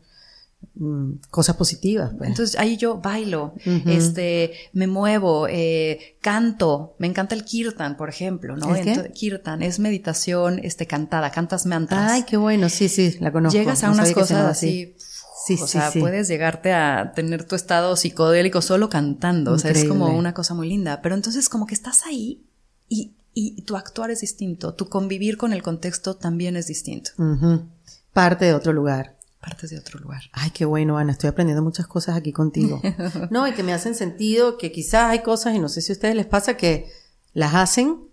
cosas 1.29 1.55
positivas. 1.55 2.11
pues. 2.17 2.29
Entonces 2.29 2.59
ahí 2.59 2.77
yo 2.77 2.97
bailo, 2.99 3.53
este, 3.85 4.51
me 4.73 4.87
muevo, 4.87 5.47
eh, 5.49 6.17
canto, 6.21 6.95
me 6.99 7.07
encanta 7.07 7.35
el 7.35 7.45
kirtan, 7.45 7.97
por 7.97 8.09
ejemplo, 8.09 8.55
¿no? 8.57 8.67
Kirtan 9.13 9.63
es 9.63 9.79
meditación, 9.79 10.59
este, 10.63 10.87
cantada, 10.87 11.31
cantas 11.31 11.65
mantras. 11.65 12.11
Ay, 12.11 12.23
qué 12.23 12.37
bueno, 12.37 12.69
sí, 12.69 12.89
sí, 12.89 13.17
la 13.19 13.31
conozco. 13.31 13.57
Llegas 13.57 13.83
a 13.83 13.87
No 13.87 13.93
unas 13.93 14.11
cosas 14.11 14.29
llamaba 14.31 14.49
así, 14.49 14.95
Sí, 15.45 15.53
o 15.61 15.67
sí, 15.67 15.73
sea, 15.73 15.91
sí. 15.91 15.99
puedes 15.99 16.27
llegarte 16.27 16.73
a 16.73 17.11
tener 17.15 17.43
tu 17.43 17.55
estado 17.55 17.95
psicodélico 17.95 18.61
solo 18.63 18.89
cantando, 18.89 19.51
o 19.51 19.59
sea, 19.59 19.69
es 19.71 19.85
como 19.85 20.07
una 20.17 20.33
cosa 20.33 20.55
muy 20.55 20.67
linda, 20.67 21.01
pero 21.03 21.13
entonces 21.13 21.49
como 21.49 21.67
que 21.67 21.75
estás 21.75 22.07
ahí 22.07 22.47
y, 22.89 23.13
y 23.33 23.61
tu 23.61 23.75
actuar 23.75 24.09
es 24.09 24.21
distinto, 24.21 24.73
tu 24.73 24.87
convivir 24.89 25.37
con 25.37 25.53
el 25.53 25.61
contexto 25.61 26.15
también 26.15 26.55
es 26.55 26.65
distinto. 26.65 27.11
Parte 28.11 28.45
de 28.45 28.53
otro 28.55 28.73
lugar. 28.73 29.17
Partes 29.45 29.69
de 29.69 29.77
otro 29.77 29.99
lugar. 29.99 30.23
Ay, 30.31 30.49
qué 30.49 30.65
bueno, 30.65 30.97
Ana, 30.97 31.11
estoy 31.11 31.29
aprendiendo 31.29 31.61
muchas 31.61 31.85
cosas 31.85 32.17
aquí 32.17 32.31
contigo. 32.31 32.81
no, 33.29 33.47
y 33.47 33.53
que 33.53 33.61
me 33.61 33.73
hacen 33.73 33.93
sentido, 33.93 34.57
que 34.57 34.71
quizás 34.71 35.11
hay 35.11 35.19
cosas, 35.19 35.53
y 35.53 35.59
no 35.59 35.69
sé 35.69 35.81
si 35.81 35.91
a 35.91 35.93
ustedes 35.93 36.15
les 36.15 36.25
pasa, 36.25 36.57
que 36.57 36.91
las 37.33 37.53
hacen 37.53 38.09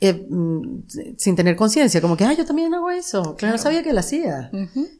eh, 0.00 0.26
mm, 0.28 0.88
sin 1.16 1.36
tener 1.36 1.54
conciencia, 1.54 2.00
como 2.00 2.16
que, 2.16 2.24
ah, 2.24 2.32
yo 2.32 2.44
también 2.44 2.74
hago 2.74 2.90
eso, 2.90 3.36
claro, 3.36 3.56
no 3.56 3.62
sabía 3.62 3.84
que 3.84 3.92
lo 3.92 4.00
hacía. 4.00 4.50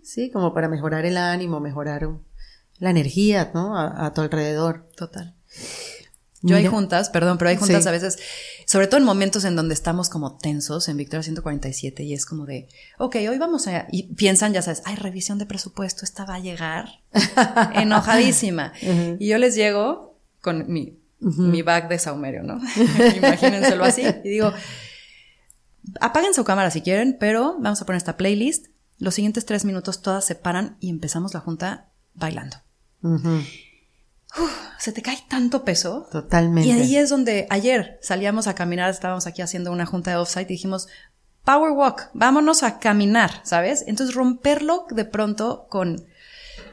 Sí, 0.03 0.30
como 0.30 0.55
para 0.55 0.68
mejorar 0.68 1.05
el 1.05 1.16
ánimo, 1.16 1.59
mejorar 1.59 2.09
la 2.78 2.91
energía, 2.91 3.51
¿no? 3.53 3.76
A, 3.76 4.12
tu 4.14 4.20
alrededor. 4.20 4.89
Total. 4.97 5.34
Yo 6.47 6.57
hay 6.57 6.66
juntas, 6.66 7.11
perdón, 7.11 7.38
pero 7.38 7.51
hay 7.51 7.57
juntas 7.57 7.86
a 7.86 7.90
veces, 7.90 8.18
sobre 8.66 8.86
todo 8.86 8.99
en 8.99 9.05
momentos 9.05 9.44
en 9.44 9.57
donde 9.57 9.74
estamos 9.74 10.09
como 10.09 10.36
tensos 10.36 10.88
en 10.88 10.97
Victoria 10.97 11.22
147 11.22 12.05
y 12.05 12.14
es 12.14 12.26
como 12.26 12.47
de, 12.47 12.68
ok, 12.99 13.16
hoy 13.28 13.38
vamos 13.38 13.66
a, 13.66 13.86
y 13.90 14.14
piensan, 14.14 14.53
ya 14.53 14.62
sabes, 14.62 14.82
ay, 14.84 14.97
revisión 14.97 15.38
de 15.38 15.47
presupuesto, 15.47 16.05
esta 16.05 16.24
va 16.24 16.36
a 16.36 16.40
llegar 16.40 17.01
enojadísima. 17.74 18.72
Y 19.18 19.28
yo 19.28 19.38
les 19.38 19.55
llego 19.55 20.18
con 20.40 20.70
mi, 20.72 20.99
mi 21.18 21.62
bag 21.62 21.88
de 21.88 21.99
saumerio, 21.99 22.42
¿no? 22.42 22.61
Imagínenselo 23.16 23.84
así. 23.84 24.03
Y 24.24 24.28
digo, 24.28 24.53
apaguen 26.01 26.34
su 26.34 26.44
cámara 26.44 26.70
si 26.70 26.82
quieren, 26.82 27.16
pero 27.18 27.57
vamos 27.59 27.82
a 27.82 27.86
poner 27.86 27.99
esta 27.99 28.16
playlist. 28.16 28.66
Los 28.99 29.14
siguientes 29.14 29.44
tres 29.44 29.64
minutos 29.64 30.01
todas 30.01 30.24
se 30.24 30.34
paran 30.34 30.76
y 30.80 30.90
empezamos 30.90 31.34
la 31.34 31.40
junta 31.40 31.90
bailando 32.14 32.57
se 34.78 34.93
te 34.93 35.03
cae 35.03 35.18
tanto 35.28 35.64
peso. 35.64 36.07
Totalmente. 36.11 36.68
Y 36.68 36.72
ahí 36.72 36.97
es 36.97 37.11
donde 37.11 37.47
ayer 37.51 37.99
salíamos 38.03 38.47
a 38.47 38.55
caminar, 38.55 38.91
estábamos 38.91 39.26
aquí 39.26 39.43
haciendo 39.43 39.72
una 39.72 39.87
junta 39.87 40.11
de 40.11 40.16
offsite 40.16 40.53
y 40.53 40.57
dijimos, 40.57 40.89
power 41.45 41.72
walk, 41.72 42.11
vámonos 42.12 42.62
a 42.62 42.78
caminar, 42.78 43.41
¿sabes? 43.45 43.84
Entonces 43.87 44.14
romperlo 44.14 44.87
de 44.91 45.05
pronto 45.05 45.66
con, 45.70 46.05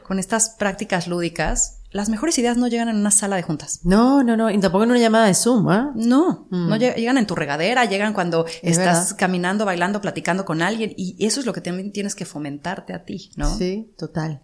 con 0.06 0.18
estas 0.18 0.50
prácticas 0.50 1.06
lúdicas. 1.06 1.80
Las 1.90 2.08
mejores 2.08 2.36
ideas 2.38 2.56
no 2.56 2.66
llegan 2.66 2.88
en 2.88 2.96
una 2.96 3.12
sala 3.12 3.36
de 3.36 3.42
juntas. 3.42 3.80
No, 3.84 4.24
no, 4.24 4.36
no. 4.36 4.50
Y 4.50 4.58
tampoco 4.58 4.82
en 4.82 4.90
una 4.90 4.98
llamada 4.98 5.26
de 5.26 5.34
Zoom, 5.34 5.68
¿ah? 5.68 5.92
No, 5.94 6.48
mm. 6.50 6.68
no 6.68 6.76
llegan 6.76 7.18
en 7.18 7.26
tu 7.26 7.36
regadera, 7.36 7.84
llegan 7.84 8.12
cuando 8.14 8.46
estás 8.62 9.14
caminando, 9.14 9.64
bailando, 9.64 10.00
platicando 10.00 10.44
con 10.44 10.60
alguien. 10.60 10.92
Y 10.96 11.24
eso 11.24 11.38
es 11.38 11.46
lo 11.46 11.52
que 11.52 11.60
también 11.60 11.92
tienes 11.92 12.16
que 12.16 12.24
fomentarte 12.24 12.94
a 12.94 13.04
ti, 13.04 13.30
¿no? 13.36 13.56
Sí, 13.56 13.94
total. 13.96 14.42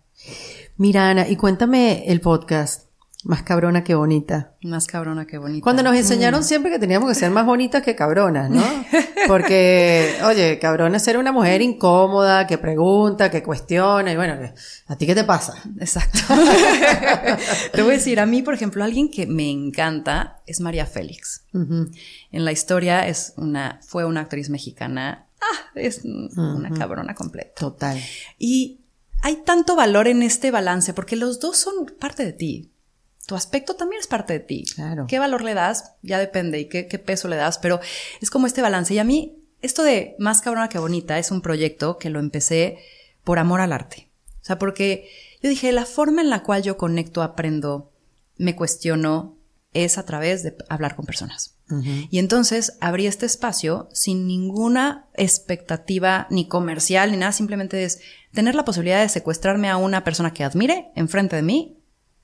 Mira, 0.77 1.11
Ana, 1.11 1.29
y 1.29 1.35
cuéntame 1.35 2.05
el 2.07 2.21
podcast. 2.21 2.90
Más 3.23 3.43
cabrona 3.43 3.85
que 3.85 3.95
bonita. 3.95 4.55
Más 4.63 4.87
cabrona 4.87 5.27
que 5.27 5.37
bonita. 5.37 5.63
Cuando 5.63 5.83
nos 5.83 5.95
enseñaron 5.95 6.41
mm. 6.41 6.45
siempre 6.45 6.71
que 6.71 6.79
teníamos 6.79 7.07
que 7.07 7.15
ser 7.15 7.31
más 7.31 7.45
bonitas 7.45 7.83
que 7.83 7.95
cabronas, 7.95 8.49
¿no? 8.49 8.65
Porque, 9.27 10.15
oye, 10.25 10.59
cabrona 10.59 10.97
es 10.97 11.03
ser 11.03 11.19
una 11.19 11.31
mujer 11.31 11.61
incómoda, 11.61 12.47
que 12.47 12.57
pregunta, 12.57 13.31
que 13.31 13.43
cuestiona, 13.43 14.11
y 14.11 14.17
bueno, 14.17 14.39
¿a 14.87 14.97
ti 14.97 15.07
qué 15.07 15.15
te 15.15 15.25
pasa? 15.25 15.55
Exacto. 15.79 16.21
te 17.73 17.83
voy 17.83 17.93
a 17.93 17.97
decir, 17.97 18.21
a 18.21 18.27
mí, 18.27 18.41
por 18.41 18.55
ejemplo, 18.55 18.83
alguien 18.83 19.11
que 19.11 19.27
me 19.27 19.51
encanta 19.51 20.41
es 20.47 20.61
María 20.61 20.87
Félix. 20.87 21.45
En 21.53 22.45
la 22.45 22.53
historia 22.53 23.07
es 23.07 23.35
una, 23.37 23.81
fue 23.83 24.07
una 24.07 24.23
actriz 24.23 24.49
mexicana. 24.49 25.27
Ah, 25.43 25.71
es 25.75 26.03
una 26.05 26.71
cabrona 26.71 27.15
completa. 27.15 27.53
Total. 27.55 28.01
Y 28.39 28.81
hay 29.21 29.37
tanto 29.45 29.77
valor 29.77 30.09
en 30.09 30.23
este 30.23 30.51
balance 30.51 30.95
porque 30.95 31.17
los 31.17 31.39
dos 31.39 31.59
son 31.59 31.75
parte 31.99 32.25
de 32.25 32.33
ti 32.33 32.70
tu 33.31 33.37
aspecto 33.37 33.77
también 33.77 34.01
es 34.01 34.09
parte 34.09 34.33
de 34.33 34.41
ti. 34.41 34.65
Claro. 34.75 35.07
¿Qué 35.07 35.21
valor 35.21 35.45
le 35.45 35.55
das? 35.55 35.93
Ya 36.03 36.19
depende 36.19 36.59
y 36.59 36.65
qué, 36.65 36.83
peso 36.99 37.29
le 37.29 37.37
das, 37.37 37.59
pero 37.59 37.79
es 38.21 38.29
como 38.29 38.49
este 38.49 38.61
balance. 38.61 38.93
Y 38.93 38.99
a 38.99 39.05
mí, 39.05 39.37
esto 39.63 39.85
de 39.85 40.17
Más 40.19 40.41
cabrona 40.43 40.69
que 40.69 40.81
bonita 40.81 41.17
es 41.17 41.31
un 41.31 41.41
proyecto 41.41 41.97
que 41.97 42.11
lo 42.11 42.19
empecé 42.19 42.79
por 43.23 43.39
amor 43.39 43.61
al 43.61 43.73
arte. 43.73 44.11
O 44.41 44.45
sea, 44.45 44.59
porque 44.59 45.09
yo 45.41 45.49
dije, 45.49 45.71
la 45.71 45.87
forma 45.87 46.23
en 46.23 46.29
la 46.29 46.43
cual 46.43 46.65
yo 46.65 46.77
conecto, 46.77 47.23
aprendo, 47.23 47.93
me 48.37 48.57
cuestiono, 48.57 49.37
es 49.75 49.97
a 49.97 50.05
través 50.05 50.43
de 50.43 50.57
hablar 50.69 50.97
con 50.97 51.07
personas. 51.07 51.55
Y 52.11 52.19
entonces 52.19 52.79
abrí 52.81 53.07
este 53.07 53.27
espacio 53.27 53.89
sin 53.93 54.27
ninguna 54.27 55.07
expectativa 55.15 56.27
ni 56.29 56.49
comercial 56.49 57.13
ni 57.13 57.17
nada, 57.17 57.31
simplemente 57.31 57.85
es 57.85 58.01
tener 58.33 58.57
la 58.57 58.65
posibilidad 58.65 59.01
de 59.01 59.09
secuestrarme 59.09 59.69
a 59.69 59.77
una 59.77 60.03
persona 60.03 60.35
que 60.35 60.43
admire 60.43 60.91
enfrente 60.97 61.37
de 61.37 61.43
mí 61.43 61.77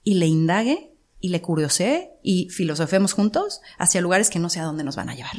y 0.02 0.14
le 0.14 0.26
indague 0.26 0.95
y 1.20 1.30
le 1.30 1.40
curiosé 1.40 2.12
y 2.22 2.48
filosofemos 2.50 3.12
juntos 3.12 3.60
hacia 3.78 4.00
lugares 4.00 4.30
que 4.30 4.38
no 4.38 4.48
sé 4.48 4.60
a 4.60 4.64
dónde 4.64 4.84
nos 4.84 4.96
van 4.96 5.08
a 5.08 5.14
llevar. 5.14 5.36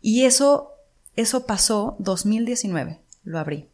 Y 0.00 0.24
eso, 0.24 0.70
eso 1.16 1.46
pasó 1.46 1.96
2019, 1.98 3.00
lo 3.24 3.38
abrí 3.38 3.68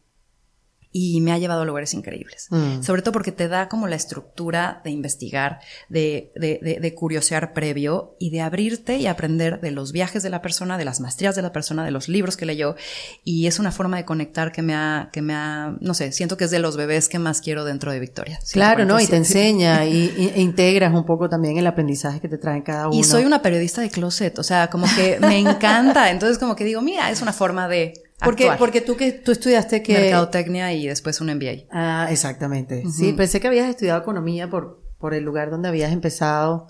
y 0.99 1.21
me 1.21 1.31
ha 1.31 1.37
llevado 1.37 1.61
a 1.61 1.65
lugares 1.65 1.93
increíbles. 1.93 2.47
Mm. 2.49 2.81
Sobre 2.81 3.03
todo 3.03 3.11
porque 3.11 3.31
te 3.31 3.47
da 3.47 3.69
como 3.69 3.87
la 3.87 3.95
estructura 3.95 4.81
de 4.83 4.89
investigar, 4.89 5.59
de, 5.89 6.31
de, 6.35 6.79
de, 6.81 6.95
curiosear 6.95 7.53
previo 7.53 8.15
y 8.19 8.31
de 8.31 8.41
abrirte 8.41 8.97
y 8.97 9.05
aprender 9.05 9.61
de 9.61 9.69
los 9.69 9.91
viajes 9.91 10.23
de 10.23 10.31
la 10.31 10.41
persona, 10.41 10.75
de 10.75 10.85
las 10.85 10.99
maestrías 10.99 11.35
de 11.35 11.43
la 11.43 11.53
persona, 11.53 11.85
de 11.85 11.91
los 11.91 12.09
libros 12.09 12.35
que 12.35 12.47
leyó. 12.47 12.75
Y 13.23 13.45
es 13.45 13.59
una 13.59 13.71
forma 13.71 13.97
de 13.97 14.05
conectar 14.05 14.51
que 14.51 14.63
me 14.63 14.73
ha, 14.73 15.09
que 15.13 15.21
me 15.21 15.35
ha, 15.35 15.77
no 15.81 15.93
sé, 15.93 16.11
siento 16.11 16.35
que 16.35 16.45
es 16.45 16.51
de 16.51 16.59
los 16.59 16.77
bebés 16.77 17.09
que 17.09 17.19
más 17.19 17.41
quiero 17.41 17.63
dentro 17.63 17.91
de 17.91 17.99
Victoria. 17.99 18.39
Claro, 18.51 18.83
¿no? 18.85 18.99
Y 18.99 19.05
te 19.05 19.17
enseña 19.17 19.85
y, 19.85 20.31
e 20.35 20.41
integras 20.41 20.91
un 20.95 21.05
poco 21.05 21.29
también 21.29 21.57
el 21.57 21.67
aprendizaje 21.67 22.19
que 22.19 22.27
te 22.27 22.39
traen 22.39 22.63
cada 22.63 22.87
uno. 22.87 22.97
Y 22.97 23.03
soy 23.03 23.25
una 23.25 23.43
periodista 23.43 23.81
de 23.81 23.91
closet, 23.91 24.39
o 24.39 24.43
sea, 24.43 24.71
como 24.71 24.87
que 24.95 25.19
me 25.19 25.37
encanta. 25.37 26.09
Entonces 26.09 26.39
como 26.39 26.55
que 26.55 26.63
digo, 26.63 26.81
mira, 26.81 27.11
es 27.11 27.21
una 27.21 27.33
forma 27.33 27.67
de 27.67 28.06
porque, 28.19 28.51
porque 28.57 28.81
tú 28.81 28.95
que 28.95 29.11
tú 29.11 29.31
estudiaste 29.31 29.83
que 29.83 29.93
mercadotecnia 29.93 30.73
y 30.73 30.87
después 30.87 31.21
un 31.21 31.27
MBA. 31.27 31.67
Ah, 31.71 32.07
exactamente. 32.09 32.83
Sí, 32.91 33.13
pensé 33.13 33.39
que 33.39 33.47
habías 33.47 33.69
estudiado 33.69 33.99
economía 33.99 34.49
por 34.49 34.87
por 34.97 35.13
el 35.13 35.23
lugar 35.23 35.49
donde 35.49 35.69
habías 35.69 35.91
empezado. 35.91 36.67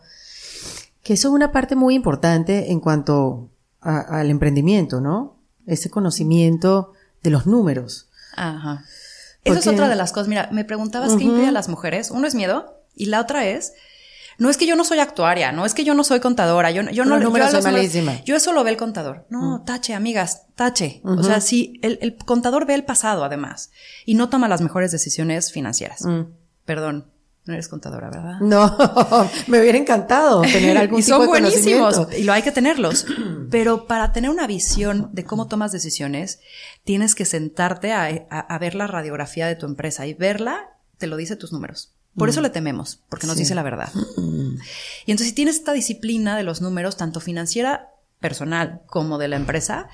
Que 1.03 1.13
eso 1.13 1.29
es 1.29 1.33
una 1.33 1.51
parte 1.51 1.75
muy 1.75 1.95
importante 1.95 2.71
en 2.71 2.79
cuanto 2.79 3.49
al 3.79 4.29
emprendimiento, 4.29 4.99
¿no? 4.99 5.37
Ese 5.65 5.89
conocimiento 5.89 6.93
de 7.23 7.29
los 7.29 7.45
números. 7.45 8.09
Ajá. 8.35 8.83
Eso 9.43 9.59
es 9.59 9.67
otra 9.67 9.87
de 9.87 9.95
las 9.95 10.11
cosas. 10.11 10.27
Mira, 10.27 10.49
me 10.51 10.65
preguntabas 10.65 11.15
qué 11.15 11.23
impide 11.23 11.47
a 11.47 11.51
las 11.51 11.69
mujeres. 11.69 12.11
Uno 12.11 12.27
es 12.27 12.35
miedo 12.35 12.81
y 12.93 13.05
la 13.05 13.21
otra 13.21 13.45
es 13.47 13.73
no 14.37 14.49
es 14.49 14.57
que 14.57 14.67
yo 14.67 14.75
no 14.75 14.83
soy 14.83 14.99
actuaria, 14.99 15.51
no 15.51 15.65
es 15.65 15.73
que 15.73 15.83
yo 15.83 15.93
no 15.93 16.03
soy 16.03 16.19
contadora, 16.19 16.69
yo, 16.69 16.83
yo 16.83 17.05
no, 17.05 17.19
yo, 17.19 17.31
yo, 18.25 18.35
eso 18.35 18.53
lo 18.53 18.63
ve 18.63 18.69
el 18.69 18.77
contador. 18.77 19.25
No, 19.29 19.59
mm. 19.59 19.65
tache, 19.65 19.93
amigas, 19.93 20.43
tache. 20.55 21.01
O 21.03 21.23
sea, 21.23 21.41
sí, 21.41 21.79
el, 21.81 22.17
contador 22.17 22.65
ve 22.65 22.75
el 22.75 22.85
pasado 22.85 23.23
además 23.23 23.71
y 24.05 24.13
no 24.13 24.29
toma 24.29 24.47
las 24.47 24.61
mejores 24.61 24.91
decisiones 24.91 25.51
financieras. 25.51 26.03
Mm. 26.03 26.25
Perdón, 26.65 27.07
no 27.45 27.53
eres 27.53 27.67
contadora, 27.67 28.09
¿verdad? 28.09 28.39
No, 28.41 28.77
me 29.47 29.59
hubiera 29.59 29.77
encantado 29.77 30.41
tener 30.41 30.77
algún 30.77 30.99
y 30.99 31.03
tipo 31.03 31.17
son 31.17 31.27
buenísimos 31.27 32.07
y 32.15 32.23
lo 32.23 32.33
hay 32.33 32.43
que 32.43 32.51
tenerlos. 32.51 33.05
Pero 33.49 33.87
para 33.87 34.11
tener 34.11 34.29
una 34.29 34.45
visión 34.45 35.09
de 35.13 35.23
cómo 35.23 35.47
tomas 35.47 35.71
decisiones, 35.71 36.41
tienes 36.83 37.15
que 37.15 37.25
sentarte 37.25 37.93
a, 37.93 38.05
a 38.29 38.59
ver 38.59 38.75
la 38.75 38.85
radiografía 38.85 39.47
de 39.47 39.55
tu 39.55 39.65
empresa 39.65 40.05
y 40.05 40.13
verla, 40.13 40.77
te 40.97 41.07
lo 41.07 41.15
dice 41.15 41.35
tus 41.35 41.51
números. 41.53 41.96
Por 42.17 42.29
eso 42.29 42.41
mm. 42.41 42.43
le 42.43 42.49
tememos, 42.49 42.99
porque 43.09 43.27
nos 43.27 43.37
dice 43.37 43.55
la 43.55 43.63
verdad. 43.63 43.91
Mm. 44.17 44.57
Y 45.05 45.11
entonces, 45.11 45.27
si 45.27 45.33
tienes 45.33 45.57
esta 45.57 45.73
disciplina 45.73 46.35
de 46.35 46.43
los 46.43 46.61
números, 46.61 46.97
tanto 46.97 47.19
financiera, 47.19 47.91
personal, 48.19 48.81
como 48.87 49.17
de 49.17 49.27
la 49.27 49.35
empresa, 49.35 49.87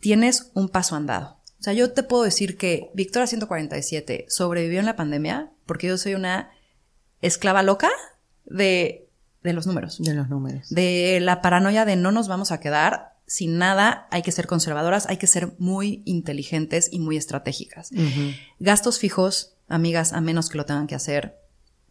tienes 0.00 0.50
un 0.54 0.68
paso 0.68 0.96
andado. 0.96 1.38
O 1.58 1.62
sea, 1.62 1.72
yo 1.72 1.92
te 1.92 2.02
puedo 2.02 2.24
decir 2.24 2.56
que 2.56 2.90
Victoria 2.94 3.26
147 3.26 4.26
sobrevivió 4.28 4.80
en 4.80 4.86
la 4.86 4.96
pandemia 4.96 5.50
porque 5.64 5.86
yo 5.86 5.96
soy 5.96 6.14
una 6.14 6.50
esclava 7.20 7.62
loca 7.62 7.88
de, 8.44 9.08
de 9.42 9.52
los 9.52 9.66
números. 9.66 9.98
De 10.02 10.12
los 10.12 10.28
números. 10.28 10.68
De 10.70 11.20
la 11.20 11.40
paranoia 11.40 11.84
de 11.84 11.96
no 11.96 12.10
nos 12.10 12.28
vamos 12.28 12.50
a 12.50 12.60
quedar 12.60 13.12
sin 13.26 13.56
nada, 13.56 14.08
hay 14.10 14.22
que 14.22 14.32
ser 14.32 14.46
conservadoras, 14.46 15.06
hay 15.08 15.16
que 15.16 15.26
ser 15.26 15.54
muy 15.58 16.02
inteligentes 16.04 16.88
y 16.92 16.98
muy 16.98 17.16
estratégicas. 17.16 17.90
Gastos 18.58 18.98
fijos, 18.98 19.54
amigas, 19.68 20.12
a 20.12 20.20
menos 20.20 20.50
que 20.50 20.58
lo 20.58 20.66
tengan 20.66 20.86
que 20.86 20.96
hacer, 20.96 21.38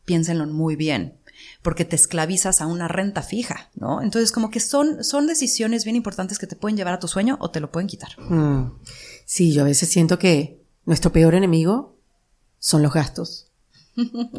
piénsenlo 0.05 0.45
muy 0.47 0.75
bien, 0.75 1.17
porque 1.61 1.85
te 1.85 1.95
esclavizas 1.95 2.61
a 2.61 2.67
una 2.67 2.87
renta 2.87 3.21
fija, 3.21 3.69
¿no? 3.75 4.01
Entonces, 4.01 4.31
como 4.31 4.49
que 4.49 4.59
son, 4.59 5.03
son 5.03 5.27
decisiones 5.27 5.83
bien 5.83 5.95
importantes 5.95 6.39
que 6.39 6.47
te 6.47 6.55
pueden 6.55 6.77
llevar 6.77 6.93
a 6.93 6.99
tu 6.99 7.07
sueño 7.07 7.37
o 7.39 7.51
te 7.51 7.59
lo 7.59 7.71
pueden 7.71 7.87
quitar. 7.87 8.19
Mm. 8.19 8.73
Sí, 9.25 9.53
yo 9.53 9.61
a 9.61 9.65
veces 9.65 9.89
siento 9.89 10.19
que 10.19 10.61
nuestro 10.85 11.11
peor 11.11 11.35
enemigo 11.35 11.95
son 12.59 12.81
los 12.81 12.93
gastos. 12.93 13.47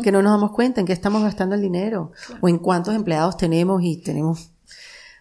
que 0.02 0.12
no 0.12 0.22
nos 0.22 0.32
damos 0.32 0.52
cuenta 0.52 0.80
en 0.80 0.86
qué 0.86 0.92
estamos 0.92 1.22
gastando 1.22 1.54
el 1.54 1.60
dinero 1.60 2.12
o 2.40 2.48
en 2.48 2.58
cuántos 2.58 2.94
empleados 2.94 3.36
tenemos 3.36 3.82
y 3.82 3.98
tenemos 3.98 4.50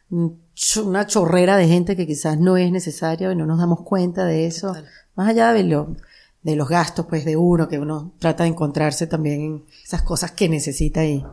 una 0.10 1.08
chorrera 1.08 1.58
de 1.58 1.68
gente 1.68 1.96
que 1.96 2.08
quizás 2.08 2.40
no 2.40 2.58
es 2.58 2.72
necesaria 2.72 3.32
y 3.32 3.36
no 3.36 3.46
nos 3.46 3.60
damos 3.60 3.82
cuenta 3.82 4.26
de 4.26 4.46
eso. 4.46 4.74
Más 5.16 5.30
allá 5.30 5.54
de 5.54 5.64
lo, 5.64 5.96
de 6.44 6.56
los 6.56 6.68
gastos 6.68 7.06
pues 7.08 7.26
de 7.26 7.38
uno, 7.38 7.68
que 7.68 7.80
uno 7.80 8.14
trata 8.20 8.44
de 8.44 8.50
encontrarse 8.50 9.08
también 9.08 9.42
en 9.42 9.66
esas 9.84 10.02
cosas 10.02 10.32
que 10.32 10.50
necesita 10.50 11.06
y, 11.06 11.24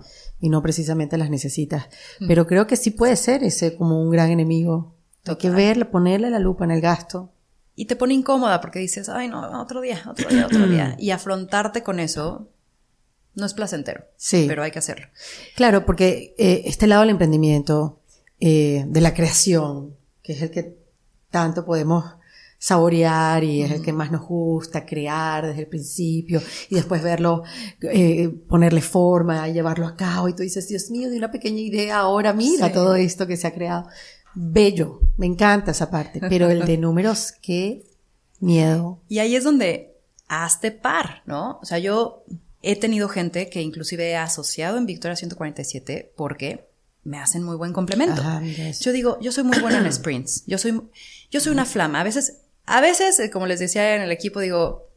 y 0.41 0.49
no 0.49 0.63
precisamente 0.63 1.17
las 1.17 1.31
necesitas. 1.31 1.89
Mm. 2.21 2.29
Pero 2.29 2.47
creo 2.47 2.67
que 2.67 2.77
sí 2.77 2.91
puede 2.91 3.17
ser 3.17 3.43
ese 3.43 3.75
como 3.77 4.01
un 4.01 4.11
gran 4.11 4.31
enemigo. 4.31 4.95
Hay 5.27 5.37
que 5.37 5.51
verle, 5.51 5.85
ponerle 5.85 6.31
la 6.31 6.39
lupa 6.39 6.65
en 6.65 6.71
el 6.71 6.81
gasto. 6.81 7.33
y 7.75 7.85
te 7.85 7.97
pone 7.97 8.15
incómoda 8.15 8.61
porque 8.61 8.79
dices, 8.79 9.09
ay, 9.09 9.29
no, 9.29 9.61
otro 9.61 9.81
día, 9.81 10.03
otro 10.09 10.29
día, 10.29 10.47
otro 10.47 10.67
día. 10.67 10.97
Y 10.99 11.11
afrontarte 11.11 11.83
con 11.83 12.01
eso 12.01 12.49
no 13.35 13.47
es 13.47 13.55
placentero. 13.55 14.05
Sí. 14.17 14.47
Pero 14.49 14.63
hay 14.63 14.71
que 14.71 14.81
hacerlo. 14.81 15.07
Claro, 15.55 15.87
porque 15.87 16.35
eh, 16.39 16.63
este 16.67 16.87
lado 16.87 17.03
del 17.03 17.11
emprendimiento, 17.11 18.01
eh, 18.41 18.85
de 18.89 19.01
la 19.01 19.15
creación, 19.15 19.97
que 20.23 20.33
es 20.33 20.43
el 20.43 20.51
que 20.51 20.77
tanto 21.31 21.65
podemos 21.65 22.05
saborear 22.59 23.45
y 23.45 23.63
es 23.63 23.71
el 23.71 23.83
que 23.83 23.93
más 23.93 24.11
nos 24.11 24.27
gusta 24.27 24.85
crear 24.85 25.47
desde 25.47 25.61
el 25.61 25.69
principio 25.69 26.43
y 26.69 26.75
después 26.75 27.03
verlo, 27.03 27.45
eh, 27.83 28.29
ponerle 28.49 28.81
forma 28.81 29.49
y 29.49 29.53
llevarlo 29.53 29.87
a 29.87 29.97
cabo 29.97 30.29
y 30.29 30.35
tú 30.35 30.43
dices, 30.43 30.67
Dios 30.69 30.91
mío, 30.91 31.09
de 31.09 31.17
una 31.17 31.31
pequeña 31.31 31.61
idea, 31.61 32.01
ahora 32.01 32.33
mira 32.33 32.73
todo 32.73 32.97
esto 32.97 33.27
que 33.27 33.37
se 33.37 33.47
ha 33.47 33.55
creado. 33.55 33.87
Bello, 34.35 35.01
me 35.17 35.27
encanta 35.27 35.71
esa 35.71 35.91
parte, 35.91 36.21
pero 36.29 36.51
el 36.51 36.67
de 36.67 36.77
números, 36.79 37.33
qué 37.41 37.85
miedo. 38.41 39.01
Y 39.09 39.21
ahí 39.21 39.37
es 39.37 39.45
donde 39.45 39.97
hazte 40.29 40.73
par, 40.73 41.23
¿no? 41.27 41.59
O 41.63 41.65
sea, 41.65 41.79
yo 41.79 42.25
he 42.63 42.77
tenido 42.77 43.09
gente 43.09 43.49
que 43.49 43.63
inclusive 43.63 44.11
he 44.11 44.17
asociado 44.17 44.79
en 44.79 44.87
Victoria 44.87 45.17
147 45.17 46.13
porque 46.17 46.69
me 47.05 47.19
hacen 47.19 47.43
muy 47.43 47.57
buen 47.57 47.73
complemento. 47.73 48.23
yo 48.81 48.93
digo, 48.93 49.19
yo 49.21 49.33
soy 49.33 49.45
muy 49.45 49.59
buena 49.61 49.79
en 49.79 49.93
sprints. 49.93 50.45
Yo 50.47 50.59
soy, 50.59 50.83
yo 51.31 51.41
soy 51.41 51.53
una 51.53 51.65
flama. 51.65 52.01
A 52.01 52.05
veces 52.05 52.43
a 52.69 52.81
veces, 52.81 53.19
eh, 53.19 53.31
como 53.31 53.47
les 53.47 53.59
decía 53.59 53.97
en 53.97 54.03
el 54.03 54.13
equipo, 54.13 54.41
digo, 54.41 54.89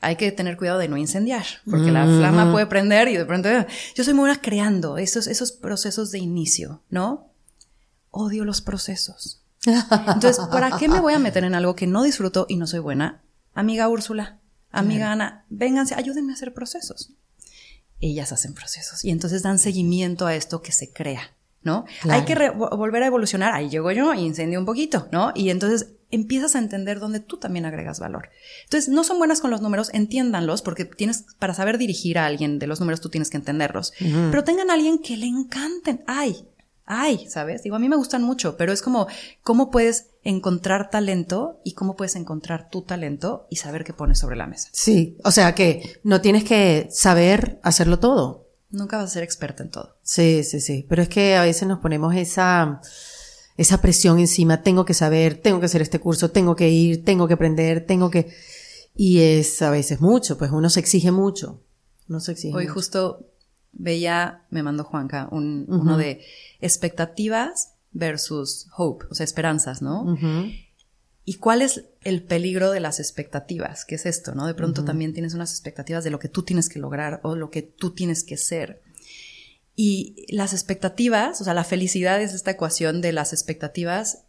hay 0.00 0.16
que 0.16 0.32
tener 0.32 0.56
cuidado 0.56 0.78
de 0.78 0.88
no 0.88 0.96
incendiar, 0.96 1.44
porque 1.68 1.90
la 1.90 2.04
flama 2.04 2.52
puede 2.52 2.66
prender 2.66 3.08
y 3.08 3.16
de 3.16 3.24
pronto 3.24 3.48
yo 3.94 4.04
soy 4.04 4.14
muy 4.14 4.22
buena 4.22 4.40
creando 4.40 4.98
esos, 4.98 5.26
esos 5.26 5.52
procesos 5.52 6.10
de 6.10 6.18
inicio, 6.18 6.82
¿no? 6.90 7.30
Odio 8.10 8.44
los 8.44 8.60
procesos. 8.60 9.42
Entonces, 9.66 10.38
¿para 10.50 10.78
qué 10.78 10.88
me 10.88 11.00
voy 11.00 11.14
a 11.14 11.18
meter 11.18 11.44
en 11.44 11.54
algo 11.54 11.74
que 11.74 11.86
no 11.86 12.02
disfruto 12.02 12.46
y 12.48 12.56
no 12.56 12.66
soy 12.66 12.80
buena? 12.80 13.22
Amiga 13.52 13.88
Úrsula, 13.88 14.38
amiga 14.70 15.12
Ana, 15.12 15.44
vénganse, 15.48 15.94
ayúdenme 15.94 16.32
a 16.32 16.36
hacer 16.36 16.54
procesos. 16.54 17.12
Ellas 18.00 18.32
hacen 18.32 18.54
procesos 18.54 19.04
y 19.04 19.10
entonces 19.10 19.42
dan 19.42 19.58
seguimiento 19.58 20.26
a 20.26 20.34
esto 20.34 20.60
que 20.62 20.72
se 20.72 20.92
crea, 20.92 21.35
¿no? 21.66 21.84
Hay 22.08 22.24
que 22.24 22.48
volver 22.50 23.02
a 23.02 23.06
evolucionar. 23.06 23.52
Ahí 23.52 23.68
llego 23.68 23.90
yo 23.90 24.14
y 24.14 24.20
incendio 24.20 24.58
un 24.58 24.64
poquito, 24.64 25.08
¿no? 25.12 25.32
Y 25.34 25.50
entonces 25.50 25.96
empiezas 26.10 26.54
a 26.54 26.60
entender 26.60 27.00
dónde 27.00 27.20
tú 27.20 27.36
también 27.36 27.66
agregas 27.66 27.98
valor. 27.98 28.30
Entonces, 28.64 28.88
no 28.88 29.04
son 29.04 29.18
buenas 29.18 29.40
con 29.40 29.50
los 29.50 29.60
números, 29.60 29.90
entiéndanlos, 29.92 30.62
porque 30.62 30.84
tienes, 30.84 31.26
para 31.38 31.52
saber 31.52 31.76
dirigir 31.76 32.18
a 32.18 32.26
alguien 32.26 32.58
de 32.58 32.68
los 32.68 32.78
números, 32.80 33.00
tú 33.00 33.10
tienes 33.10 33.28
que 33.28 33.36
entenderlos. 33.36 33.92
Pero 33.98 34.44
tengan 34.44 34.70
a 34.70 34.74
alguien 34.74 35.00
que 35.00 35.16
le 35.16 35.26
encanten. 35.26 36.04
Ay, 36.06 36.46
ay, 36.84 37.26
¿sabes? 37.28 37.64
Digo, 37.64 37.74
a 37.74 37.80
mí 37.80 37.88
me 37.88 37.96
gustan 37.96 38.22
mucho, 38.22 38.56
pero 38.56 38.72
es 38.72 38.80
como, 38.80 39.08
¿cómo 39.42 39.70
puedes 39.70 40.10
encontrar 40.22 40.88
talento 40.88 41.60
y 41.64 41.74
cómo 41.74 41.96
puedes 41.96 42.14
encontrar 42.14 42.70
tu 42.70 42.82
talento 42.82 43.48
y 43.50 43.56
saber 43.56 43.82
qué 43.82 43.92
pones 43.92 44.20
sobre 44.20 44.36
la 44.36 44.46
mesa? 44.46 44.68
Sí, 44.72 45.18
o 45.24 45.32
sea 45.32 45.56
que 45.56 45.98
no 46.04 46.20
tienes 46.20 46.44
que 46.44 46.86
saber 46.92 47.58
hacerlo 47.64 47.98
todo. 47.98 48.45
Nunca 48.70 48.96
vas 48.96 49.10
a 49.10 49.14
ser 49.14 49.22
experta 49.22 49.62
en 49.62 49.70
todo. 49.70 49.96
Sí, 50.02 50.42
sí, 50.44 50.60
sí. 50.60 50.86
Pero 50.88 51.02
es 51.02 51.08
que 51.08 51.36
a 51.36 51.42
veces 51.42 51.68
nos 51.68 51.78
ponemos 51.78 52.14
esa, 52.14 52.80
esa 53.56 53.80
presión 53.80 54.18
encima, 54.18 54.62
tengo 54.62 54.84
que 54.84 54.94
saber, 54.94 55.40
tengo 55.40 55.60
que 55.60 55.66
hacer 55.66 55.82
este 55.82 56.00
curso, 56.00 56.30
tengo 56.30 56.56
que 56.56 56.68
ir, 56.68 57.04
tengo 57.04 57.28
que 57.28 57.34
aprender, 57.34 57.86
tengo 57.86 58.10
que... 58.10 58.32
Y 58.94 59.20
es 59.20 59.60
a 59.62 59.70
veces 59.70 60.00
mucho, 60.00 60.38
pues 60.38 60.50
uno 60.50 60.70
se 60.70 60.80
exige 60.80 61.10
mucho. 61.10 61.62
Uno 62.08 62.20
se 62.20 62.32
exige 62.32 62.56
Hoy 62.56 62.66
justo 62.66 63.30
veía, 63.72 64.46
me 64.50 64.62
mandó 64.62 64.84
Juanca, 64.84 65.28
un, 65.30 65.66
uno 65.68 65.96
de 65.98 66.22
expectativas 66.60 67.74
versus 67.92 68.68
hope, 68.76 69.06
o 69.10 69.14
sea, 69.14 69.24
esperanzas, 69.24 69.82
¿no? 69.82 70.16
¿Y 71.24 71.34
cuál 71.34 71.62
es 71.62 71.84
el 72.06 72.22
peligro 72.22 72.70
de 72.70 72.78
las 72.78 73.00
expectativas? 73.00 73.84
¿Qué 73.84 73.96
es 73.96 74.06
esto, 74.06 74.32
no? 74.34 74.46
De 74.46 74.54
pronto 74.54 74.84
también 74.84 75.12
tienes 75.12 75.34
unas 75.34 75.50
expectativas 75.50 76.04
de 76.04 76.10
lo 76.10 76.20
que 76.20 76.28
tú 76.28 76.44
tienes 76.44 76.68
que 76.68 76.78
lograr 76.78 77.20
o 77.24 77.34
lo 77.34 77.50
que 77.50 77.62
tú 77.62 77.94
tienes 77.94 78.22
que 78.22 78.36
ser. 78.36 78.80
Y 79.74 80.24
las 80.28 80.52
expectativas, 80.52 81.40
o 81.40 81.44
sea, 81.44 81.52
la 81.52 81.64
felicidad 81.64 82.22
es 82.22 82.32
esta 82.32 82.52
ecuación 82.52 83.00
de 83.00 83.12
las 83.12 83.32
expectativas, 83.32 84.22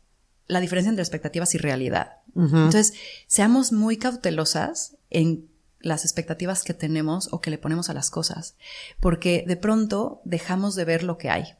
la 0.47 0.59
diferencia 0.59 0.89
entre 0.89 1.03
expectativas 1.03 1.53
y 1.53 1.59
realidad. 1.59 2.17
Entonces, 2.35 2.93
seamos 3.27 3.71
muy 3.71 3.97
cautelosas 3.97 4.97
en 5.11 5.47
las 5.79 6.03
expectativas 6.03 6.63
que 6.63 6.73
tenemos 6.73 7.31
o 7.31 7.41
que 7.41 7.51
le 7.51 7.59
ponemos 7.59 7.91
a 7.91 7.93
las 7.93 8.09
cosas, 8.09 8.55
porque 8.99 9.43
de 9.47 9.55
pronto 9.55 10.21
dejamos 10.25 10.75
de 10.75 10.85
ver 10.85 11.03
lo 11.03 11.17
que 11.19 11.29
hay. 11.29 11.53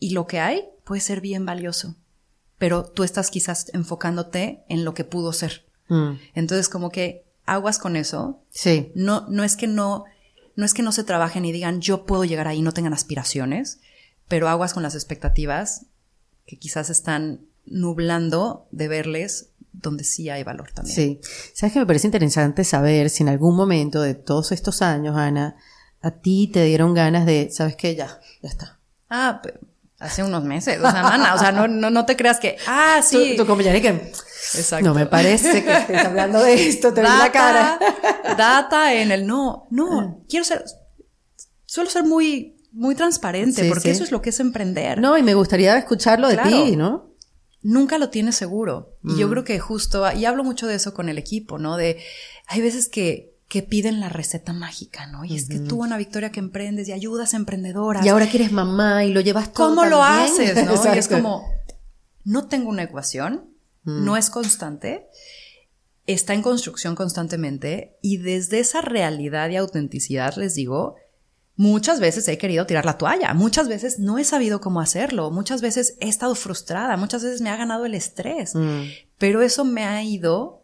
Y 0.00 0.10
lo 0.10 0.26
que 0.26 0.40
hay 0.40 0.64
puede 0.84 1.00
ser 1.00 1.20
bien 1.20 1.46
valioso, 1.46 1.96
pero 2.60 2.84
tú 2.84 3.04
estás 3.04 3.30
quizás 3.30 3.70
enfocándote 3.72 4.64
en 4.68 4.84
lo 4.84 4.92
que 4.92 5.04
pudo 5.04 5.32
ser. 5.32 5.64
Mm. 5.88 6.12
Entonces, 6.34 6.68
como 6.68 6.90
que 6.90 7.24
aguas 7.46 7.78
con 7.78 7.96
eso. 7.96 8.42
Sí. 8.50 8.92
No, 8.94 9.26
no 9.30 9.42
es 9.42 9.56
que 9.56 9.66
no 9.66 10.04
no 10.56 10.66
es 10.66 10.74
que 10.74 10.82
no 10.82 10.92
se 10.92 11.04
trabajen 11.04 11.46
y 11.46 11.52
digan 11.52 11.80
yo 11.80 12.04
puedo 12.04 12.24
llegar 12.24 12.46
ahí, 12.46 12.60
no 12.60 12.72
tengan 12.72 12.92
aspiraciones, 12.92 13.80
pero 14.28 14.46
aguas 14.46 14.74
con 14.74 14.82
las 14.82 14.94
expectativas 14.94 15.86
que 16.46 16.58
quizás 16.58 16.90
están 16.90 17.40
nublando 17.64 18.68
de 18.70 18.88
verles 18.88 19.48
donde 19.72 20.04
sí 20.04 20.28
hay 20.28 20.42
valor 20.44 20.70
también. 20.72 20.94
Sí. 20.94 21.20
¿Sabes 21.54 21.72
que 21.72 21.78
me 21.78 21.86
parece 21.86 22.08
interesante 22.08 22.64
saber 22.64 23.08
si 23.08 23.22
en 23.22 23.30
algún 23.30 23.56
momento 23.56 24.02
de 24.02 24.14
todos 24.14 24.52
estos 24.52 24.82
años, 24.82 25.16
Ana, 25.16 25.56
a 26.02 26.10
ti 26.10 26.50
te 26.52 26.62
dieron 26.64 26.92
ganas 26.92 27.24
de, 27.24 27.48
¿sabes 27.50 27.76
qué? 27.76 27.94
Ya, 27.94 28.20
ya 28.42 28.48
está. 28.50 28.80
Ah, 29.08 29.40
hace 30.00 30.22
unos 30.24 30.42
meses, 30.42 30.78
o 30.78 30.90
sea, 30.90 31.34
o 31.34 31.38
sea, 31.38 31.52
no, 31.52 31.68
no, 31.68 31.90
no 31.90 32.06
te 32.06 32.16
creas 32.16 32.40
que, 32.40 32.56
ah, 32.66 33.00
sí. 33.02 33.34
Tu, 33.36 33.42
tu 33.42 33.46
compañera 33.46 33.80
que, 33.80 34.12
Exacto. 34.54 34.84
no 34.84 34.94
me 34.94 35.06
parece 35.06 35.62
que 35.62 35.72
estés 35.72 36.04
hablando 36.04 36.42
de 36.42 36.68
esto, 36.68 36.92
te 36.92 37.02
data, 37.02 37.18
la 37.18 37.32
cara. 37.32 37.78
data 38.36 38.94
en 38.94 39.12
el 39.12 39.26
no, 39.26 39.68
no, 39.70 40.00
ah. 40.00 40.16
quiero 40.28 40.44
ser, 40.44 40.64
suelo 41.66 41.90
ser 41.90 42.04
muy, 42.04 42.56
muy 42.72 42.94
transparente, 42.94 43.68
porque 43.68 43.90
eso 43.90 44.02
es 44.02 44.10
lo 44.10 44.22
que 44.22 44.30
es 44.30 44.40
emprender. 44.40 44.98
No, 45.00 45.18
y 45.18 45.22
me 45.22 45.34
gustaría 45.34 45.76
escucharlo 45.76 46.28
de 46.28 46.38
ti, 46.38 46.76
¿no? 46.76 47.10
Nunca 47.62 47.98
lo 47.98 48.08
tienes 48.08 48.36
seguro. 48.36 48.96
Y 49.04 49.18
yo 49.18 49.28
mm. 49.28 49.30
creo 49.30 49.44
que 49.44 49.58
justo, 49.58 50.10
y 50.12 50.24
hablo 50.24 50.44
mucho 50.44 50.66
de 50.66 50.76
eso 50.76 50.94
con 50.94 51.10
el 51.10 51.18
equipo, 51.18 51.58
¿no? 51.58 51.76
De, 51.76 51.98
hay 52.46 52.62
veces 52.62 52.88
que 52.88 53.29
que 53.50 53.64
piden 53.64 53.98
la 53.98 54.08
receta 54.08 54.52
mágica, 54.52 55.08
¿no? 55.08 55.24
Y 55.24 55.34
es 55.34 55.48
que 55.48 55.58
tú, 55.58 55.82
Ana 55.82 55.98
Victoria, 55.98 56.30
que 56.30 56.38
emprendes 56.38 56.86
y 56.86 56.92
ayudas 56.92 57.34
a 57.34 57.36
emprendedoras. 57.36 58.06
Y 58.06 58.08
ahora 58.08 58.30
que 58.30 58.36
eres 58.36 58.52
mamá 58.52 59.04
y 59.04 59.12
lo 59.12 59.20
llevas 59.20 59.52
todo. 59.52 59.70
¿Cómo 59.70 59.86
lo 59.86 60.04
haces, 60.04 60.54
no? 60.64 60.94
y 60.94 60.96
es 60.96 61.08
como, 61.08 61.44
no 62.24 62.46
tengo 62.46 62.70
una 62.70 62.84
ecuación, 62.84 63.50
mm. 63.82 64.04
no 64.04 64.16
es 64.16 64.30
constante, 64.30 65.08
está 66.06 66.32
en 66.32 66.42
construcción 66.42 66.94
constantemente 66.94 67.98
y 68.00 68.18
desde 68.18 68.60
esa 68.60 68.82
realidad 68.82 69.50
y 69.50 69.56
autenticidad 69.56 70.36
les 70.36 70.54
digo, 70.54 70.94
muchas 71.56 71.98
veces 71.98 72.28
he 72.28 72.38
querido 72.38 72.66
tirar 72.66 72.86
la 72.86 72.98
toalla, 72.98 73.34
muchas 73.34 73.66
veces 73.66 73.98
no 73.98 74.18
he 74.18 74.24
sabido 74.24 74.60
cómo 74.60 74.80
hacerlo, 74.80 75.32
muchas 75.32 75.60
veces 75.60 75.96
he 75.98 76.08
estado 76.08 76.36
frustrada, 76.36 76.96
muchas 76.96 77.24
veces 77.24 77.40
me 77.40 77.50
ha 77.50 77.56
ganado 77.56 77.84
el 77.84 77.94
estrés, 77.94 78.54
mm. 78.54 78.82
pero 79.18 79.42
eso 79.42 79.64
me 79.64 79.86
ha 79.86 80.04
ido 80.04 80.59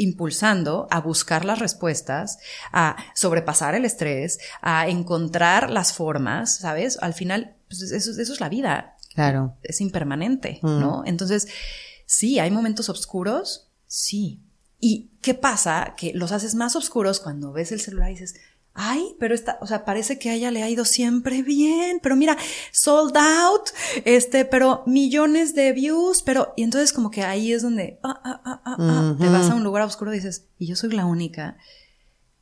impulsando 0.00 0.88
a 0.90 1.00
buscar 1.00 1.44
las 1.44 1.58
respuestas, 1.58 2.38
a 2.72 2.96
sobrepasar 3.14 3.74
el 3.74 3.84
estrés, 3.84 4.38
a 4.62 4.88
encontrar 4.88 5.70
las 5.70 5.92
formas, 5.92 6.56
¿sabes? 6.56 6.98
Al 7.02 7.14
final, 7.14 7.54
pues 7.68 7.82
eso, 7.82 8.10
es 8.10 8.40
la 8.40 8.48
vida. 8.48 8.96
Claro. 9.14 9.56
Es 9.62 9.80
impermanente, 9.80 10.58
mm. 10.62 10.80
¿no? 10.80 11.02
Entonces, 11.04 11.48
sí, 12.06 12.38
hay 12.38 12.50
momentos 12.50 12.88
oscuros, 12.88 13.68
sí. 13.86 14.40
¿Y 14.78 15.10
qué 15.20 15.34
pasa? 15.34 15.94
Que 15.96 16.12
los 16.14 16.32
haces 16.32 16.54
más 16.54 16.74
oscuros 16.74 17.20
cuando 17.20 17.52
ves 17.52 17.70
el 17.70 17.80
celular 17.80 18.08
y 18.10 18.14
dices, 18.14 18.36
ay, 18.74 19.14
pero 19.18 19.34
está, 19.34 19.58
o 19.60 19.66
sea, 19.66 19.84
parece 19.84 20.18
que 20.18 20.30
a 20.30 20.34
ella 20.34 20.50
le 20.50 20.62
ha 20.62 20.70
ido 20.70 20.84
siempre 20.84 21.42
bien, 21.42 22.00
pero 22.02 22.16
mira, 22.16 22.36
sold 22.72 23.16
out, 23.16 23.70
este, 24.04 24.44
pero 24.44 24.82
millones 24.86 25.54
de 25.54 25.72
views, 25.72 26.22
pero, 26.22 26.54
y 26.56 26.62
entonces 26.62 26.92
como 26.92 27.10
que 27.10 27.22
ahí 27.22 27.52
es 27.52 27.62
donde, 27.62 27.98
ah, 28.02 28.20
ah, 28.24 28.40
ah, 28.44 28.62
ah, 28.64 28.76
ah 28.78 29.16
te 29.18 29.28
vas 29.28 29.50
a 29.50 29.54
un 29.54 29.64
lugar 29.64 29.82
oscuro 29.82 30.12
y 30.12 30.16
dices, 30.16 30.46
y 30.58 30.66
yo 30.66 30.76
soy 30.76 30.90
la 30.90 31.04
única 31.04 31.56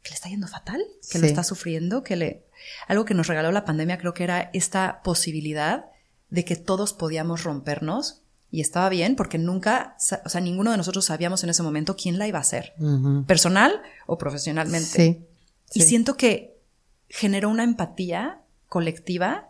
que 0.02 0.10
le 0.10 0.14
está 0.14 0.28
yendo 0.28 0.48
fatal, 0.48 0.80
que 1.10 1.18
lo 1.18 1.26
está 1.26 1.42
sufriendo, 1.42 2.02
que 2.02 2.16
le, 2.16 2.44
algo 2.86 3.04
que 3.04 3.14
nos 3.14 3.26
regaló 3.26 3.50
la 3.52 3.64
pandemia 3.64 3.98
creo 3.98 4.14
que 4.14 4.24
era 4.24 4.50
esta 4.52 5.02
posibilidad 5.02 5.86
de 6.30 6.44
que 6.44 6.56
todos 6.56 6.92
podíamos 6.92 7.44
rompernos 7.44 8.22
y 8.50 8.60
estaba 8.60 8.88
bien 8.88 9.16
porque 9.16 9.38
nunca, 9.38 9.96
o 10.24 10.28
sea, 10.28 10.40
ninguno 10.40 10.70
de 10.70 10.76
nosotros 10.76 11.04
sabíamos 11.04 11.42
en 11.44 11.50
ese 11.50 11.62
momento 11.62 11.96
quién 11.96 12.18
la 12.18 12.26
iba 12.26 12.38
a 12.38 12.42
hacer, 12.42 12.74
personal 13.26 13.82
o 14.06 14.18
profesionalmente. 14.18 14.86
Sí. 14.86 15.24
Y 15.74 15.82
siento 15.82 16.16
que 16.16 16.58
generó 17.08 17.50
una 17.50 17.64
empatía 17.64 18.42
colectiva 18.68 19.48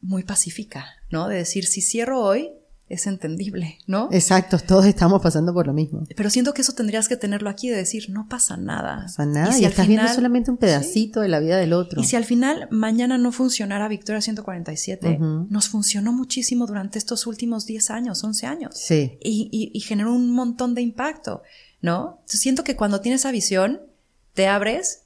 muy 0.00 0.22
pacífica, 0.22 0.86
¿no? 1.10 1.28
De 1.28 1.36
decir, 1.36 1.66
si 1.66 1.80
cierro 1.80 2.20
hoy, 2.20 2.52
es 2.88 3.06
entendible, 3.06 3.78
¿no? 3.86 4.08
Exacto, 4.12 4.58
todos 4.58 4.84
estamos 4.84 5.22
pasando 5.22 5.54
por 5.54 5.66
lo 5.66 5.72
mismo. 5.72 6.04
Pero 6.14 6.28
siento 6.28 6.52
que 6.52 6.60
eso 6.60 6.74
tendrías 6.74 7.08
que 7.08 7.16
tenerlo 7.16 7.48
aquí 7.48 7.70
de 7.70 7.76
decir, 7.76 8.10
no 8.10 8.28
pasa 8.28 8.58
nada. 8.58 8.96
No 8.96 9.02
pasa 9.02 9.24
nada, 9.24 9.58
y, 9.58 9.64
estás 9.64 9.88
viendo 9.88 10.06
solamente 10.08 10.50
un 10.50 10.58
pedacito 10.58 11.20
de 11.20 11.28
la 11.28 11.40
vida 11.40 11.56
del 11.56 11.72
otro. 11.72 12.02
Y 12.02 12.04
si 12.04 12.16
al 12.16 12.26
final 12.26 12.68
mañana 12.70 13.16
no 13.16 13.32
funcionara 13.32 13.88
Victoria 13.88 14.20
147, 14.20 15.18
nos 15.18 15.68
funcionó 15.68 16.12
muchísimo 16.12 16.66
durante 16.66 16.98
estos 16.98 17.26
últimos 17.26 17.64
10 17.64 17.90
años, 17.90 18.22
11 18.22 18.46
años. 18.46 18.74
Sí. 18.76 19.18
Y, 19.22 19.70
y, 19.72 19.80
generó 19.80 20.12
un 20.12 20.30
montón 20.30 20.74
de 20.74 20.82
impacto, 20.82 21.42
¿no? 21.80 22.22
siento 22.26 22.64
que 22.64 22.76
cuando 22.76 23.00
tienes 23.00 23.22
esa 23.22 23.30
visión, 23.30 23.80
te 24.34 24.46
abres 24.48 25.04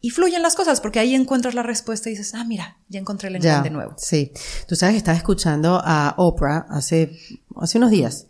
y 0.00 0.10
fluyen 0.10 0.42
las 0.42 0.54
cosas, 0.54 0.80
porque 0.80 0.98
ahí 0.98 1.14
encuentras 1.14 1.54
la 1.54 1.62
respuesta 1.62 2.08
y 2.08 2.12
dices, 2.12 2.34
ah, 2.34 2.44
mira, 2.44 2.78
ya 2.88 2.98
encontré 2.98 3.28
el 3.28 3.36
encanto 3.36 3.64
de 3.64 3.70
nuevo. 3.70 3.94
Sí. 3.98 4.32
Tú 4.66 4.74
sabes 4.74 4.94
que 4.94 4.98
estaba 4.98 5.16
escuchando 5.16 5.80
a 5.84 6.14
Oprah 6.16 6.66
hace, 6.70 7.18
hace 7.56 7.78
unos 7.78 7.90
días, 7.90 8.26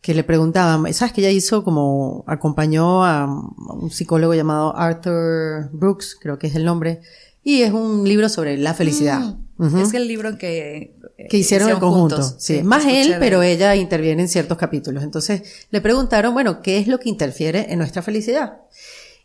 que 0.00 0.14
le 0.14 0.22
preguntaban, 0.22 0.92
sabes 0.94 1.12
que 1.12 1.20
ella 1.20 1.30
hizo 1.30 1.64
como, 1.64 2.24
acompañó 2.28 3.04
a 3.04 3.26
un 3.26 3.90
psicólogo 3.90 4.34
llamado 4.34 4.76
Arthur 4.76 5.70
Brooks, 5.72 6.16
creo 6.20 6.38
que 6.38 6.46
es 6.46 6.54
el 6.54 6.64
nombre, 6.64 7.00
y 7.42 7.62
es 7.62 7.72
un 7.72 8.04
libro 8.06 8.28
sobre 8.28 8.56
la 8.56 8.72
felicidad. 8.72 9.36
Mm, 9.56 9.78
es 9.78 9.94
el 9.94 10.06
libro 10.06 10.38
que, 10.38 10.96
eh, 11.18 11.26
que 11.28 11.36
hicieron, 11.36 11.68
en 11.68 11.80
conjunto. 11.80 12.22
sí. 12.22 12.62
Más 12.62 12.84
él, 12.86 13.16
pero 13.18 13.42
ella 13.42 13.74
interviene 13.74 14.22
en 14.22 14.28
ciertos 14.28 14.56
capítulos. 14.56 15.02
Entonces 15.02 15.42
le 15.70 15.80
preguntaron, 15.80 16.32
bueno, 16.32 16.62
¿qué 16.62 16.78
es 16.78 16.86
lo 16.86 17.00
que 17.00 17.08
interfiere 17.08 17.72
en 17.72 17.78
nuestra 17.78 18.02
felicidad? 18.02 18.60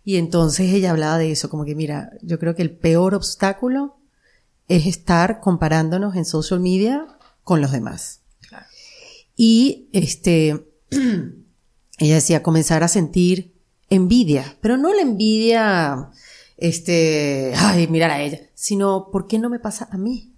Y 0.07 0.15
entonces 0.15 0.73
ella 0.73 0.91
hablaba 0.91 1.17
de 1.17 1.33
eso, 1.33 1.49
como 1.49 1.65
que 1.65 1.75
mira, 1.75 2.11
yo 2.21 2.39
creo 2.39 2.55
que 2.55 2.61
el 2.61 2.71
peor 2.71 3.13
obstáculo 3.13 3.97
es 4.69 4.85
estar 4.85 5.41
comparándonos 5.41 6.15
en 6.15 6.23
social 6.23 6.61
media 6.61 7.05
con 7.43 7.59
los 7.59 7.73
demás. 7.73 8.21
Y 9.35 9.89
este, 9.91 10.65
ella 11.99 12.15
decía, 12.15 12.41
comenzar 12.41 12.83
a 12.83 12.87
sentir 12.87 13.59
envidia, 13.89 14.55
pero 14.61 14.77
no 14.77 14.93
la 14.93 15.01
envidia, 15.01 16.09
este, 16.55 17.51
ay, 17.57 17.89
mirar 17.89 18.11
a 18.11 18.21
ella, 18.21 18.39
sino, 18.53 19.09
¿por 19.11 19.27
qué 19.27 19.39
no 19.39 19.49
me 19.49 19.59
pasa 19.59 19.89
a 19.91 19.97
mí? 19.97 20.33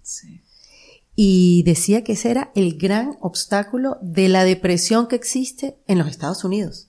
Y 1.14 1.62
decía 1.62 2.02
que 2.02 2.14
ese 2.14 2.32
era 2.32 2.50
el 2.56 2.76
gran 2.76 3.18
obstáculo 3.20 3.98
de 4.02 4.28
la 4.30 4.42
depresión 4.42 5.06
que 5.06 5.14
existe 5.14 5.78
en 5.86 5.98
los 5.98 6.08
Estados 6.08 6.42
Unidos. 6.42 6.88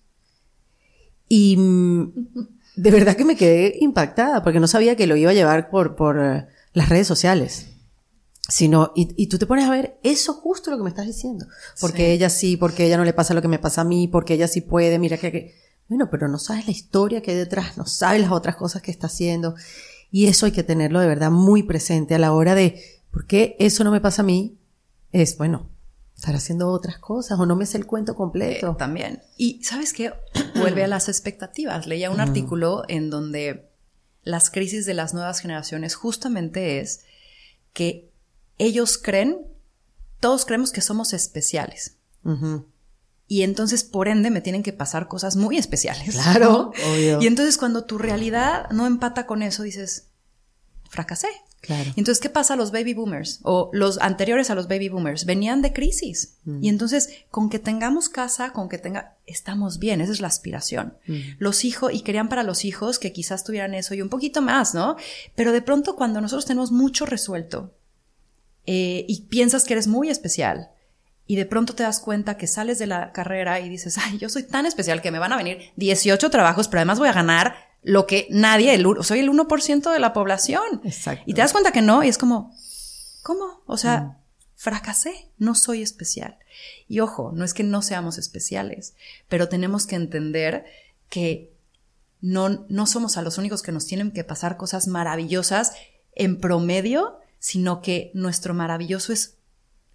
Y 1.29 1.59
de 2.81 2.89
verdad 2.89 3.15
que 3.15 3.25
me 3.25 3.35
quedé 3.35 3.77
impactada 3.79 4.41
porque 4.41 4.59
no 4.59 4.67
sabía 4.67 4.95
que 4.95 5.05
lo 5.05 5.15
iba 5.15 5.29
a 5.29 5.35
llevar 5.35 5.69
por, 5.69 5.95
por 5.95 6.19
eh, 6.19 6.47
las 6.73 6.89
redes 6.89 7.05
sociales. 7.05 7.67
Sino, 8.49 8.91
y, 8.95 9.13
y, 9.21 9.27
tú 9.27 9.37
te 9.37 9.45
pones 9.45 9.65
a 9.65 9.69
ver 9.69 9.99
eso 10.01 10.33
justo 10.33 10.71
lo 10.71 10.77
que 10.77 10.83
me 10.83 10.89
estás 10.89 11.05
diciendo. 11.05 11.45
Porque 11.79 12.11
ella 12.11 12.31
sí, 12.31 12.57
porque 12.57 12.87
ella 12.87 12.97
no 12.97 13.05
le 13.05 13.13
pasa 13.13 13.35
lo 13.35 13.41
que 13.43 13.47
me 13.47 13.59
pasa 13.59 13.81
a 13.81 13.83
mí, 13.83 14.07
porque 14.07 14.33
ella 14.33 14.47
sí 14.47 14.61
puede, 14.61 14.97
mira 14.97 15.17
que, 15.17 15.53
bueno, 15.89 16.09
pero 16.09 16.27
no 16.27 16.39
sabes 16.39 16.65
la 16.65 16.71
historia 16.71 17.21
que 17.21 17.31
hay 17.31 17.37
detrás, 17.37 17.77
no 17.77 17.85
sabes 17.85 18.19
las 18.19 18.31
otras 18.31 18.55
cosas 18.55 18.81
que 18.81 18.89
está 18.89 19.07
haciendo. 19.07 19.53
Y 20.09 20.25
eso 20.25 20.47
hay 20.47 20.51
que 20.51 20.63
tenerlo 20.63 20.99
de 20.99 21.07
verdad 21.07 21.29
muy 21.29 21.61
presente 21.61 22.15
a 22.15 22.19
la 22.19 22.33
hora 22.33 22.55
de, 22.55 22.81
¿por 23.11 23.27
qué 23.27 23.55
eso 23.59 23.83
no 23.83 23.91
me 23.91 24.01
pasa 24.01 24.23
a 24.23 24.25
mí? 24.25 24.57
Es, 25.11 25.37
bueno, 25.37 25.69
estar 26.15 26.35
haciendo 26.35 26.69
otras 26.69 26.99
cosas 26.99 27.39
o 27.39 27.45
no 27.45 27.55
me 27.55 27.65
sé 27.65 27.77
el 27.77 27.85
cuento 27.85 28.15
completo. 28.15 28.71
Eh, 28.71 28.75
también. 28.77 29.21
Y 29.37 29.63
sabes 29.63 29.93
qué, 29.93 30.13
vuelve 30.55 30.83
a 30.83 30.87
las 30.87 31.09
expectativas. 31.09 31.87
Leía 31.87 32.11
un 32.11 32.19
artículo 32.19 32.83
en 32.87 33.09
donde 33.09 33.71
las 34.23 34.49
crisis 34.49 34.85
de 34.85 34.93
las 34.93 35.13
nuevas 35.13 35.39
generaciones 35.39 35.95
justamente 35.95 36.79
es 36.79 37.01
que 37.73 38.11
ellos 38.57 38.97
creen, 38.97 39.47
todos 40.19 40.45
creemos 40.45 40.71
que 40.71 40.81
somos 40.81 41.13
especiales. 41.13 41.97
Y 43.27 43.43
entonces, 43.43 43.83
por 43.83 44.07
ende, 44.07 44.29
me 44.29 44.41
tienen 44.41 44.61
que 44.61 44.73
pasar 44.73 45.07
cosas 45.07 45.35
muy 45.35 45.57
especiales. 45.57 46.15
Claro, 46.15 46.71
obvio. 46.91 47.21
Y 47.21 47.27
entonces, 47.27 47.57
cuando 47.57 47.85
tu 47.85 47.97
realidad 47.97 48.69
no 48.71 48.85
empata 48.85 49.25
con 49.25 49.41
eso, 49.41 49.63
dices, 49.63 50.09
fracasé. 50.89 51.29
Claro. 51.71 51.91
Entonces, 51.95 52.19
¿qué 52.21 52.29
pasa 52.29 52.55
a 52.55 52.57
los 52.57 52.71
baby 52.71 52.93
boomers? 52.93 53.39
O 53.43 53.69
los 53.73 53.97
anteriores 53.99 54.49
a 54.49 54.55
los 54.55 54.67
baby 54.67 54.89
boomers 54.89 55.25
venían 55.25 55.61
de 55.61 55.71
crisis. 55.71 56.35
Mm. 56.43 56.63
Y 56.63 56.69
entonces, 56.69 57.09
con 57.29 57.49
que 57.49 57.59
tengamos 57.59 58.09
casa, 58.09 58.51
con 58.51 58.67
que 58.67 58.77
tenga, 58.77 59.15
estamos 59.25 59.79
bien, 59.79 60.01
esa 60.01 60.11
es 60.11 60.19
la 60.19 60.27
aspiración. 60.27 60.97
Mm. 61.07 61.19
Los 61.39 61.63
hijos, 61.63 61.93
y 61.93 62.01
querían 62.01 62.27
para 62.27 62.43
los 62.43 62.65
hijos 62.65 62.99
que 62.99 63.13
quizás 63.13 63.43
tuvieran 63.43 63.73
eso 63.73 63.93
y 63.93 64.01
un 64.01 64.09
poquito 64.09 64.41
más, 64.41 64.73
¿no? 64.73 64.97
Pero 65.35 65.53
de 65.53 65.61
pronto, 65.61 65.95
cuando 65.95 66.19
nosotros 66.19 66.45
tenemos 66.45 66.71
mucho 66.71 67.05
resuelto 67.05 67.73
eh, 68.65 69.05
y 69.07 69.21
piensas 69.23 69.63
que 69.63 69.73
eres 69.73 69.87
muy 69.87 70.09
especial, 70.09 70.71
y 71.27 71.37
de 71.37 71.45
pronto 71.45 71.73
te 71.73 71.83
das 71.83 72.01
cuenta 72.01 72.35
que 72.35 72.45
sales 72.45 72.77
de 72.77 72.87
la 72.87 73.13
carrera 73.13 73.61
y 73.61 73.69
dices, 73.69 73.97
ay, 73.97 74.17
yo 74.17 74.27
soy 74.27 74.43
tan 74.43 74.65
especial 74.65 75.01
que 75.01 75.11
me 75.11 75.19
van 75.19 75.31
a 75.31 75.37
venir 75.37 75.71
18 75.77 76.29
trabajos, 76.29 76.67
pero 76.67 76.79
además 76.79 76.99
voy 76.99 77.07
a 77.07 77.13
ganar 77.13 77.70
lo 77.83 78.05
que 78.05 78.27
nadie, 78.29 78.73
el, 78.75 78.85
soy 79.01 79.19
el 79.19 79.29
1% 79.29 79.91
de 79.91 79.99
la 79.99 80.13
población. 80.13 80.81
Exacto. 80.83 81.23
Y 81.25 81.33
te 81.33 81.41
das 81.41 81.51
cuenta 81.51 81.71
que 81.71 81.81
no, 81.81 82.03
y 82.03 82.09
es 82.09 82.17
como, 82.17 82.55
¿cómo? 83.23 83.63
O 83.65 83.77
sea, 83.77 84.01
mm. 84.01 84.17
fracasé, 84.55 85.29
no 85.37 85.55
soy 85.55 85.81
especial. 85.81 86.37
Y 86.87 86.99
ojo, 86.99 87.31
no 87.33 87.43
es 87.43 87.53
que 87.53 87.63
no 87.63 87.81
seamos 87.81 88.17
especiales, 88.17 88.93
pero 89.29 89.49
tenemos 89.49 89.87
que 89.87 89.95
entender 89.95 90.65
que 91.09 91.53
no, 92.21 92.65
no 92.69 92.85
somos 92.85 93.17
a 93.17 93.23
los 93.23 93.37
únicos 93.37 93.63
que 93.63 93.71
nos 93.71 93.87
tienen 93.87 94.11
que 94.11 94.23
pasar 94.23 94.57
cosas 94.57 94.87
maravillosas 94.87 95.73
en 96.13 96.39
promedio, 96.39 97.19
sino 97.39 97.81
que 97.81 98.11
nuestro 98.13 98.53
maravilloso 98.53 99.11
es 99.11 99.37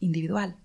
individual 0.00 0.56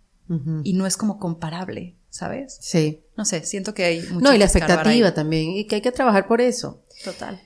y 0.63 0.73
no 0.73 0.87
es 0.87 0.95
como 0.95 1.19
comparable, 1.19 1.97
¿sabes? 2.09 2.57
Sí. 2.61 3.01
No 3.17 3.25
sé, 3.25 3.43
siento 3.43 3.73
que 3.73 3.83
hay 3.83 4.01
mucho 4.03 4.21
No, 4.21 4.33
y 4.33 4.37
la 4.37 4.45
expectativa 4.45 5.13
también, 5.13 5.51
y 5.51 5.65
que 5.65 5.75
hay 5.75 5.81
que 5.81 5.91
trabajar 5.91 6.25
por 6.25 6.39
eso. 6.39 6.81
Total. 7.03 7.41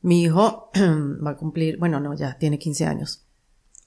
Mi 0.00 0.22
hijo 0.22 0.70
va 1.26 1.30
a 1.30 1.36
cumplir, 1.36 1.78
bueno, 1.78 2.00
no, 2.00 2.14
ya 2.14 2.38
tiene 2.38 2.58
15 2.58 2.86
años. 2.86 3.24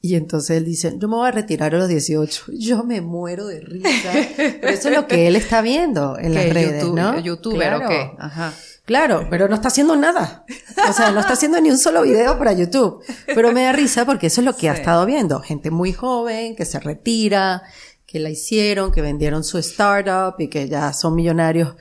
Y 0.03 0.15
entonces 0.15 0.57
él 0.57 0.65
dice, 0.65 0.95
yo 0.97 1.07
me 1.07 1.15
voy 1.15 1.27
a 1.27 1.31
retirar 1.31 1.75
a 1.75 1.77
los 1.77 1.87
18. 1.87 2.45
Yo 2.53 2.83
me 2.83 3.01
muero 3.01 3.45
de 3.45 3.61
risa. 3.61 4.11
Pero 4.35 4.67
eso 4.67 4.89
es 4.89 4.95
lo 4.95 5.07
que 5.07 5.27
él 5.27 5.35
está 5.35 5.61
viendo 5.61 6.17
en 6.17 6.33
las 6.33 6.49
redes, 6.49 6.85
¿no? 6.85 7.19
¿Youtuber 7.19 7.75
o 7.75 7.87
qué? 7.87 8.11
Ajá. 8.17 8.51
Claro, 8.83 9.27
pero 9.29 9.47
no 9.47 9.55
está 9.55 9.67
haciendo 9.67 9.95
nada. 9.95 10.43
O 10.89 10.91
sea, 10.91 11.11
no 11.11 11.19
está 11.19 11.33
haciendo 11.33 11.61
ni 11.61 11.69
un 11.69 11.77
solo 11.77 12.01
video 12.01 12.37
para 12.39 12.51
YouTube. 12.51 13.03
Pero 13.27 13.51
me 13.51 13.63
da 13.63 13.73
risa 13.73 14.05
porque 14.05 14.27
eso 14.27 14.41
es 14.41 14.45
lo 14.45 14.55
que 14.55 14.69
ha 14.69 14.73
estado 14.73 15.05
viendo. 15.05 15.39
Gente 15.39 15.69
muy 15.69 15.93
joven 15.93 16.55
que 16.55 16.65
se 16.65 16.79
retira, 16.79 17.61
que 18.07 18.19
la 18.19 18.31
hicieron, 18.31 18.91
que 18.91 19.01
vendieron 19.01 19.43
su 19.43 19.59
startup 19.59 20.33
y 20.39 20.47
que 20.47 20.67
ya 20.67 20.93
son 20.93 21.13
millonarios. 21.13 21.75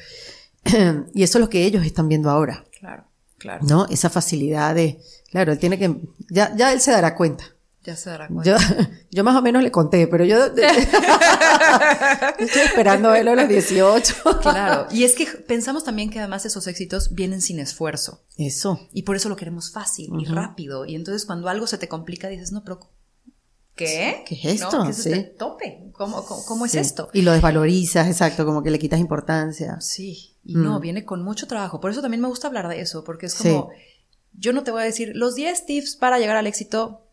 y 1.14 1.22
eso 1.22 1.38
es 1.38 1.40
lo 1.40 1.48
que 1.48 1.64
ellos 1.64 1.86
están 1.86 2.06
viendo 2.06 2.28
ahora. 2.28 2.66
Claro. 3.40 3.64
¿No? 3.66 3.86
Esa 3.86 4.10
facilidad 4.10 4.74
de, 4.74 5.00
claro, 5.30 5.52
él 5.52 5.58
tiene 5.58 5.78
que, 5.78 5.96
ya, 6.28 6.54
ya 6.54 6.72
él 6.72 6.80
se 6.80 6.90
dará 6.90 7.14
cuenta. 7.16 7.44
Ya 7.82 7.96
se 7.96 8.10
dará 8.10 8.28
cuenta. 8.28 8.50
Yo, 8.50 8.56
yo 9.10 9.24
más 9.24 9.34
o 9.34 9.40
menos 9.40 9.62
le 9.62 9.70
conté, 9.72 10.06
pero 10.06 10.26
yo 10.26 10.44
estoy 12.38 12.62
esperando 12.62 13.08
a 13.08 13.12
verlo 13.12 13.30
a 13.30 13.36
los 13.36 13.48
18. 13.48 14.14
claro. 14.42 14.86
Y 14.90 15.04
es 15.04 15.14
que 15.14 15.24
pensamos 15.24 15.84
también 15.84 16.10
que 16.10 16.18
además 16.18 16.44
esos 16.44 16.66
éxitos 16.66 17.14
vienen 17.14 17.40
sin 17.40 17.58
esfuerzo. 17.58 18.22
Eso. 18.36 18.78
Y 18.92 19.04
por 19.04 19.16
eso 19.16 19.30
lo 19.30 19.36
queremos 19.36 19.72
fácil 19.72 20.10
y 20.20 20.26
rápido. 20.26 20.84
Y 20.84 20.94
entonces 20.94 21.24
cuando 21.24 21.48
algo 21.48 21.66
se 21.66 21.78
te 21.78 21.88
complica 21.88 22.28
dices, 22.28 22.52
no, 22.52 22.62
pero 22.62 22.80
¿qué? 23.74 24.24
¿Qué 24.26 24.34
es 24.34 24.60
esto? 24.60 24.82
¿Qué 24.84 24.90
es 24.90 25.06
este 25.06 25.22
tope? 25.38 25.90
¿Cómo, 25.92 26.22
cómo, 26.24 26.66
es 26.66 26.74
esto? 26.74 27.08
Y 27.14 27.22
lo 27.22 27.32
desvalorizas, 27.32 28.06
exacto, 28.06 28.44
como 28.44 28.62
que 28.62 28.70
le 28.70 28.78
quitas 28.78 29.00
importancia. 29.00 29.80
Sí. 29.80 30.29
Y 30.44 30.54
no, 30.54 30.78
mm. 30.78 30.82
viene 30.82 31.04
con 31.04 31.22
mucho 31.22 31.46
trabajo. 31.46 31.80
Por 31.80 31.90
eso 31.90 32.02
también 32.02 32.20
me 32.20 32.28
gusta 32.28 32.48
hablar 32.48 32.68
de 32.68 32.80
eso, 32.80 33.04
porque 33.04 33.26
es 33.26 33.34
como, 33.34 33.70
yo 34.32 34.52
no 34.52 34.62
te 34.62 34.70
voy 34.70 34.82
a 34.82 34.84
decir 34.84 35.12
los 35.14 35.34
10 35.34 35.66
tips 35.66 35.96
para 35.96 36.18
llegar 36.18 36.36
al 36.36 36.46
éxito 36.46 37.06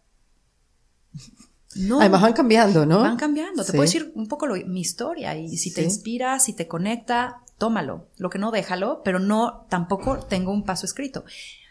no. 1.75 1.99
Además 1.99 2.21
van 2.21 2.33
cambiando, 2.33 2.85
¿no? 2.85 3.01
Van 3.01 3.17
cambiando. 3.17 3.63
Te 3.63 3.71
puedo 3.71 3.83
decir 3.83 4.11
un 4.15 4.27
poco 4.27 4.47
mi 4.65 4.81
historia 4.81 5.35
y 5.35 5.57
si 5.57 5.73
te 5.73 5.83
inspira, 5.83 6.39
si 6.39 6.53
te 6.53 6.67
conecta, 6.67 7.41
tómalo. 7.57 8.07
Lo 8.17 8.29
que 8.29 8.39
no, 8.39 8.51
déjalo, 8.51 9.01
pero 9.03 9.19
no, 9.19 9.65
tampoco 9.69 10.19
tengo 10.19 10.51
un 10.51 10.63
paso 10.63 10.85
escrito. 10.85 11.23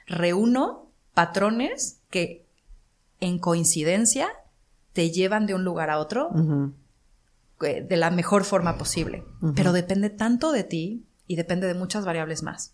Reúno 0.07 0.91
patrones 1.15 2.01
que 2.11 2.47
en 3.21 3.39
coincidencia 3.39 4.29
te 4.93 5.11
llevan 5.11 5.47
de 5.47 5.55
un 5.55 5.65
lugar 5.65 5.91
a 5.91 5.99
otro 5.99 6.31
eh, 7.63 7.85
de 7.89 7.97
la 7.97 8.11
mejor 8.11 8.45
forma 8.45 8.79
posible. 8.79 9.25
Pero 9.55 9.73
depende 9.73 10.11
tanto 10.11 10.53
de 10.53 10.65
ti 10.65 11.06
y 11.27 11.37
depende 11.37 11.67
de 11.67 11.75
muchas 11.75 12.05
variables 12.05 12.43
más. 12.43 12.73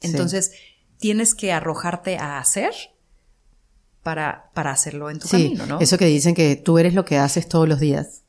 Entonces, 0.00 0.52
tienes 0.98 1.34
que 1.34 1.52
arrojarte 1.52 2.18
a 2.18 2.38
hacer 2.38 2.72
para, 4.02 4.50
para 4.54 4.70
hacerlo 4.70 5.10
en 5.10 5.18
tu 5.18 5.28
camino, 5.28 5.66
¿no? 5.66 5.80
Eso 5.80 5.98
que 5.98 6.06
dicen 6.06 6.34
que 6.34 6.56
tú 6.56 6.78
eres 6.78 6.94
lo 6.94 7.04
que 7.04 7.18
haces 7.18 7.48
todos 7.48 7.68
los 7.68 7.80
días. 7.80 8.24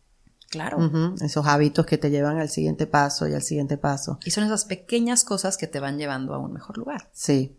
Claro. 0.49 1.15
Esos 1.21 1.45
hábitos 1.47 1.85
que 1.85 1.97
te 1.97 2.09
llevan 2.09 2.37
al 2.39 2.49
siguiente 2.49 2.87
paso 2.87 3.27
y 3.27 3.33
al 3.33 3.41
siguiente 3.41 3.77
paso. 3.77 4.19
Y 4.25 4.31
son 4.31 4.45
esas 4.45 4.63
pequeñas 4.65 5.25
cosas 5.25 5.57
que 5.57 5.67
te 5.67 5.81
van 5.81 5.97
llevando 5.97 6.33
a 6.33 6.37
un 6.37 6.53
mejor 6.53 6.77
lugar. 6.77 7.09
Sí. 7.11 7.57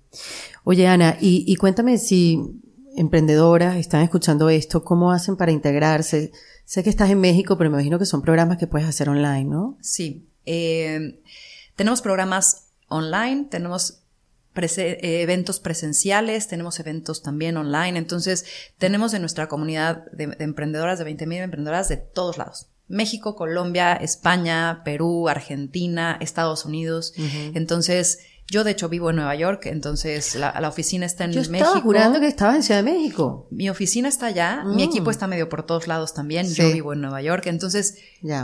Oye, 0.64 0.87
Ana, 0.87 1.19
y, 1.21 1.55
cuéntame 1.57 1.99
si 1.99 2.41
emprendedoras 2.97 3.77
están 3.77 4.01
escuchando 4.03 4.49
esto, 4.49 4.83
¿cómo 4.83 5.12
hacen 5.12 5.37
para 5.37 5.53
integrarse? 5.53 6.33
Sé 6.64 6.83
que 6.83 6.89
estás 6.89 7.11
en 7.11 7.21
México, 7.21 7.59
pero 7.59 7.69
me 7.69 7.77
imagino 7.77 7.99
que 7.99 8.07
son 8.07 8.23
programas 8.23 8.57
que 8.57 8.67
puedes 8.67 8.89
hacer 8.89 9.11
online, 9.11 9.45
¿no? 9.45 9.77
Sí. 9.83 10.27
Eh, 10.47 11.21
tenemos 11.77 12.03
programas 12.03 12.68
online, 12.89 13.47
tenemos 13.51 14.03
eh, 14.57 15.22
eventos 15.22 15.61
presenciales, 15.61 16.49
tenemos 16.49 16.81
eventos 16.81 17.22
también 17.22 17.57
online. 17.57 17.99
Entonces, 17.99 18.47
tenemos 18.79 19.12
en 19.12 19.20
nuestra 19.20 19.49
comunidad 19.49 20.11
de, 20.12 20.35
emprendedoras, 20.39 20.99
de 20.99 21.05
20.000 21.05 21.43
emprendedoras 21.43 21.89
de 21.89 21.99
todos 21.99 22.39
lados. 22.39 22.68
México, 22.89 23.37
Colombia, 23.37 23.95
España, 23.95 24.83
Perú, 24.85 25.29
Argentina, 25.29 26.16
Estados 26.20 26.64
Unidos. 26.64 27.14
Entonces, 27.53 28.20
yo 28.49 28.62
de 28.62 28.70
hecho 28.70 28.89
vivo 28.89 29.11
en 29.11 29.16
Nueva 29.16 29.35
York, 29.35 29.66
entonces 29.66 30.37
la, 30.37 30.68
oficina 30.68 31.05
está 31.05 31.24
en 31.24 31.33
Yo 31.33 31.41
México. 31.41 31.57
Estaba 31.57 31.81
jurando 31.81 32.20
que 32.20 32.29
estabas 32.29 32.55
en 32.55 32.62
Ciudad 32.62 32.85
de 32.85 32.93
México. 32.93 33.49
Mi 33.51 33.68
oficina 33.68 34.09
está 34.09 34.27
allá, 34.27 34.62
mi 34.64 34.87
mm. 34.87 34.89
equipo 34.89 35.11
está 35.11 35.27
medio 35.27 35.49
por 35.49 35.64
todos 35.64 35.89
lados 35.89 36.14
también, 36.14 36.47
yo 36.55 36.72
vivo 36.72 36.93
en 36.93 37.01
Nueva 37.01 37.20
York, 37.22 37.47
entonces 37.47 37.99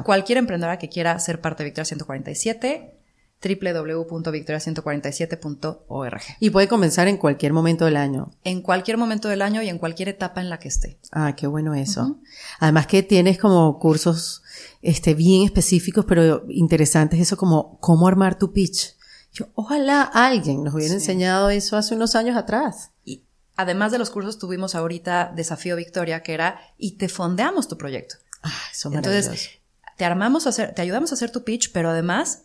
cualquier 0.05 0.39
emprendedora 0.39 0.79
que 0.79 0.89
quiera 0.89 1.17
ser 1.21 1.41
parte 1.41 1.63
de 1.63 1.69
Victoria 1.69 1.85
147 1.85 3.02
www.victoria147.org. 3.43 6.23
Y 6.41 6.51
puede 6.51 6.69
comenzar 6.69 7.09
en 7.09 7.17
cualquier 7.17 7.53
momento 7.53 7.85
del 7.85 7.97
año. 7.97 8.31
En 8.45 8.63
cualquier 8.63 8.99
momento 8.99 9.29
del 9.29 9.43
año 9.43 9.63
y 9.63 9.69
en 9.69 9.79
cualquier 9.79 10.09
etapa 10.09 10.41
en 10.41 10.49
la 10.49 10.59
que 10.59 10.69
esté. 10.69 10.99
Ah, 11.11 11.35
qué 11.37 11.47
bueno 11.47 11.75
eso. 11.75 12.21
Además 12.61 12.87
que 12.87 13.03
tienes 13.03 13.39
como 13.39 13.79
cursos 13.79 14.43
este, 14.81 15.15
bien 15.15 15.45
específicos, 15.45 16.05
pero 16.05 16.45
interesantes, 16.49 17.21
eso 17.21 17.37
como 17.37 17.79
cómo 17.81 18.09
armar 18.09 18.39
tu 18.39 18.53
pitch. 18.53 18.95
Yo, 19.33 19.49
ojalá 19.55 20.03
alguien 20.03 20.63
nos 20.63 20.75
hubiera 20.75 20.95
enseñado 20.95 21.51
eso 21.51 21.77
hace 21.77 21.95
unos 21.95 22.15
años 22.15 22.37
atrás. 22.37 22.91
Y 23.05 23.25
además 23.57 23.93
de 23.93 23.99
los 23.99 24.11
cursos 24.11 24.39
tuvimos 24.39 24.75
ahorita 24.75 25.33
Desafío 25.35 25.77
Victoria, 25.77 26.23
que 26.23 26.35
era, 26.35 26.61
y 26.77 26.99
te 26.99 27.09
fondeamos 27.09 27.67
tu 27.67 27.79
proyecto. 27.79 28.17
Ah, 28.43 28.53
eso 28.71 28.93
Entonces, 28.93 29.61
te 29.97 30.05
armamos 30.05 30.47
a 30.47 30.51
hacer, 30.51 30.75
te 30.75 30.83
ayudamos 30.83 31.13
a 31.13 31.15
hacer 31.15 31.31
tu 31.31 31.45
pitch, 31.45 31.73
pero 31.73 31.91
además 31.91 32.45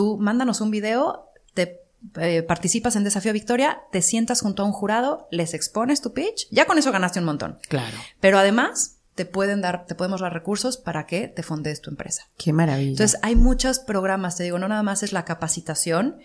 Tú 0.00 0.16
mándanos 0.16 0.62
un 0.62 0.70
video, 0.70 1.30
te 1.52 1.82
eh, 2.18 2.42
participas 2.42 2.96
en 2.96 3.04
Desafío 3.04 3.34
Victoria, 3.34 3.82
te 3.92 4.00
sientas 4.00 4.40
junto 4.40 4.62
a 4.62 4.64
un 4.64 4.72
jurado, 4.72 5.28
les 5.30 5.52
expones 5.52 6.00
tu 6.00 6.14
pitch, 6.14 6.48
ya 6.50 6.64
con 6.64 6.78
eso 6.78 6.90
ganaste 6.90 7.18
un 7.18 7.26
montón. 7.26 7.58
Claro. 7.68 7.98
Pero 8.18 8.38
además 8.38 8.96
te 9.14 9.26
pueden 9.26 9.60
dar, 9.60 9.84
te 9.84 9.94
podemos 9.94 10.22
dar 10.22 10.32
recursos 10.32 10.78
para 10.78 11.04
que 11.04 11.28
te 11.28 11.42
fondees 11.42 11.82
tu 11.82 11.90
empresa. 11.90 12.30
Qué 12.38 12.54
maravilla. 12.54 12.92
Entonces 12.92 13.20
hay 13.22 13.36
muchos 13.36 13.78
programas, 13.78 14.36
te 14.36 14.44
digo, 14.44 14.58
no 14.58 14.68
nada 14.68 14.82
más 14.82 15.02
es 15.02 15.12
la 15.12 15.26
capacitación, 15.26 16.16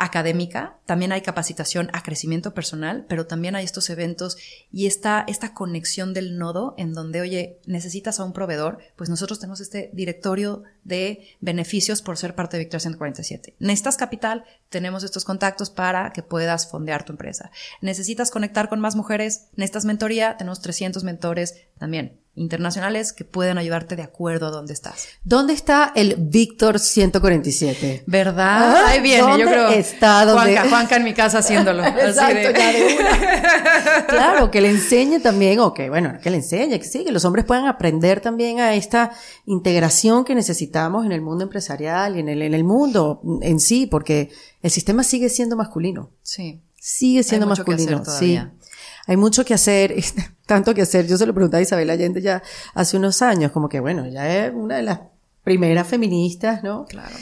académica, 0.00 0.78
también 0.86 1.12
hay 1.12 1.20
capacitación 1.20 1.90
a 1.92 2.02
crecimiento 2.02 2.54
personal, 2.54 3.04
pero 3.06 3.26
también 3.26 3.54
hay 3.54 3.64
estos 3.64 3.90
eventos 3.90 4.38
y 4.72 4.86
esta, 4.86 5.24
esta 5.28 5.52
conexión 5.52 6.14
del 6.14 6.38
nodo 6.38 6.74
en 6.78 6.94
donde, 6.94 7.20
oye, 7.20 7.60
necesitas 7.66 8.18
a 8.18 8.24
un 8.24 8.32
proveedor, 8.32 8.78
pues 8.96 9.10
nosotros 9.10 9.38
tenemos 9.40 9.60
este 9.60 9.90
directorio 9.92 10.62
de 10.84 11.28
beneficios 11.40 12.00
por 12.00 12.16
ser 12.16 12.34
parte 12.34 12.56
de 12.56 12.64
Victoria 12.64 12.80
147. 12.80 13.56
Necesitas 13.58 13.98
capital, 13.98 14.44
tenemos 14.70 15.04
estos 15.04 15.26
contactos 15.26 15.68
para 15.68 16.12
que 16.12 16.22
puedas 16.22 16.70
fondear 16.70 17.04
tu 17.04 17.12
empresa. 17.12 17.50
Necesitas 17.82 18.30
conectar 18.30 18.70
con 18.70 18.80
más 18.80 18.96
mujeres, 18.96 19.48
necesitas 19.54 19.84
mentoría, 19.84 20.38
tenemos 20.38 20.62
300 20.62 21.04
mentores 21.04 21.66
también 21.78 22.20
internacionales 22.40 23.12
que 23.12 23.24
pueden 23.24 23.58
ayudarte 23.58 23.96
de 23.96 24.02
acuerdo 24.02 24.46
a 24.46 24.50
dónde 24.50 24.72
estás. 24.72 25.08
¿Dónde 25.24 25.52
está 25.52 25.92
el 25.94 26.16
Víctor 26.18 26.78
147? 26.78 28.04
¿Verdad? 28.06 28.76
Ah, 28.76 28.88
Ahí 28.88 29.00
viene, 29.00 29.38
yo 29.38 29.46
creo. 29.46 29.68
Está 29.68 30.24
donde... 30.24 30.54
Juanca, 30.54 30.68
Juanca 30.68 30.96
en 30.96 31.04
mi 31.04 31.14
casa 31.14 31.38
haciéndolo. 31.38 31.84
Exacto, 31.86 32.50
ya 32.50 32.72
de 32.72 32.96
una. 32.98 34.06
claro, 34.08 34.50
que 34.50 34.60
le 34.60 34.70
enseñe 34.70 35.20
también, 35.20 35.60
o 35.60 35.74
que, 35.74 35.90
bueno, 35.90 36.18
que 36.22 36.30
le 36.30 36.38
enseñe, 36.38 36.78
que 36.78 36.84
sí, 36.84 37.04
que 37.04 37.12
los 37.12 37.24
hombres 37.24 37.44
puedan 37.44 37.66
aprender 37.66 38.20
también 38.20 38.58
a 38.60 38.74
esta 38.74 39.12
integración 39.44 40.24
que 40.24 40.34
necesitamos 40.34 41.04
en 41.04 41.12
el 41.12 41.20
mundo 41.20 41.44
empresarial 41.44 42.16
y 42.16 42.20
en 42.20 42.28
el, 42.30 42.42
en 42.42 42.54
el 42.54 42.64
mundo 42.64 43.20
en 43.42 43.60
sí, 43.60 43.86
porque 43.86 44.30
el 44.62 44.70
sistema 44.70 45.04
sigue 45.04 45.28
siendo 45.28 45.56
masculino. 45.56 46.10
Sí. 46.22 46.62
Sigue 46.80 47.22
siendo 47.22 47.46
masculino. 47.46 48.02
Sí. 48.06 48.40
Hay 49.06 49.16
mucho 49.16 49.44
que 49.44 49.54
hacer, 49.54 49.94
tanto 50.46 50.74
que 50.74 50.82
hacer. 50.82 51.06
Yo 51.06 51.16
se 51.16 51.26
lo 51.26 51.34
preguntaba 51.34 51.58
a 51.58 51.62
Isabel 51.62 51.90
Allende 51.90 52.20
ya 52.20 52.42
hace 52.74 52.96
unos 52.96 53.22
años, 53.22 53.52
como 53.52 53.68
que 53.68 53.80
bueno, 53.80 54.06
ya 54.06 54.46
es 54.46 54.52
una 54.54 54.76
de 54.76 54.82
las 54.82 55.00
primeras 55.44 55.86
feministas, 55.86 56.62
¿no? 56.62 56.84
Claro. 56.86 57.14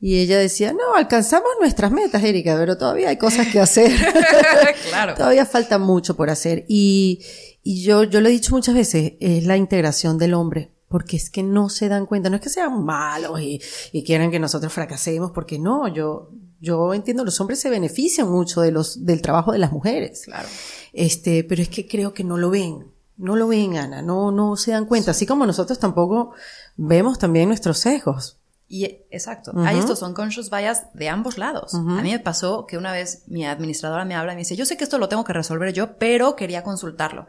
Y 0.00 0.18
ella 0.20 0.38
decía, 0.38 0.72
no, 0.72 0.94
alcanzamos 0.96 1.48
nuestras 1.60 1.90
metas, 1.90 2.22
Erika, 2.22 2.56
pero 2.56 2.78
todavía 2.78 3.08
hay 3.08 3.16
cosas 3.16 3.48
que 3.48 3.58
hacer. 3.58 3.90
claro. 4.88 5.14
todavía 5.14 5.44
falta 5.44 5.78
mucho 5.78 6.16
por 6.16 6.30
hacer. 6.30 6.64
Y, 6.68 7.20
y 7.64 7.82
yo, 7.82 8.04
yo 8.04 8.20
lo 8.20 8.28
he 8.28 8.32
dicho 8.32 8.54
muchas 8.54 8.74
veces, 8.74 9.14
es 9.20 9.44
la 9.44 9.56
integración 9.56 10.18
del 10.18 10.34
hombre. 10.34 10.72
Porque 10.88 11.18
es 11.18 11.28
que 11.28 11.42
no 11.42 11.68
se 11.68 11.88
dan 11.90 12.06
cuenta, 12.06 12.30
no 12.30 12.36
es 12.36 12.42
que 12.42 12.48
sean 12.48 12.82
malos 12.82 13.42
y, 13.42 13.60
y 13.92 14.04
quieran 14.04 14.30
que 14.30 14.38
nosotros 14.38 14.72
fracasemos, 14.72 15.32
porque 15.32 15.58
no, 15.58 15.86
yo, 15.86 16.30
yo 16.60 16.94
entiendo, 16.94 17.24
los 17.24 17.40
hombres 17.40 17.60
se 17.60 17.70
benefician 17.70 18.30
mucho 18.30 18.60
de 18.60 18.72
los, 18.72 19.04
del 19.04 19.22
trabajo 19.22 19.52
de 19.52 19.58
las 19.58 19.72
mujeres. 19.72 20.22
Claro. 20.24 20.48
Este, 20.92 21.44
pero 21.44 21.62
es 21.62 21.68
que 21.68 21.86
creo 21.86 22.14
que 22.14 22.24
no 22.24 22.36
lo 22.36 22.50
ven. 22.50 22.92
No 23.16 23.36
lo 23.36 23.48
ven, 23.48 23.76
Ana. 23.76 24.02
No, 24.02 24.30
no 24.30 24.56
se 24.56 24.72
dan 24.72 24.86
cuenta. 24.86 25.10
Así 25.10 25.26
como 25.26 25.46
nosotros 25.46 25.78
tampoco 25.78 26.32
vemos 26.76 27.18
también 27.18 27.48
nuestros 27.48 27.78
sesgos. 27.78 28.38
Y 28.70 28.84
exacto, 29.10 29.52
hay 29.56 29.78
estos 29.78 30.02
unconscious 30.02 30.50
bias 30.50 30.92
de 30.92 31.08
ambos 31.08 31.38
lados. 31.38 31.72
A 31.72 32.02
mí 32.02 32.10
me 32.10 32.18
pasó 32.18 32.66
que 32.66 32.76
una 32.76 32.92
vez 32.92 33.22
mi 33.26 33.46
administradora 33.46 34.04
me 34.04 34.14
habla 34.14 34.32
y 34.32 34.36
me 34.36 34.40
dice, 34.40 34.56
yo 34.56 34.66
sé 34.66 34.76
que 34.76 34.84
esto 34.84 34.98
lo 34.98 35.08
tengo 35.08 35.24
que 35.24 35.32
resolver 35.32 35.72
yo, 35.72 35.96
pero 35.96 36.36
quería 36.36 36.62
consultarlo. 36.62 37.26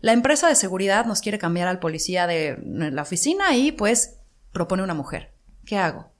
La 0.00 0.12
empresa 0.12 0.48
de 0.48 0.56
seguridad 0.56 1.06
nos 1.06 1.20
quiere 1.20 1.38
cambiar 1.38 1.68
al 1.68 1.78
policía 1.78 2.26
de 2.26 2.58
la 2.64 3.02
oficina 3.02 3.56
y 3.56 3.70
pues 3.70 4.16
propone 4.52 4.82
una 4.82 4.94
mujer. 4.94 5.32
¿Qué 5.64 5.78
hago? 5.78 6.10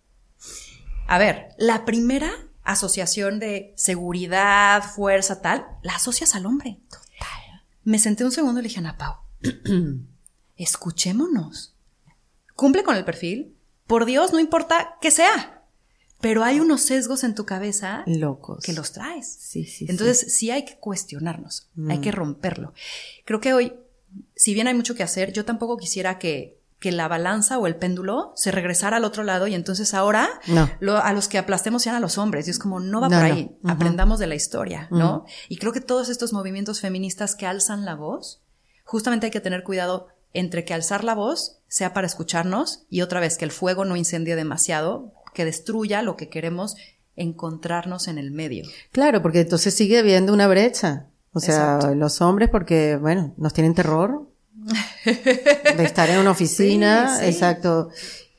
A 1.06 1.18
ver, 1.18 1.48
la 1.58 1.84
primera 1.84 2.32
asociación 2.62 3.38
de 3.38 3.72
seguridad, 3.76 4.82
fuerza, 4.82 5.40
tal, 5.40 5.66
la 5.82 5.96
asocias 5.96 6.34
al 6.34 6.46
hombre. 6.46 6.80
Total. 6.88 7.62
Me 7.84 7.98
senté 7.98 8.24
un 8.24 8.32
segundo 8.32 8.60
y 8.60 8.62
le 8.62 8.68
dije, 8.68 8.80
Ana 8.80 8.96
Pau, 8.96 9.16
escuchémonos. 10.56 11.74
Cumple 12.54 12.82
con 12.82 12.96
el 12.96 13.04
perfil. 13.04 13.56
Por 13.86 14.06
Dios, 14.06 14.32
no 14.32 14.40
importa 14.40 14.96
que 15.00 15.10
sea. 15.10 15.62
Pero 16.20 16.42
hay 16.42 16.58
unos 16.58 16.80
sesgos 16.80 17.22
en 17.22 17.34
tu 17.34 17.44
cabeza 17.44 18.02
locos 18.06 18.64
que 18.64 18.72
los 18.72 18.92
traes. 18.92 19.30
Sí, 19.30 19.66
sí. 19.66 19.84
Entonces 19.88 20.34
sí 20.34 20.50
hay 20.50 20.64
que 20.64 20.78
cuestionarnos, 20.78 21.68
hay 21.90 21.98
que 21.98 22.12
mm. 22.12 22.14
romperlo. 22.14 22.72
Creo 23.26 23.40
que 23.42 23.52
hoy, 23.52 23.74
si 24.34 24.54
bien 24.54 24.66
hay 24.66 24.72
mucho 24.72 24.94
que 24.94 25.02
hacer, 25.02 25.34
yo 25.34 25.44
tampoco 25.44 25.76
quisiera 25.76 26.18
que 26.18 26.62
que 26.84 26.92
la 26.92 27.08
balanza 27.08 27.58
o 27.58 27.66
el 27.66 27.76
péndulo 27.76 28.34
se 28.36 28.50
regresara 28.50 28.98
al 28.98 29.04
otro 29.04 29.22
lado 29.22 29.46
y 29.46 29.54
entonces 29.54 29.94
ahora 29.94 30.28
a 31.02 31.12
los 31.14 31.28
que 31.28 31.38
aplastemos 31.38 31.82
sean 31.82 31.96
a 31.96 32.00
los 32.00 32.18
hombres. 32.18 32.46
Y 32.46 32.50
es 32.50 32.58
como, 32.58 32.78
no 32.78 33.00
va 33.00 33.08
por 33.08 33.22
ahí, 33.22 33.56
aprendamos 33.64 34.18
de 34.18 34.26
la 34.26 34.34
historia, 34.34 34.86
¿no? 34.90 35.24
Y 35.48 35.56
creo 35.56 35.72
que 35.72 35.80
todos 35.80 36.10
estos 36.10 36.34
movimientos 36.34 36.82
feministas 36.82 37.36
que 37.36 37.46
alzan 37.46 37.86
la 37.86 37.94
voz, 37.94 38.42
justamente 38.84 39.28
hay 39.28 39.30
que 39.30 39.40
tener 39.40 39.64
cuidado 39.64 40.08
entre 40.34 40.66
que 40.66 40.74
alzar 40.74 41.04
la 41.04 41.14
voz 41.14 41.56
sea 41.68 41.94
para 41.94 42.06
escucharnos 42.06 42.84
y 42.90 43.00
otra 43.00 43.18
vez 43.18 43.38
que 43.38 43.46
el 43.46 43.50
fuego 43.50 43.86
no 43.86 43.96
incendie 43.96 44.36
demasiado, 44.36 45.14
que 45.32 45.46
destruya 45.46 46.02
lo 46.02 46.18
que 46.18 46.28
queremos 46.28 46.76
encontrarnos 47.16 48.08
en 48.08 48.18
el 48.18 48.30
medio. 48.30 48.66
Claro, 48.92 49.22
porque 49.22 49.40
entonces 49.40 49.72
sigue 49.72 50.00
habiendo 50.00 50.34
una 50.34 50.48
brecha. 50.48 51.06
O 51.32 51.40
sea, 51.40 51.94
los 51.96 52.20
hombres 52.20 52.50
porque, 52.50 52.98
bueno, 53.00 53.32
nos 53.38 53.54
tienen 53.54 53.74
terror, 53.74 54.28
de 55.04 55.84
estar 55.84 56.08
en 56.10 56.18
una 56.18 56.30
oficina, 56.30 57.18
exacto. 57.26 57.90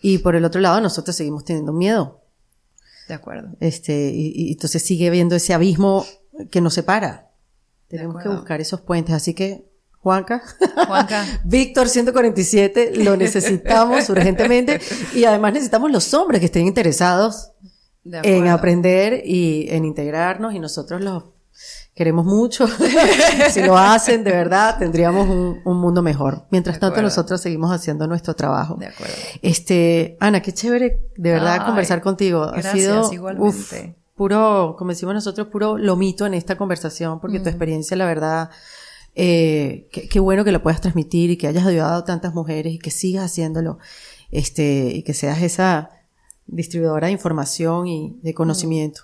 Y 0.02 0.20
por 0.20 0.36
el 0.36 0.46
otro 0.46 0.62
lado, 0.62 0.82
nosotros 0.82 1.16
seguimos 1.16 1.46
teniendo 1.46 1.74
miedo. 1.74 2.22
De 3.08 3.14
acuerdo. 3.14 3.50
Este, 3.60 4.12
y, 4.14 4.52
entonces 4.52 4.82
sigue 4.84 5.08
habiendo 5.08 5.36
ese 5.36 5.54
abismo 5.54 6.06
que 6.52 6.62
nos 6.62 6.74
separa. 6.74 7.32
Tenemos 7.88 8.22
que 8.22 8.30
buscar 8.30 8.62
esos 8.62 8.82
puentes. 8.82 9.14
Así 9.14 9.34
que, 9.34 9.70
Juanca, 10.00 10.42
Juanca. 10.88 11.26
Víctor 11.46 11.88
147, 11.88 12.94
lo 13.04 13.16
necesitamos 13.16 14.10
urgentemente. 14.10 14.80
Y 15.14 15.26
además 15.26 15.54
necesitamos 15.54 15.92
los 15.92 16.14
hombres 16.14 16.40
que 16.40 16.48
estén 16.48 16.68
interesados 16.68 17.52
en 18.04 18.48
aprender 18.48 19.24
y 19.26 19.68
en 19.70 19.86
integrarnos 19.86 20.54
y 20.54 20.60
nosotros 20.60 21.02
los 21.02 21.24
queremos 21.96 22.26
mucho. 22.26 22.68
si 23.50 23.62
lo 23.64 23.78
hacen, 23.78 24.24
de 24.24 24.32
verdad, 24.32 24.78
tendríamos 24.78 25.28
un, 25.28 25.62
un 25.64 25.78
mundo 25.78 26.02
mejor. 26.02 26.46
Mientras 26.52 26.80
tanto, 26.80 27.02
nosotros 27.02 27.42
seguimos 27.42 27.72
haciendo 27.72 28.06
nuestro 28.06 28.36
trabajo. 28.36 28.76
De 28.76 28.88
acuerdo. 28.88 29.14
Este, 29.42 30.18
Ana, 30.20 30.42
qué 30.42 30.54
chévere, 30.54 31.00
de 31.16 31.32
verdad, 31.32 31.66
conversar 31.66 32.02
contigo. 32.02 32.52
Gracias, 32.52 32.76
ha 32.76 32.78
sido, 32.78 33.14
igualmente. 33.14 33.96
puro, 34.16 34.76
como 34.78 34.92
decimos 34.92 35.16
nosotros, 35.16 35.48
puro 35.48 35.78
lomito 35.78 36.26
en 36.26 36.34
esta 36.34 36.58
conversación, 36.58 37.20
porque 37.20 37.40
tu 37.40 37.50
experiencia, 37.50 37.96
la 37.96 38.06
verdad, 38.06 38.50
eh, 39.16 39.88
qué, 39.92 40.20
bueno 40.20 40.44
que 40.44 40.52
lo 40.52 40.62
puedas 40.62 40.82
transmitir 40.82 41.32
y 41.32 41.38
que 41.38 41.48
hayas 41.48 41.66
ayudado 41.66 41.96
a 41.96 42.06
tantas 42.06 42.34
mujeres 42.34 42.74
y 42.74 42.80
que 42.80 42.92
sigas 42.92 43.26
haciéndolo. 43.26 43.80
Este, 44.32 44.92
y 44.94 45.04
que 45.04 45.14
seas 45.14 45.42
esa, 45.42 45.92
distribuidora 46.48 47.08
de 47.08 47.14
información 47.14 47.88
y 47.88 48.20
de 48.22 48.34
conocimiento. 48.34 49.02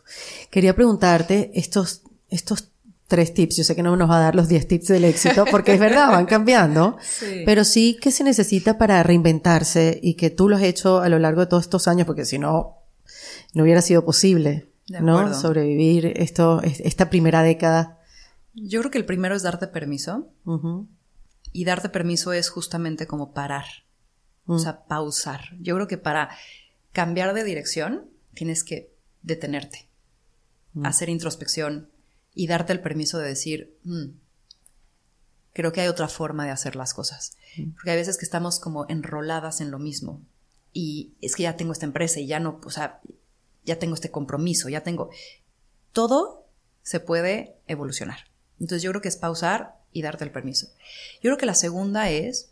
Quería 0.49 0.75
preguntarte 0.75 1.51
estos, 1.55 2.03
estos 2.29 2.70
tres 3.11 3.33
tips. 3.33 3.57
Yo 3.57 3.63
sé 3.65 3.75
que 3.75 3.83
no 3.83 3.97
nos 3.97 4.09
va 4.09 4.15
a 4.15 4.21
dar 4.21 4.35
los 4.35 4.47
diez 4.47 4.69
tips 4.69 4.87
del 4.87 5.03
éxito 5.03 5.43
porque 5.51 5.73
es 5.73 5.79
verdad, 5.81 6.11
van 6.11 6.25
cambiando. 6.25 6.97
Pero 7.45 7.65
sí 7.65 7.97
que 8.01 8.09
se 8.09 8.23
necesita 8.23 8.77
para 8.77 9.03
reinventarse 9.03 9.99
y 10.01 10.13
que 10.13 10.29
tú 10.29 10.47
lo 10.47 10.55
has 10.55 10.63
hecho 10.63 11.01
a 11.01 11.09
lo 11.09 11.19
largo 11.19 11.41
de 11.41 11.47
todos 11.47 11.63
estos 11.63 11.89
años 11.89 12.07
porque 12.07 12.23
si 12.23 12.39
no, 12.39 12.77
no 13.53 13.63
hubiera 13.63 13.81
sido 13.81 14.05
posible, 14.05 14.69
¿no? 14.87 15.33
Sobrevivir 15.33 16.13
esto, 16.15 16.61
esta 16.63 17.09
primera 17.09 17.43
década. 17.43 17.99
Yo 18.53 18.79
creo 18.79 18.91
que 18.91 18.97
el 18.97 19.05
primero 19.05 19.35
es 19.35 19.43
darte 19.43 19.67
permiso. 19.67 20.29
Y 21.51 21.65
darte 21.65 21.89
permiso 21.89 22.31
es 22.31 22.49
justamente 22.49 23.07
como 23.07 23.33
parar. 23.33 23.65
O 24.45 24.57
sea, 24.57 24.85
pausar. 24.85 25.41
Yo 25.59 25.75
creo 25.75 25.87
que 25.89 25.97
para 25.97 26.29
cambiar 26.93 27.33
de 27.33 27.43
dirección 27.43 28.09
tienes 28.33 28.63
que 28.63 28.93
detenerte, 29.21 29.89
hacer 30.81 31.09
introspección, 31.09 31.90
y 32.33 32.47
darte 32.47 32.73
el 32.73 32.81
permiso 32.81 33.19
de 33.19 33.27
decir, 33.27 33.77
mm, 33.83 34.05
creo 35.53 35.71
que 35.71 35.81
hay 35.81 35.87
otra 35.87 36.07
forma 36.07 36.45
de 36.45 36.51
hacer 36.51 36.75
las 36.75 36.93
cosas. 36.93 37.37
Porque 37.73 37.91
hay 37.91 37.97
veces 37.97 38.17
que 38.17 38.25
estamos 38.25 38.59
como 38.59 38.85
enroladas 38.87 39.61
en 39.61 39.71
lo 39.71 39.79
mismo. 39.79 40.21
Y 40.73 41.13
es 41.21 41.35
que 41.35 41.43
ya 41.43 41.57
tengo 41.57 41.73
esta 41.73 41.85
empresa 41.85 42.19
y 42.19 42.27
ya 42.27 42.39
no, 42.39 42.61
o 42.63 42.69
sea, 42.69 43.01
ya 43.65 43.77
tengo 43.77 43.95
este 43.95 44.11
compromiso, 44.11 44.69
ya 44.69 44.81
tengo... 44.81 45.09
Todo 45.91 46.47
se 46.83 47.01
puede 47.01 47.57
evolucionar. 47.67 48.19
Entonces 48.59 48.81
yo 48.83 48.91
creo 48.91 49.01
que 49.01 49.09
es 49.09 49.17
pausar 49.17 49.75
y 49.91 50.01
darte 50.01 50.23
el 50.23 50.31
permiso. 50.31 50.67
Yo 51.15 51.29
creo 51.29 51.37
que 51.37 51.45
la 51.45 51.55
segunda 51.55 52.09
es 52.09 52.51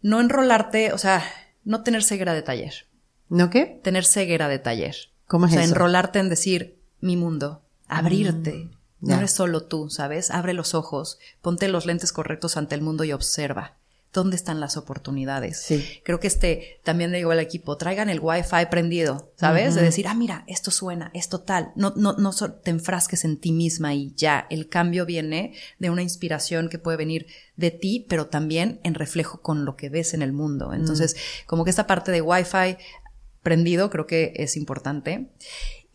no 0.00 0.20
enrolarte, 0.20 0.92
o 0.92 0.98
sea, 0.98 1.22
no 1.64 1.82
tener 1.82 2.02
ceguera 2.02 2.32
de 2.32 2.42
taller. 2.42 2.86
¿No 3.28 3.50
qué? 3.50 3.80
Tener 3.82 4.06
ceguera 4.06 4.48
de 4.48 4.58
taller. 4.58 4.96
¿Cómo 5.26 5.46
es 5.46 5.52
o 5.52 5.54
sea, 5.54 5.64
eso? 5.64 5.74
enrolarte 5.74 6.18
en 6.18 6.30
decir, 6.30 6.77
mi 7.00 7.16
mundo, 7.16 7.62
abrirte. 7.86 8.68
Mm, 9.00 9.08
no 9.08 9.16
eres 9.16 9.32
solo 9.32 9.62
tú, 9.62 9.90
¿sabes? 9.90 10.30
Abre 10.30 10.54
los 10.54 10.74
ojos, 10.74 11.18
ponte 11.40 11.68
los 11.68 11.86
lentes 11.86 12.12
correctos 12.12 12.56
ante 12.56 12.74
el 12.74 12.82
mundo 12.82 13.04
y 13.04 13.12
observa. 13.12 13.76
¿Dónde 14.10 14.36
están 14.36 14.58
las 14.58 14.78
oportunidades? 14.78 15.60
Sí. 15.60 15.84
Creo 16.02 16.18
que 16.18 16.28
este, 16.28 16.80
también 16.82 17.12
le 17.12 17.18
digo 17.18 17.30
al 17.30 17.40
equipo, 17.40 17.76
traigan 17.76 18.08
el 18.08 18.20
wifi 18.20 18.66
prendido, 18.70 19.30
¿sabes? 19.36 19.74
De 19.74 19.82
decir, 19.82 20.08
ah, 20.08 20.14
mira, 20.14 20.44
esto 20.46 20.70
suena, 20.70 21.10
esto 21.12 21.40
tal. 21.40 21.72
No, 21.76 21.92
no, 21.94 22.14
no 22.14 22.32
te 22.32 22.70
enfrasques 22.70 23.26
en 23.26 23.36
ti 23.36 23.52
misma 23.52 23.92
y 23.94 24.14
ya. 24.16 24.46
El 24.48 24.70
cambio 24.70 25.04
viene 25.04 25.52
de 25.78 25.90
una 25.90 26.02
inspiración 26.02 26.70
que 26.70 26.78
puede 26.78 26.96
venir 26.96 27.26
de 27.56 27.70
ti, 27.70 28.06
pero 28.08 28.28
también 28.28 28.80
en 28.82 28.94
reflejo 28.94 29.42
con 29.42 29.66
lo 29.66 29.76
que 29.76 29.90
ves 29.90 30.14
en 30.14 30.22
el 30.22 30.32
mundo. 30.32 30.72
Entonces, 30.72 31.14
mm. 31.14 31.46
como 31.46 31.64
que 31.64 31.70
esta 31.70 31.86
parte 31.86 32.10
de 32.10 32.22
wifi 32.22 32.78
prendido 33.42 33.90
creo 33.90 34.06
que 34.06 34.32
es 34.36 34.56
importante. 34.56 35.28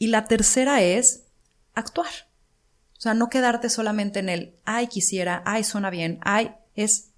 Y 0.03 0.07
la 0.07 0.25
tercera 0.25 0.81
es 0.81 1.23
actuar. 1.75 2.09
O 2.97 3.01
sea, 3.03 3.13
no 3.13 3.29
quedarte 3.29 3.69
solamente 3.69 4.19
en 4.19 4.27
el, 4.27 4.57
ay, 4.65 4.87
quisiera, 4.87 5.41
ay, 5.45 5.63
suena 5.63 5.89
bien, 5.89 6.19
ay, 6.23 6.51
es, 6.75 7.11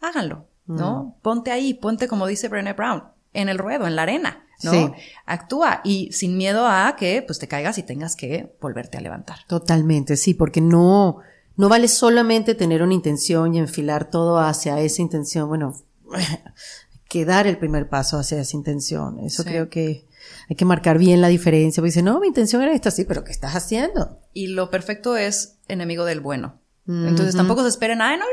háganlo, 0.00 0.46
¿no? 0.66 1.02
Mm. 1.02 1.22
Ponte 1.22 1.50
ahí, 1.50 1.74
ponte, 1.74 2.06
como 2.06 2.28
dice 2.28 2.46
Brené 2.46 2.74
Brown, 2.74 3.02
en 3.32 3.48
el 3.48 3.58
ruedo, 3.58 3.88
en 3.88 3.96
la 3.96 4.02
arena, 4.02 4.46
¿no? 4.62 4.70
Sí. 4.70 4.88
Actúa 5.26 5.80
y 5.82 6.12
sin 6.12 6.36
miedo 6.36 6.64
a 6.64 6.94
que, 6.96 7.22
pues, 7.22 7.40
te 7.40 7.48
caigas 7.48 7.76
y 7.78 7.82
tengas 7.82 8.14
que 8.14 8.54
volverte 8.60 8.98
a 8.98 9.00
levantar. 9.00 9.38
Totalmente, 9.48 10.16
sí, 10.16 10.32
porque 10.32 10.60
no, 10.60 11.18
no 11.56 11.68
vale 11.68 11.88
solamente 11.88 12.54
tener 12.54 12.84
una 12.84 12.94
intención 12.94 13.52
y 13.52 13.58
enfilar 13.58 14.10
todo 14.10 14.38
hacia 14.38 14.78
esa 14.78 15.02
intención. 15.02 15.48
Bueno, 15.48 15.74
que 17.08 17.24
dar 17.24 17.48
el 17.48 17.58
primer 17.58 17.88
paso 17.88 18.16
hacia 18.16 18.40
esa 18.40 18.56
intención. 18.56 19.18
Eso 19.18 19.42
creo 19.42 19.68
que 19.68 20.07
hay 20.48 20.56
que 20.56 20.64
marcar 20.64 20.98
bien 20.98 21.20
la 21.20 21.28
diferencia. 21.28 21.80
Porque 21.80 21.90
dice, 21.90 22.02
no, 22.02 22.20
mi 22.20 22.28
intención 22.28 22.62
era 22.62 22.72
esto, 22.72 22.90
sí, 22.90 23.04
pero 23.04 23.24
¿qué 23.24 23.32
estás 23.32 23.54
haciendo? 23.54 24.18
Y 24.32 24.48
lo 24.48 24.70
perfecto 24.70 25.16
es 25.16 25.58
enemigo 25.68 26.04
del 26.04 26.20
bueno. 26.20 26.60
Entonces 26.86 27.36
tampoco 27.36 27.62
se 27.62 27.68
esperen, 27.68 28.00
ay, 28.00 28.16
no, 28.16 28.24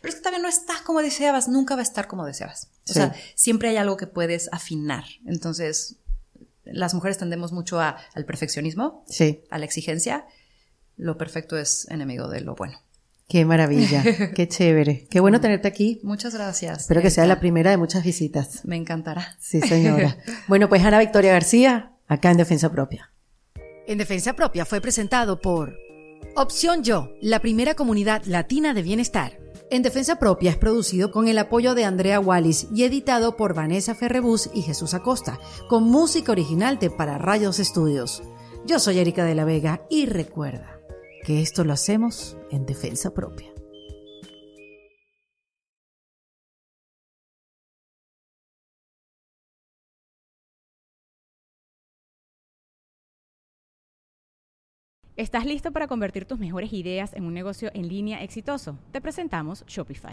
pero 0.00 0.08
es 0.08 0.14
que 0.14 0.22
todavía 0.22 0.42
no 0.42 0.48
está 0.48 0.72
como 0.86 1.02
deseabas, 1.02 1.46
nunca 1.46 1.74
va 1.74 1.80
a 1.80 1.84
estar 1.84 2.06
como 2.06 2.24
deseabas. 2.24 2.70
O 2.88 2.94
sea, 2.94 3.14
siempre 3.34 3.68
hay 3.68 3.76
algo 3.76 3.98
que 3.98 4.06
puedes 4.06 4.48
afinar. 4.50 5.04
Entonces, 5.26 5.96
las 6.64 6.94
mujeres 6.94 7.18
tendemos 7.18 7.52
mucho 7.52 7.78
a, 7.80 7.98
al 8.14 8.24
perfeccionismo, 8.24 9.04
sí. 9.08 9.42
a 9.50 9.58
la 9.58 9.66
exigencia. 9.66 10.24
Lo 10.96 11.18
perfecto 11.18 11.58
es 11.58 11.86
enemigo 11.90 12.28
de 12.28 12.40
lo 12.40 12.54
bueno. 12.54 12.80
Qué 13.28 13.44
maravilla, 13.44 14.02
qué 14.34 14.48
chévere. 14.48 15.06
Qué 15.10 15.20
bueno 15.20 15.38
tenerte 15.38 15.68
aquí. 15.68 16.00
Muchas 16.02 16.34
gracias. 16.34 16.80
Espero 16.80 17.02
que 17.02 17.10
sea 17.10 17.26
la 17.26 17.38
primera 17.38 17.70
de 17.70 17.76
muchas 17.76 18.02
visitas. 18.02 18.64
Me 18.64 18.76
encantará. 18.76 19.36
Sí, 19.38 19.60
señora. 19.60 20.16
bueno, 20.48 20.70
pues 20.70 20.82
Ana 20.82 20.98
Victoria 20.98 21.32
García, 21.32 21.92
acá 22.06 22.30
en 22.30 22.38
Defensa 22.38 22.72
Propia. 22.72 23.12
En 23.86 23.98
Defensa 23.98 24.34
Propia 24.34 24.64
fue 24.64 24.80
presentado 24.80 25.42
por 25.42 25.76
Opción 26.36 26.82
Yo, 26.82 27.12
la 27.20 27.40
primera 27.40 27.74
comunidad 27.74 28.22
latina 28.24 28.72
de 28.72 28.82
bienestar. 28.82 29.38
En 29.70 29.82
Defensa 29.82 30.18
Propia 30.18 30.50
es 30.50 30.56
producido 30.56 31.10
con 31.10 31.28
el 31.28 31.36
apoyo 31.36 31.74
de 31.74 31.84
Andrea 31.84 32.20
Wallis 32.20 32.68
y 32.74 32.84
editado 32.84 33.36
por 33.36 33.52
Vanessa 33.52 33.94
Ferrebus 33.94 34.48
y 34.54 34.62
Jesús 34.62 34.94
Acosta, 34.94 35.38
con 35.68 35.84
música 35.84 36.32
original 36.32 36.78
de 36.78 36.88
Para 36.88 37.18
Rayos 37.18 37.58
Estudios. 37.58 38.22
Yo 38.64 38.78
soy 38.78 38.98
Erika 38.98 39.26
de 39.26 39.34
la 39.34 39.44
Vega 39.44 39.82
y 39.90 40.06
recuerda 40.06 40.77
que 41.28 41.42
esto 41.42 41.62
lo 41.62 41.74
hacemos 41.74 42.38
en 42.50 42.64
defensa 42.64 43.12
propia. 43.12 43.48
¿Estás 55.16 55.44
listo 55.44 55.70
para 55.70 55.86
convertir 55.86 56.24
tus 56.24 56.38
mejores 56.38 56.72
ideas 56.72 57.12
en 57.12 57.26
un 57.26 57.34
negocio 57.34 57.70
en 57.74 57.88
línea 57.88 58.22
exitoso? 58.22 58.78
Te 58.90 59.02
presentamos 59.02 59.66
Shopify. 59.66 60.12